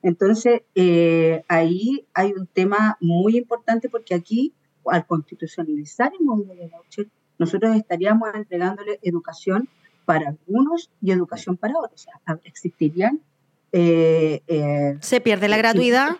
Entonces, 0.03 0.61
eh, 0.75 1.43
ahí 1.47 2.05
hay 2.13 2.31
un 2.33 2.45
tema 2.45 2.95
muy 3.01 3.37
importante 3.37 3.89
porque 3.89 4.13
aquí, 4.13 4.53
al 4.85 5.07
constitucionalizar 5.07 6.11
el 6.19 6.23
modelo 6.23 6.53
de 6.53 6.67
voucher, 6.67 7.09
nosotros 7.37 7.75
estaríamos 7.75 8.29
entregándole 8.33 8.99
educación 9.01 9.69
para 10.05 10.29
algunos 10.29 10.89
y 11.01 11.11
educación 11.11 11.57
para 11.57 11.77
otros. 11.77 11.93
O 11.93 12.03
sea, 12.03 12.39
existirían... 12.43 13.21
Eh, 13.71 14.41
eh, 14.47 14.97
¿Se 15.01 15.19
pierde 15.19 15.49
la 15.49 15.57
gratuidad? 15.57 16.17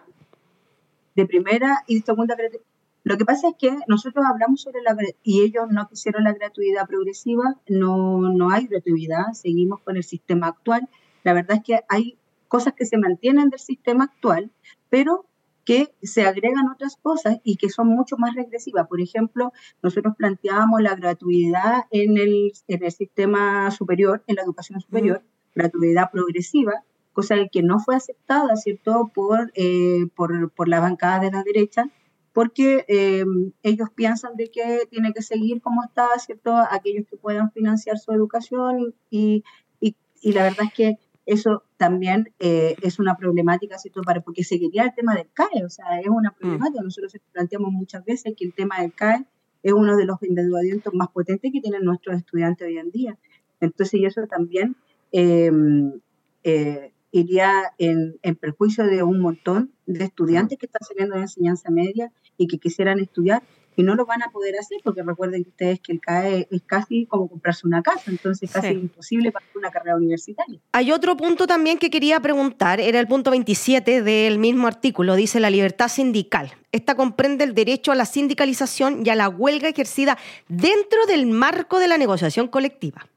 De 1.16 1.26
primera 1.26 1.84
y 1.88 2.02
segunda 2.02 2.36
gratuidad. 2.36 2.66
Lo 3.06 3.18
que 3.18 3.26
pasa 3.26 3.50
es 3.50 3.56
que 3.60 3.78
nosotros 3.88 4.26
hablamos 4.28 4.62
sobre 4.62 4.82
la 4.82 4.98
y 5.22 5.44
ellos 5.44 5.68
no 5.70 5.88
quisieron 5.88 6.24
la 6.24 6.34
gratuidad 6.34 6.88
progresiva, 6.88 7.56
no, 7.68 8.34
no 8.34 8.50
hay 8.50 8.66
gratuidad, 8.66 9.34
seguimos 9.34 9.80
con 9.82 9.96
el 9.96 10.04
sistema 10.04 10.48
actual. 10.48 10.90
La 11.24 11.34
verdad 11.34 11.58
es 11.58 11.64
que 11.64 11.80
hay 11.88 12.18
cosas 12.48 12.74
que 12.74 12.86
se 12.86 12.98
mantienen 12.98 13.50
del 13.50 13.60
sistema 13.60 14.06
actual, 14.06 14.50
pero 14.90 15.26
que 15.66 15.94
se 16.04 16.26
agregan 16.26 16.70
otras 16.70 16.96
cosas 16.96 17.40
y 17.44 17.58
que 17.58 17.70
son 17.70 17.88
mucho 17.88 18.18
más 18.18 18.36
regresivas. 18.36 18.88
Por 18.88 19.02
ejemplo, 19.02 19.52
nosotros 19.82 20.14
planteábamos 20.16 20.82
la 20.82 20.96
gratuidad 20.96 21.86
en 21.90 22.18
el, 22.18 22.54
en 22.68 22.84
el 22.84 22.92
sistema 22.92 23.72
superior, 23.72 24.24
en 24.28 24.36
la 24.36 24.44
educación 24.44 24.80
superior, 24.80 25.24
gratuidad 25.56 26.12
progresiva, 26.12 26.84
cosa 27.14 27.36
que 27.52 27.64
no 27.64 27.80
fue 27.80 27.96
aceptada, 27.96 28.56
¿cierto?, 28.58 29.12
por, 29.14 29.52
eh, 29.56 30.06
por, 30.16 30.52
por, 30.52 30.68
la 30.68 30.80
bancada 30.80 31.20
de 31.20 31.32
la 31.32 31.44
derecha, 31.44 31.90
porque 32.34 32.86
eh, 32.88 33.26
ellos 33.64 33.90
piensan 33.96 34.36
de 34.36 34.52
que 34.52 34.82
tiene 34.92 35.14
que 35.14 35.24
seguir 35.24 35.62
como 35.62 35.84
está, 35.84 36.08
¿cierto?, 36.20 36.56
aquellos 36.70 37.08
que 37.08 37.18
puedan 37.18 37.52
financiar 37.52 37.98
su 37.98 38.12
educación 38.12 38.94
y, 39.10 39.44
y, 39.80 39.96
y 40.22 40.34
la 40.34 40.44
verdad 40.44 40.66
es 40.66 40.74
que 40.74 41.00
eso 41.26 41.64
también 41.78 42.34
eh, 42.40 42.76
es 42.82 43.00
una 43.00 43.16
problemática, 43.18 43.78
¿cierto? 43.78 44.02
Para, 44.02 44.22
porque 44.22 44.44
seguiría 44.44 44.84
el 44.84 44.94
tema 44.94 45.16
del 45.16 45.28
CAE, 45.34 45.66
o 45.66 45.70
sea, 45.70 46.00
es 46.00 46.08
una 46.08 46.32
mm. 46.32 46.40
problemática. 46.40 46.84
Nosotros 46.84 47.14
planteamos 47.32 47.72
muchas 47.72 48.06
veces 48.06 48.34
que 48.38 48.46
el 48.46 48.54
tema 48.54 48.82
del 48.82 48.94
CAE 48.94 49.26
es 49.64 49.74
uno 49.74 49.98
de 49.98 50.06
los 50.06 50.22
endeudamientos 50.22 50.94
más 50.94 51.10
potentes 51.10 51.52
que 51.52 51.62
tienen 51.62 51.84
nuestros 51.84 52.16
estudiantes 52.18 52.68
hoy 52.68 52.78
en 52.78 52.92
día. 52.92 53.18
Entonces, 53.60 54.00
y 54.00 54.06
eso 54.06 54.28
también 54.28 54.76
em, 55.12 56.00
eh, 56.44 56.92
iría 57.12 57.74
en, 57.80 58.20
en, 58.22 58.36
perjuicio 58.36 58.86
de 58.86 59.02
un 59.02 59.20
montón 59.20 59.72
de 59.88 60.04
estudiantes 60.04 60.60
que 60.60 60.68
están 60.68 60.82
saliendo 60.88 61.16
de 61.16 61.22
enseñanza 61.22 61.72
media 61.72 62.12
y 62.38 62.48
que 62.48 62.60
quisieran 62.60 63.00
estudiar 63.00 63.42
y 63.76 63.84
no 63.84 63.96
lo 63.96 64.06
van 64.06 64.24
a 64.24 64.32
poder 64.32 64.56
hacer 64.58 64.80
porque 64.84 65.04
recuerden 65.04 65.46
ustedes 65.48 65.80
que 65.80 65.92
el 65.92 66.02
CAE 66.02 66.48
es 66.50 66.62
casi 66.66 67.06
como 67.06 67.28
comprarse 67.28 67.68
una 67.68 67.82
casa, 67.82 68.04
entonces 68.08 68.50
casi 68.52 68.70
imposible 68.70 69.32
para 69.32 69.46
una 69.56 69.72
carrera 69.72 69.96
universitaria. 69.96 70.60
Hay 70.72 70.92
otro 70.92 71.18
punto 71.18 71.48
también 71.48 71.78
que 71.78 71.90
quería 71.90 72.20
preguntar, 72.20 72.80
era 72.80 73.00
el 73.00 73.08
punto 73.08 73.32
27 73.32 74.02
del 74.02 74.40
mismo 74.40 74.68
artículo, 74.68 75.16
dice 75.16 75.40
la 75.40 75.50
libertad 75.50 75.90
sindical. 75.90 76.54
Esta 76.72 76.96
comprende 76.96 77.44
el 77.44 77.54
derecho 77.54 77.92
a 77.92 77.96
la 77.96 78.06
sindicalización 78.06 79.06
y 79.06 79.10
a 79.10 79.16
la 79.16 79.30
huelga 79.30 79.70
ejercida 79.70 80.18
dentro 80.48 81.06
del 81.08 81.26
marco 81.28 81.80
de 81.80 81.88
la 81.88 81.98
negociación 81.98 82.48
colectiva. 82.48 83.08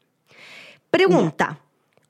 Pregunta, 0.91 1.61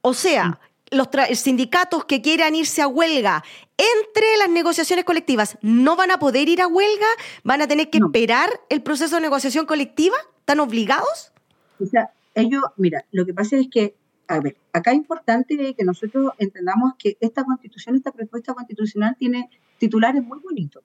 o 0.01 0.15
sea, 0.15 0.61
los 0.91 1.09
sindicatos 1.39 2.05
que 2.05 2.22
quieran 2.22 2.55
irse 2.55 2.82
a 2.82 2.89
huelga 2.89 3.45
entre 3.76 4.36
las 4.39 4.51
negociaciones 4.51 5.05
colectivas 5.05 5.59
no 5.62 5.97
van 5.97 6.11
a 6.11 6.18
poder 6.18 6.49
ir 6.49 6.61
a 6.61 6.66
huelga, 6.66 7.07
van 7.45 7.62
a 7.62 7.68
tener 7.68 7.91
que 7.91 7.99
esperar 7.99 8.51
el 8.68 8.82
proceso 8.82 9.16
de 9.16 9.22
negociación 9.22 9.66
colectiva, 9.66 10.16
¿están 10.41 10.61
obligados? 10.61 11.32
O 11.80 11.86
sea, 11.86 12.11
ellos, 12.34 12.62
mira, 12.76 13.05
lo 13.12 13.24
que 13.24 13.34
pasa 13.34 13.57
es 13.57 13.68
que, 13.68 13.95
a 14.26 14.41
ver, 14.41 14.57
acá 14.72 14.91
es 14.91 14.97
importante 14.97 15.74
que 15.74 15.84
nosotros 15.84 16.32
entendamos 16.39 16.95
que 16.99 17.16
esta 17.20 17.45
constitución, 17.45 17.97
esta 17.97 18.12
propuesta 18.12 18.55
constitucional 18.55 19.16
tiene 19.18 19.49
titulares 19.78 20.22
muy 20.22 20.41
bonitos. 20.41 20.82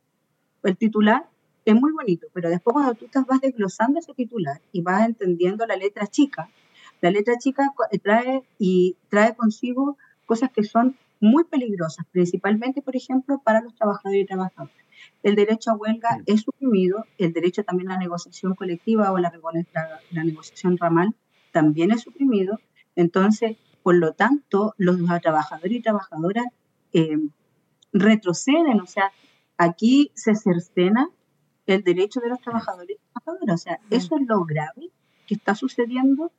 El 0.63 0.77
titular 0.77 1.25
es 1.65 1.75
muy 1.75 1.91
bonito, 1.91 2.27
pero 2.33 2.49
después 2.49 2.73
cuando 2.73 2.93
tú 2.93 3.05
estás, 3.05 3.25
vas 3.25 3.41
desglosando 3.41 3.99
ese 3.99 4.13
titular 4.13 4.61
y 4.71 4.81
vas 4.81 5.05
entendiendo 5.05 5.65
la 5.65 5.75
letra 5.75 6.07
chica, 6.07 6.49
la 7.03 7.11
letra 7.11 7.37
chica 7.37 7.73
trae 8.01 8.43
y 8.57 8.95
trae 9.09 9.35
consigo 9.35 9.97
cosas 10.25 10.51
que 10.51 10.63
son 10.63 10.97
muy 11.19 11.43
peligrosas, 11.43 12.05
principalmente, 12.13 12.81
por 12.81 12.95
ejemplo, 12.95 13.41
para 13.43 13.59
los 13.59 13.75
trabajadores 13.75 14.23
y 14.23 14.25
trabajadoras. 14.25 14.77
El 15.21 15.35
derecho 15.35 15.71
a 15.71 15.75
huelga 15.75 16.21
es 16.27 16.43
suprimido, 16.43 17.03
el 17.17 17.33
derecho 17.33 17.65
también 17.65 17.91
a 17.91 17.95
la 17.95 17.99
negociación 17.99 18.55
colectiva 18.55 19.11
o 19.11 19.17
la, 19.17 19.33
la, 20.11 20.23
negociación 20.23 20.77
ramal 20.77 21.13
también 21.51 21.91
es 21.91 22.03
suprimido. 22.03 22.57
Entonces, 22.95 23.57
por 23.83 23.95
lo 23.95 24.13
tanto, 24.13 24.73
los 24.77 24.95
trabajadores 25.21 25.73
y 25.73 25.81
trabajadoras 25.81 26.45
eh, 26.93 27.17
retroceden, 27.91 28.79
o 28.79 28.85
sea, 28.85 29.11
aquí 29.57 30.09
se 30.15 30.35
cercena 30.35 31.09
el 31.65 31.83
derecho 31.83 32.21
de 32.21 32.29
los 32.29 32.39
trabajadores 32.39 32.95
y 32.95 33.11
trabajadoras. 33.11 33.59
O 33.59 33.61
sea, 33.61 33.79
eso 33.89 34.15
es 34.15 34.25
lo 34.25 34.45
grave 34.45 34.89
que 35.27 35.33
está 35.33 35.53
sucediendo 35.53 36.31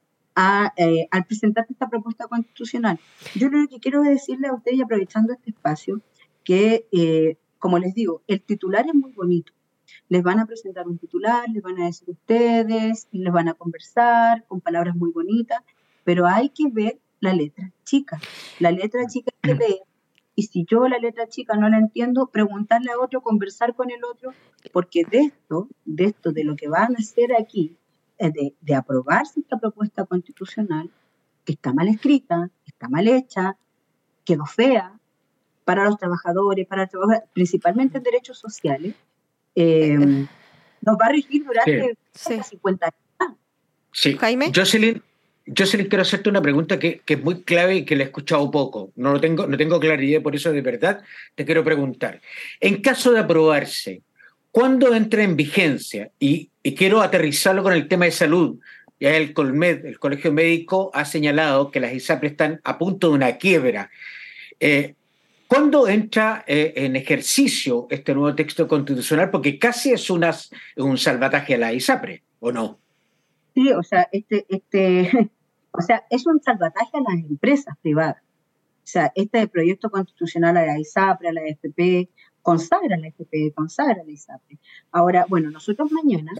eh, 0.76 1.06
al 1.10 1.24
presentar 1.24 1.66
esta 1.68 1.88
propuesta 1.88 2.26
constitucional. 2.26 2.98
Yo 3.34 3.48
lo 3.48 3.68
que 3.68 3.78
quiero 3.78 4.02
decirle 4.02 4.48
a 4.48 4.54
ustedes, 4.54 4.80
aprovechando 4.80 5.32
este 5.32 5.50
espacio, 5.50 6.00
que, 6.42 6.86
eh, 6.92 7.36
como 7.58 7.78
les 7.78 7.94
digo, 7.94 8.22
el 8.26 8.42
titular 8.42 8.86
es 8.86 8.94
muy 8.94 9.12
bonito. 9.12 9.52
Les 10.08 10.22
van 10.22 10.38
a 10.38 10.46
presentar 10.46 10.86
un 10.88 10.98
titular, 10.98 11.48
les 11.48 11.62
van 11.62 11.80
a 11.80 11.86
decir 11.86 12.10
ustedes, 12.10 13.08
les 13.12 13.32
van 13.32 13.48
a 13.48 13.54
conversar 13.54 14.44
con 14.46 14.60
palabras 14.60 14.96
muy 14.96 15.12
bonitas, 15.12 15.60
pero 16.04 16.26
hay 16.26 16.50
que 16.50 16.68
ver 16.70 16.98
la 17.20 17.32
letra 17.32 17.72
chica. 17.84 18.20
La 18.60 18.70
letra 18.70 19.06
chica 19.06 19.30
hay 19.42 19.52
que 19.52 19.58
leer. 19.58 19.80
Y 20.36 20.42
si 20.44 20.64
yo 20.68 20.88
la 20.88 20.98
letra 20.98 21.28
chica 21.28 21.56
no 21.56 21.68
la 21.68 21.78
entiendo, 21.78 22.26
preguntarle 22.26 22.90
a 22.90 22.98
otro, 22.98 23.22
conversar 23.22 23.74
con 23.74 23.90
el 23.90 24.04
otro, 24.04 24.32
porque 24.72 25.04
de 25.04 25.20
esto, 25.20 25.68
de 25.84 26.04
esto, 26.06 26.32
de 26.32 26.44
lo 26.44 26.56
que 26.56 26.68
van 26.68 26.96
a 26.96 26.98
hacer 26.98 27.34
aquí, 27.38 27.76
de, 28.18 28.54
de 28.60 28.74
aprobarse 28.74 29.40
esta 29.40 29.58
propuesta 29.58 30.04
constitucional, 30.04 30.90
que 31.44 31.52
está 31.52 31.72
mal 31.72 31.88
escrita, 31.88 32.50
está 32.66 32.88
mal 32.88 33.06
hecha, 33.08 33.56
quedó 34.24 34.46
fea 34.46 34.98
para 35.64 35.84
los 35.84 35.98
trabajadores, 35.98 36.66
para 36.66 36.88
principalmente 37.32 37.98
en 37.98 38.04
derechos 38.04 38.38
sociales, 38.38 38.94
eh, 39.54 40.26
nos 40.80 40.96
va 40.96 41.06
a 41.06 41.12
regir 41.12 41.44
durante 41.44 41.96
50 42.12 42.94
años. 43.18 43.36
Sí. 43.92 44.16
Jaime. 44.18 44.52
Jocelyn, 44.54 45.02
Jocelyn, 45.56 45.88
quiero 45.88 46.02
hacerte 46.02 46.28
una 46.28 46.42
pregunta 46.42 46.78
que, 46.78 47.00
que, 47.04 47.14
es 47.14 47.22
muy 47.22 47.42
clave 47.42 47.76
y 47.76 47.84
que 47.84 47.96
la 47.96 48.02
he 48.02 48.06
escuchado 48.06 48.50
poco. 48.50 48.92
No, 48.96 49.12
lo 49.12 49.20
tengo, 49.20 49.46
no 49.46 49.56
tengo 49.56 49.80
claridad, 49.80 50.20
por 50.20 50.34
eso 50.34 50.52
de 50.52 50.60
verdad 50.60 51.02
te 51.34 51.44
quiero 51.44 51.64
preguntar. 51.64 52.20
En 52.60 52.82
caso 52.82 53.12
de 53.12 53.20
aprobarse, 53.20 54.02
¿cuándo 54.50 54.94
entra 54.94 55.22
en 55.22 55.36
vigencia? 55.36 56.10
Y, 56.18 56.50
y 56.64 56.74
quiero 56.74 57.02
aterrizarlo 57.02 57.62
con 57.62 57.74
el 57.74 57.86
tema 57.86 58.06
de 58.06 58.10
salud. 58.10 58.58
Ya 58.98 59.14
el 59.16 59.34
Colmed, 59.34 59.84
el 59.84 59.98
Colegio 59.98 60.32
Médico, 60.32 60.90
ha 60.94 61.04
señalado 61.04 61.70
que 61.70 61.78
las 61.78 61.92
ISAPRE 61.92 62.28
están 62.28 62.60
a 62.64 62.78
punto 62.78 63.08
de 63.08 63.14
una 63.14 63.36
quiebra. 63.36 63.90
Eh, 64.58 64.94
¿Cuándo 65.46 65.86
entra 65.86 66.42
eh, 66.46 66.72
en 66.76 66.96
ejercicio 66.96 67.86
este 67.90 68.14
nuevo 68.14 68.34
texto 68.34 68.66
constitucional? 68.66 69.30
Porque 69.30 69.58
casi 69.58 69.92
es 69.92 70.08
un 70.08 70.96
salvataje 70.96 71.54
a 71.54 71.58
la 71.58 71.72
ISAPRE, 71.74 72.22
¿o 72.40 72.50
no? 72.50 72.78
Sí, 73.54 73.70
o 73.70 73.82
sea, 73.82 74.08
este, 74.10 74.46
este, 74.48 75.10
o 75.70 75.82
sea, 75.82 76.04
es 76.08 76.26
un 76.26 76.40
salvataje 76.42 76.92
a 76.94 77.12
las 77.12 77.22
empresas 77.28 77.76
privadas. 77.82 78.22
O 78.22 78.86
sea, 78.86 79.12
este 79.14 79.46
proyecto 79.48 79.90
constitucional 79.90 80.56
a 80.56 80.64
la 80.64 80.78
ISAPRE, 80.78 81.28
a 81.28 81.32
la 81.34 81.42
FP, 81.42 82.08
consagra 82.40 82.96
la 82.96 83.08
FP, 83.08 83.52
consagra 83.54 84.02
la 84.02 84.10
ISAPRE. 84.10 84.58
Ahora, 84.92 85.26
bueno, 85.28 85.50
nosotros 85.50 85.92
mañana, 85.92 86.32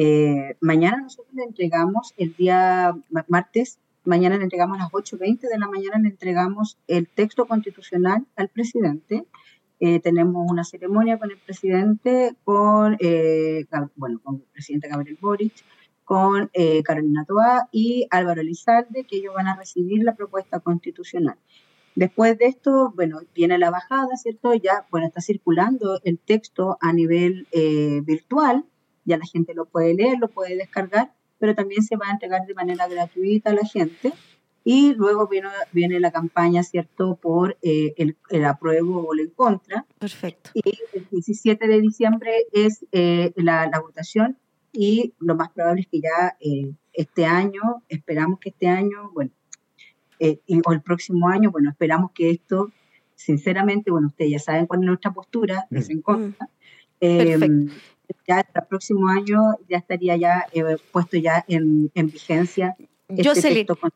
eh, 0.00 0.56
mañana 0.60 0.98
nosotros 0.98 1.34
le 1.34 1.42
entregamos 1.42 2.14
el 2.16 2.32
día 2.36 2.96
martes, 3.26 3.80
mañana 4.04 4.36
le 4.36 4.44
entregamos 4.44 4.78
a 4.78 4.84
las 4.84 4.92
8.20 4.92 5.40
de 5.40 5.58
la 5.58 5.66
mañana, 5.66 5.98
le 5.98 6.10
entregamos 6.10 6.78
el 6.86 7.08
texto 7.08 7.46
constitucional 7.46 8.24
al 8.36 8.48
presidente. 8.48 9.26
Eh, 9.80 9.98
tenemos 9.98 10.48
una 10.48 10.62
ceremonia 10.62 11.18
con 11.18 11.32
el 11.32 11.38
presidente, 11.38 12.36
con, 12.44 12.96
eh, 13.00 13.66
bueno, 13.96 14.20
con 14.22 14.36
el 14.36 14.42
presidente 14.52 14.86
Gabriel 14.86 15.18
Boric, 15.20 15.64
con 16.04 16.48
eh, 16.52 16.84
Carolina 16.84 17.24
Toa 17.24 17.68
y 17.72 18.06
Álvaro 18.10 18.40
Elizalde, 18.40 19.02
que 19.02 19.16
ellos 19.16 19.34
van 19.34 19.48
a 19.48 19.56
recibir 19.56 20.04
la 20.04 20.14
propuesta 20.14 20.60
constitucional. 20.60 21.38
Después 21.96 22.38
de 22.38 22.46
esto, 22.46 22.92
bueno, 22.94 23.18
viene 23.34 23.58
la 23.58 23.70
bajada, 23.70 24.16
¿cierto? 24.16 24.54
Ya, 24.54 24.86
bueno, 24.92 25.08
está 25.08 25.20
circulando 25.20 26.00
el 26.04 26.20
texto 26.20 26.78
a 26.80 26.92
nivel 26.92 27.48
eh, 27.50 28.00
virtual, 28.04 28.64
ya 29.08 29.16
la 29.18 29.26
gente 29.26 29.54
lo 29.54 29.64
puede 29.64 29.94
leer, 29.94 30.18
lo 30.18 30.28
puede 30.28 30.56
descargar, 30.56 31.12
pero 31.38 31.54
también 31.54 31.82
se 31.82 31.96
va 31.96 32.08
a 32.08 32.12
entregar 32.12 32.46
de 32.46 32.54
manera 32.54 32.86
gratuita 32.86 33.50
a 33.50 33.54
la 33.54 33.64
gente. 33.64 34.12
Y 34.64 34.92
luego 34.94 35.28
viene, 35.28 35.48
viene 35.72 35.98
la 35.98 36.10
campaña, 36.10 36.62
¿cierto?, 36.62 37.16
por 37.16 37.56
eh, 37.62 37.94
el, 37.96 38.16
el, 38.28 38.44
apruebo 38.44 39.00
o 39.00 39.14
el 39.14 39.20
en 39.20 39.30
contra. 39.30 39.86
Perfecto. 39.98 40.50
Y 40.52 40.78
el 40.92 41.06
17 41.10 41.66
de 41.66 41.80
diciembre 41.80 42.32
es 42.52 42.84
eh, 42.92 43.32
la, 43.36 43.66
la 43.66 43.80
votación 43.80 44.36
y 44.72 45.14
lo 45.20 45.36
más 45.36 45.50
probable 45.50 45.82
es 45.82 45.86
que 45.86 46.00
ya 46.00 46.36
eh, 46.40 46.72
este 46.92 47.24
año, 47.24 47.82
esperamos 47.88 48.40
que 48.40 48.50
este 48.50 48.68
año, 48.68 49.10
bueno, 49.14 49.30
y, 50.20 50.60
o 50.66 50.72
el 50.72 50.82
próximo 50.82 51.28
año, 51.28 51.50
bueno, 51.50 51.70
esperamos 51.70 52.10
que 52.12 52.30
esto, 52.30 52.70
sinceramente, 53.14 53.90
bueno, 53.90 54.08
ustedes 54.08 54.32
ya 54.32 54.38
saben 54.38 54.66
cuál 54.66 54.80
es 54.80 54.86
nuestra 54.86 55.12
postura, 55.12 55.66
Mm. 55.70 55.76
es 55.76 55.90
en 55.90 56.02
contra. 56.02 56.48
Eh, 57.00 57.38
ya 58.26 58.40
el 58.40 58.66
próximo 58.68 59.08
año 59.08 59.40
ya 59.68 59.78
estaría 59.78 60.16
ya 60.16 60.46
eh, 60.52 60.76
puesto 60.92 61.16
ya 61.16 61.44
en, 61.48 61.90
en 61.94 62.10
vigencia. 62.10 62.76
Este 63.08 63.28
Jocelyn, 63.28 63.66
texto 63.66 63.76
con- 63.76 63.92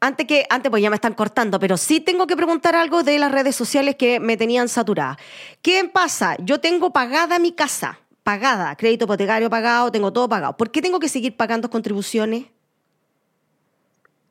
antes 0.00 0.26
que, 0.26 0.46
antes 0.50 0.68
pues 0.70 0.82
ya 0.82 0.90
me 0.90 0.96
están 0.96 1.14
cortando, 1.14 1.60
pero 1.60 1.76
sí 1.76 2.00
tengo 2.00 2.26
que 2.26 2.36
preguntar 2.36 2.74
algo 2.74 3.02
de 3.02 3.18
las 3.18 3.30
redes 3.30 3.54
sociales 3.54 3.94
que 3.96 4.18
me 4.20 4.36
tenían 4.36 4.68
saturada. 4.68 5.16
¿Qué 5.62 5.88
pasa? 5.92 6.36
Yo 6.42 6.60
tengo 6.60 6.92
pagada 6.92 7.38
mi 7.38 7.52
casa, 7.52 8.00
pagada, 8.24 8.74
crédito 8.76 9.04
hipotecario 9.04 9.48
pagado, 9.48 9.92
tengo 9.92 10.12
todo 10.12 10.28
pagado. 10.28 10.56
¿Por 10.56 10.70
qué 10.70 10.82
tengo 10.82 10.98
que 10.98 11.08
seguir 11.08 11.36
pagando 11.36 11.70
contribuciones? 11.70 12.46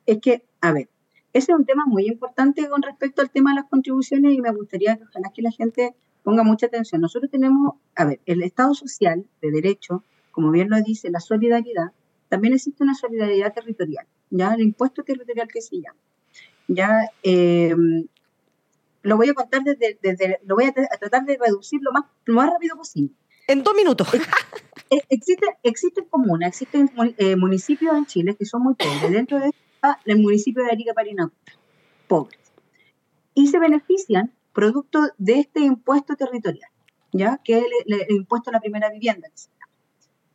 Es 0.05 0.19
que, 0.19 0.43
a 0.59 0.72
ver, 0.74 0.89
ese 1.34 1.51
es 1.53 1.57
un 1.57 1.65
tema 1.65 1.86
muy 1.86 2.05
importante 2.05 2.67
con 2.67 2.82
respecto 2.82 3.22
al 3.22 3.30
tema 3.30 3.51
de 3.51 3.61
las 3.61 3.69
contribuciones 3.69 4.34
y 4.34 4.41
me 4.41 4.51
gustaría 4.51 4.97
que 4.97 5.03
ojalá 5.03 5.32
que 5.34 5.41
la 5.41 5.51
gente 5.51 5.95
ponga 6.24 6.43
mucha 6.43 6.67
atención. 6.67 7.01
Nosotros 7.01 7.32
tenemos, 7.32 7.76
a 7.95 8.05
ver, 8.05 8.19
el 8.26 8.43
Estado 8.43 8.74
social 8.74 9.26
de 9.41 9.51
derecho, 9.51 10.03
como 10.32 10.51
bien 10.51 10.69
lo 10.69 10.82
dice, 10.82 11.09
la 11.09 11.19
solidaridad, 11.19 11.91
también 12.30 12.53
existe 12.53 12.84
una 12.84 12.95
solidaridad 12.95 13.53
territorial, 13.53 14.05
ya 14.30 14.53
el 14.53 14.61
impuesto 14.61 15.03
territorial 15.03 15.47
que 15.47 15.61
se 15.61 15.82
llama. 15.82 15.99
Ya 16.67 17.09
eh, 17.24 17.76
lo 19.01 19.17
voy 19.17 19.30
a 19.30 19.34
contar 19.34 19.63
desde, 19.63 19.97
desde 20.01 20.39
lo 20.45 20.55
voy 20.55 20.65
a, 20.65 20.69
a 20.69 20.97
tratar 20.97 21.26
de 21.26 21.38
reducir 21.38 21.82
lo 21.82 21.91
más, 21.91 22.05
lo 22.26 22.36
más 22.36 22.49
rápido 22.49 22.78
posible. 22.78 23.13
En 23.47 23.63
dos 23.63 23.74
minutos. 23.76 24.07
Eh, 24.89 25.01
existe, 25.07 25.45
existen 25.63 26.05
comunas, 26.05 26.49
existen 26.49 26.91
eh, 27.17 27.36
municipios 27.38 27.95
en 27.95 28.05
Chile 28.05 28.36
que 28.36 28.45
son 28.45 28.61
muy 28.61 28.76
pobres. 28.76 29.09
Dentro 29.09 29.39
de 29.39 29.47
está 29.47 29.99
el 30.05 30.19
municipio 30.19 30.63
de 30.63 30.72
Arica 30.72 30.93
Parinacota, 30.93 31.53
pobres. 32.07 32.39
Y 33.34 33.47
se 33.47 33.57
benefician 33.59 34.34
producto 34.54 34.99
de 35.18 35.39
este 35.39 35.60
impuesto 35.62 36.16
territorial, 36.16 36.70
¿ya? 37.12 37.39
Que 37.43 37.60
es 37.60 37.66
el, 37.86 37.93
el- 38.02 38.16
impuesto 38.16 38.49
a 38.49 38.54
la 38.54 38.60
primera 38.60 38.89
vivienda. 38.89 39.30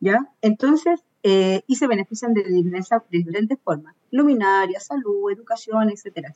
¿Ya? 0.00 0.30
Entonces, 0.42 1.00
eh, 1.22 1.62
y 1.66 1.76
se 1.76 1.86
benefician 1.86 2.34
de 2.34 2.42
de 2.44 3.02
diferentes 3.10 3.58
formas, 3.64 3.94
luminaria, 4.10 4.78
salud, 4.78 5.30
educación, 5.32 5.90
etcétera. 5.90 6.34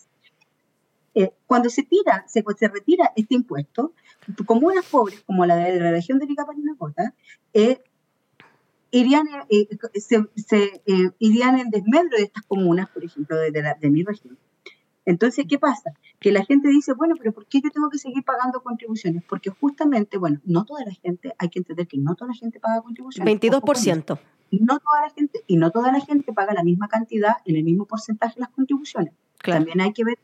Eh, 1.15 1.31
cuando 1.47 1.69
se 1.71 1.83
tira, 1.83 2.25
se, 2.27 2.43
se 2.59 2.69
retira 2.69 3.13
este 3.17 3.35
impuesto, 3.35 3.93
comunas 4.47 4.87
pobres 4.87 5.21
como 5.27 5.45
la 5.45 5.57
de 5.57 5.79
la 5.79 5.91
región 5.91 6.19
de 6.19 6.25
Arica 6.25 6.47
Parinacota, 6.47 7.15
eh, 7.53 7.83
irían, 8.93 9.27
eh, 9.51 9.69
se, 9.95 10.25
se, 10.37 10.83
eh, 10.87 11.11
irían 11.19 11.59
en 11.59 11.71
desmedro 11.71 12.17
de 12.17 12.25
estas 12.25 12.45
comunas, 12.45 12.89
por 12.91 13.05
ejemplo, 13.05 13.37
de, 13.37 13.51
de 13.51 13.63
la- 13.63 13.75
de 13.75 13.91
mi 13.91 14.03
región. 14.05 14.39
Entonces, 15.11 15.45
¿qué 15.49 15.59
pasa? 15.59 15.93
Que 16.21 16.31
la 16.31 16.45
gente 16.45 16.69
dice, 16.69 16.93
bueno, 16.93 17.17
pero 17.19 17.33
¿por 17.33 17.45
qué 17.47 17.61
yo 17.61 17.71
tengo 17.71 17.91
que 17.91 17.99
seguir 17.99 18.23
pagando 18.23 18.63
contribuciones? 18.63 19.25
Porque 19.29 19.51
justamente, 19.51 20.19
bueno, 20.19 20.41
no 20.45 20.65
toda 20.65 20.85
la 20.85 20.93
gente, 20.93 21.35
hay 21.37 21.49
que 21.49 21.59
entender 21.59 21.89
que 21.89 21.99
no 21.99 22.15
toda 22.15 22.29
la 22.29 22.35
gente 22.35 22.61
paga 22.61 22.81
contribuciones. 22.81 23.29
Ojo 23.29 23.41
con 23.41 23.77
eso. 23.77 23.91
22%. 23.91 24.21
Y 24.51 24.61
no 24.61 24.79
toda 24.79 25.01
la 25.03 25.11
gente, 25.11 25.41
y 25.49 25.57
no 25.57 25.73
toda 25.73 25.91
la 25.91 26.01
gente 26.01 26.33
paga 26.33 26.55
la 26.55 26.63
misma 26.63 26.87
cantidad 26.87 27.39
en 27.45 27.57
el 27.57 27.65
mismo 27.65 27.87
porcentaje 27.87 28.39
las 28.39 28.51
contribuciones. 28.51 29.13
Claro. 29.39 29.65
También 29.65 29.81
hay 29.81 29.93
que 29.93 30.05
ver 30.05 30.17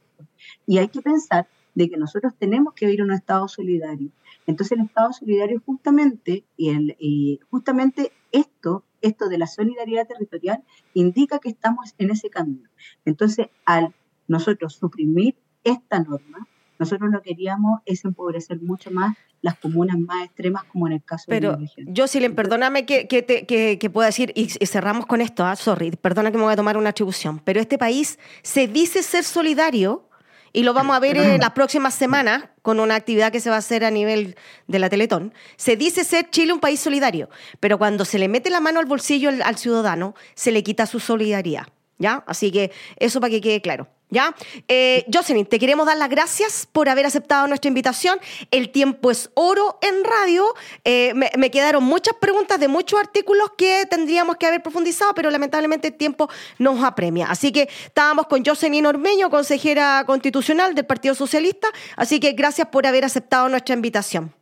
y 0.68 0.78
hay 0.78 0.87
que 0.87 1.03
pensar 1.03 1.49
de 1.74 1.91
que 1.91 1.97
nosotros 1.97 2.34
tenemos 2.39 2.72
que 2.74 2.87
vivir 2.87 3.03
un 3.03 3.11
Estado 3.11 3.49
solidario. 3.49 4.11
Entonces 4.47 4.78
el 4.78 4.84
Estado 4.84 5.12
solidario 5.12 5.61
justamente, 5.66 6.45
y, 6.57 6.68
el, 6.68 6.97
y 7.01 7.41
justamente 7.51 8.12
esto, 8.30 8.84
esto 9.01 9.28
de 9.28 9.39
la 9.39 9.49
solidaridad 9.49 10.07
territorial, 10.07 10.62
indica 10.95 11.41
que 11.41 11.49
estamos 11.49 11.97
en 11.99 12.11
ese 12.12 12.30
camino. 12.30 12.68
Entonces, 13.05 13.49
al 13.64 13.93
nosotros 14.29 14.74
suprimir 14.74 15.37
esta 15.64 16.01
norma, 16.01 16.47
nosotros 16.79 17.11
lo 17.11 17.22
que 17.22 17.31
queríamos 17.31 17.81
es 17.87 18.05
empobrecer 18.05 18.61
mucho 18.61 18.91
más 18.91 19.16
las 19.43 19.59
comunas 19.59 19.99
más 19.99 20.24
extremas, 20.24 20.64
como 20.64 20.87
en 20.87 20.95
el 20.95 21.03
caso 21.05 21.24
de 21.31 21.37
Pero, 21.41 21.57
mi 21.57 21.66
región. 21.66 21.95
Jocelyn, 21.97 22.35
perdóname 22.35 22.85
que, 22.87 23.07
que, 23.07 23.22
te- 23.22 23.47
que- 23.47 23.79
que 23.79 23.91
pueda 23.91 24.07
decir, 24.07 24.33
y, 24.35 24.49
y 24.59 24.66
cerramos 24.66 25.07
con 25.07 25.20
esto, 25.20 25.45
ah, 25.45 25.55
sorry, 25.57 25.91
perdona 25.93 26.31
que 26.31 26.39
me 26.39 26.45
voy 26.45 26.53
a 26.53 26.57
tomar 26.57 26.77
una 26.77 26.91
atribución, 26.91 27.41
pero 27.45 27.61
este 27.61 27.79
país 27.79 28.18
se 28.43 28.66
dice 28.66 29.03
ser 29.03 29.24
solidario 29.24 30.09
y 30.53 30.62
lo 30.62 30.72
vamos 30.72 30.97
a 30.97 31.01
ver 31.01 31.18
en 31.18 31.39
las 31.41 31.51
próximas 31.51 31.95
semanas 31.95 32.45
con 32.62 32.81
una 32.81 32.95
actividad 32.95 33.31
que 33.31 33.41
se 33.41 33.51
va 33.51 33.57
a 33.57 33.59
hacer 33.59 33.85
a 33.85 33.91
nivel 33.91 34.37
de 34.66 34.79
la 34.79 34.89
Teletón. 34.89 35.35
Se 35.57 35.77
dice 35.77 36.03
ser 36.03 36.31
Chile 36.31 36.53
un 36.55 36.61
país 36.61 36.81
solidario, 36.81 37.29
pero 37.61 37.77
cuando 37.79 38.05
se 38.07 38.18
le 38.18 38.27
mete 38.29 38.49
la 38.49 38.61
mano 38.61 38.81
al 38.81 38.87
bolsillo 38.87 39.29
al, 39.29 39.43
al 39.43 39.57
ciudadano, 39.59 40.14
se 40.35 40.53
le 40.53 40.62
quita 40.62 40.87
su 40.87 40.99
solidaridad. 40.99 41.66
¿Ya? 41.99 42.24
Así 42.27 42.51
que 42.53 42.72
eso 42.97 43.20
para 43.20 43.31
que 43.31 43.41
quede 43.41 43.61
claro. 43.62 43.89
¿Ya? 44.09 44.37
Eh, 44.69 45.05
Jocelyn, 45.13 45.47
te 45.47 45.59
queremos 45.59 45.85
dar 45.85 45.97
las 45.97 46.09
gracias 46.09 46.69
por 46.71 46.89
haber 46.89 47.07
aceptado 47.07 47.49
nuestra 47.49 47.69
invitación. 47.69 48.21
El 48.53 48.71
tiempo 48.71 49.11
es 49.11 49.31
oro 49.35 49.79
en 49.83 50.05
radio. 50.05 50.45
Eh, 50.85 51.13
me, 51.15 51.31
me 51.37 51.51
quedaron 51.51 51.83
muchas 51.83 52.15
preguntas 52.15 52.61
de 52.61 52.69
muchos 52.69 53.01
artículos 53.01 53.51
que 53.59 53.85
tendríamos 53.91 54.37
que 54.37 54.47
haber 54.47 54.63
profundizado, 54.63 55.13
pero 55.15 55.29
lamentablemente 55.31 55.89
el 55.89 55.95
tiempo 55.95 56.29
nos 56.59 56.85
apremia. 56.85 57.27
Así 57.29 57.51
que 57.51 57.69
estábamos 57.85 58.29
con 58.29 58.45
Jocelyn 58.45 58.87
Ormeño, 58.87 59.29
consejera 59.29 60.05
constitucional 60.07 60.77
del 60.77 60.87
Partido 60.87 61.17
Socialista. 61.17 61.67
Así 61.97 62.21
que 62.21 62.33
gracias 62.33 62.69
por 62.69 62.87
haber 62.87 63.05
aceptado 63.05 63.49
nuestra 63.49 63.75
invitación. 63.75 64.33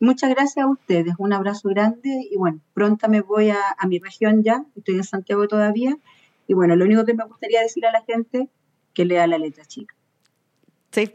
Muchas 0.00 0.30
gracias 0.30 0.64
a 0.64 0.68
ustedes, 0.68 1.14
un 1.18 1.32
abrazo 1.32 1.68
grande 1.68 2.28
y 2.30 2.36
bueno, 2.36 2.60
pronto 2.72 3.08
me 3.08 3.20
voy 3.20 3.50
a, 3.50 3.58
a 3.76 3.86
mi 3.88 3.98
región 3.98 4.44
ya, 4.44 4.64
estoy 4.76 4.94
en 4.94 5.02
Santiago 5.02 5.48
todavía 5.48 5.98
y 6.46 6.54
bueno, 6.54 6.76
lo 6.76 6.84
único 6.84 7.04
que 7.04 7.14
me 7.14 7.24
gustaría 7.24 7.60
decir 7.60 7.84
a 7.84 7.90
la 7.90 8.02
gente 8.02 8.48
que 8.98 9.04
lea 9.04 9.28
la 9.28 9.38
letra 9.38 9.64
chica. 9.64 9.94
Sí. 10.90 11.06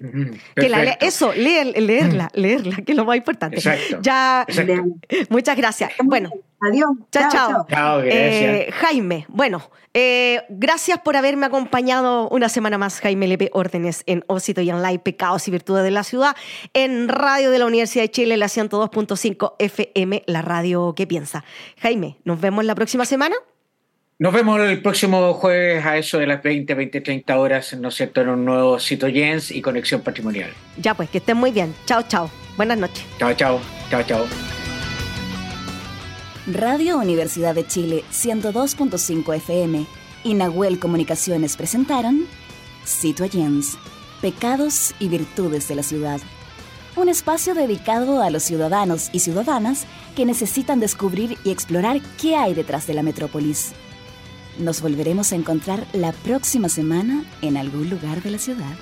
Que 0.55 0.69
la 0.69 0.83
eso, 1.01 1.33
leer- 1.33 1.75
leerla, 1.77 2.29
leerla, 2.33 2.77
que 2.77 2.93
es 2.93 2.95
lo 2.97 3.03
más 3.03 3.17
importante. 3.17 3.57
Exacto. 3.57 3.97
Ya, 4.01 4.45
Exacto. 4.47 4.83
Muchas 5.29 5.57
gracias. 5.57 5.91
Bueno, 6.01 6.29
adiós. 6.61 6.91
chao, 7.11 7.29
chao. 7.29 7.65
Chao, 7.69 7.97
gracias. 7.97 8.09
Eh, 8.13 8.69
Jaime, 8.71 9.25
bueno, 9.27 9.69
eh, 9.93 10.43
gracias 10.47 10.99
por 10.99 11.17
haberme 11.17 11.47
acompañado 11.47 12.29
una 12.29 12.47
semana 12.47 12.77
más, 12.77 13.01
Jaime 13.01 13.27
Lepe 13.27 13.49
Órdenes, 13.51 14.03
en 14.05 14.23
Ósito 14.27 14.61
y 14.61 14.71
Online, 14.71 14.99
Pecados 14.99 15.45
y 15.49 15.51
Virtudes 15.51 15.83
de 15.83 15.91
la 15.91 16.03
Ciudad, 16.05 16.37
en 16.73 17.09
Radio 17.09 17.51
de 17.51 17.59
la 17.59 17.65
Universidad 17.65 18.05
de 18.05 18.11
Chile, 18.11 18.37
la 18.37 18.47
102.5 18.47 19.55
FM, 19.59 20.23
la 20.27 20.41
radio 20.41 20.93
que 20.95 21.05
piensa. 21.05 21.43
Jaime, 21.81 22.15
nos 22.23 22.39
vemos 22.39 22.63
la 22.63 22.75
próxima 22.75 23.03
semana. 23.05 23.35
Nos 24.23 24.31
vemos 24.31 24.57
el 24.61 24.81
próximo 24.81 25.33
jueves 25.33 25.85
a 25.85 25.97
eso 25.97 26.17
de 26.17 26.25
las 26.25 26.41
20, 26.41 26.75
20, 26.75 27.01
30 27.01 27.37
horas, 27.37 27.73
¿no 27.73 27.89
es 27.89 27.95
cierto?, 27.95 28.21
en 28.21 28.29
un 28.29 28.45
nuevo 28.45 28.79
Cito 28.79 29.07
Jens 29.09 29.51
y 29.51 29.61
Conexión 29.61 29.99
Patrimonial. 29.99 30.49
Ya, 30.77 30.93
pues, 30.93 31.09
que 31.09 31.17
estén 31.17 31.35
muy 31.35 31.51
bien. 31.51 31.75
Chao, 31.85 32.03
chao. 32.03 32.29
Buenas 32.55 32.77
noches. 32.77 33.03
Chao, 33.19 33.33
chao. 33.33 33.59
Chao, 33.89 34.01
chao. 34.03 34.25
Radio 36.47 36.99
Universidad 36.99 37.53
de 37.53 37.67
Chile 37.67 38.05
102.5 38.13 39.35
FM 39.35 39.85
y 40.23 40.33
Nahuel 40.35 40.79
Comunicaciones 40.79 41.57
presentaron 41.57 42.25
Cito 42.85 43.27
Jens, 43.29 43.77
Pecados 44.21 44.95
y 44.99 45.09
Virtudes 45.09 45.67
de 45.67 45.75
la 45.75 45.83
Ciudad. 45.83 46.21
Un 46.95 47.09
espacio 47.09 47.55
dedicado 47.55 48.21
a 48.21 48.29
los 48.29 48.43
ciudadanos 48.43 49.09
y 49.11 49.19
ciudadanas 49.19 49.85
que 50.15 50.25
necesitan 50.25 50.79
descubrir 50.79 51.37
y 51.43 51.51
explorar 51.51 51.99
qué 52.21 52.37
hay 52.37 52.53
detrás 52.53 52.87
de 52.87 52.93
la 52.93 53.03
metrópolis. 53.03 53.73
Nos 54.59 54.81
volveremos 54.81 55.31
a 55.31 55.35
encontrar 55.35 55.85
la 55.93 56.11
próxima 56.11 56.69
semana 56.69 57.23
en 57.41 57.57
algún 57.57 57.89
lugar 57.89 58.21
de 58.21 58.31
la 58.31 58.37
ciudad. 58.37 58.75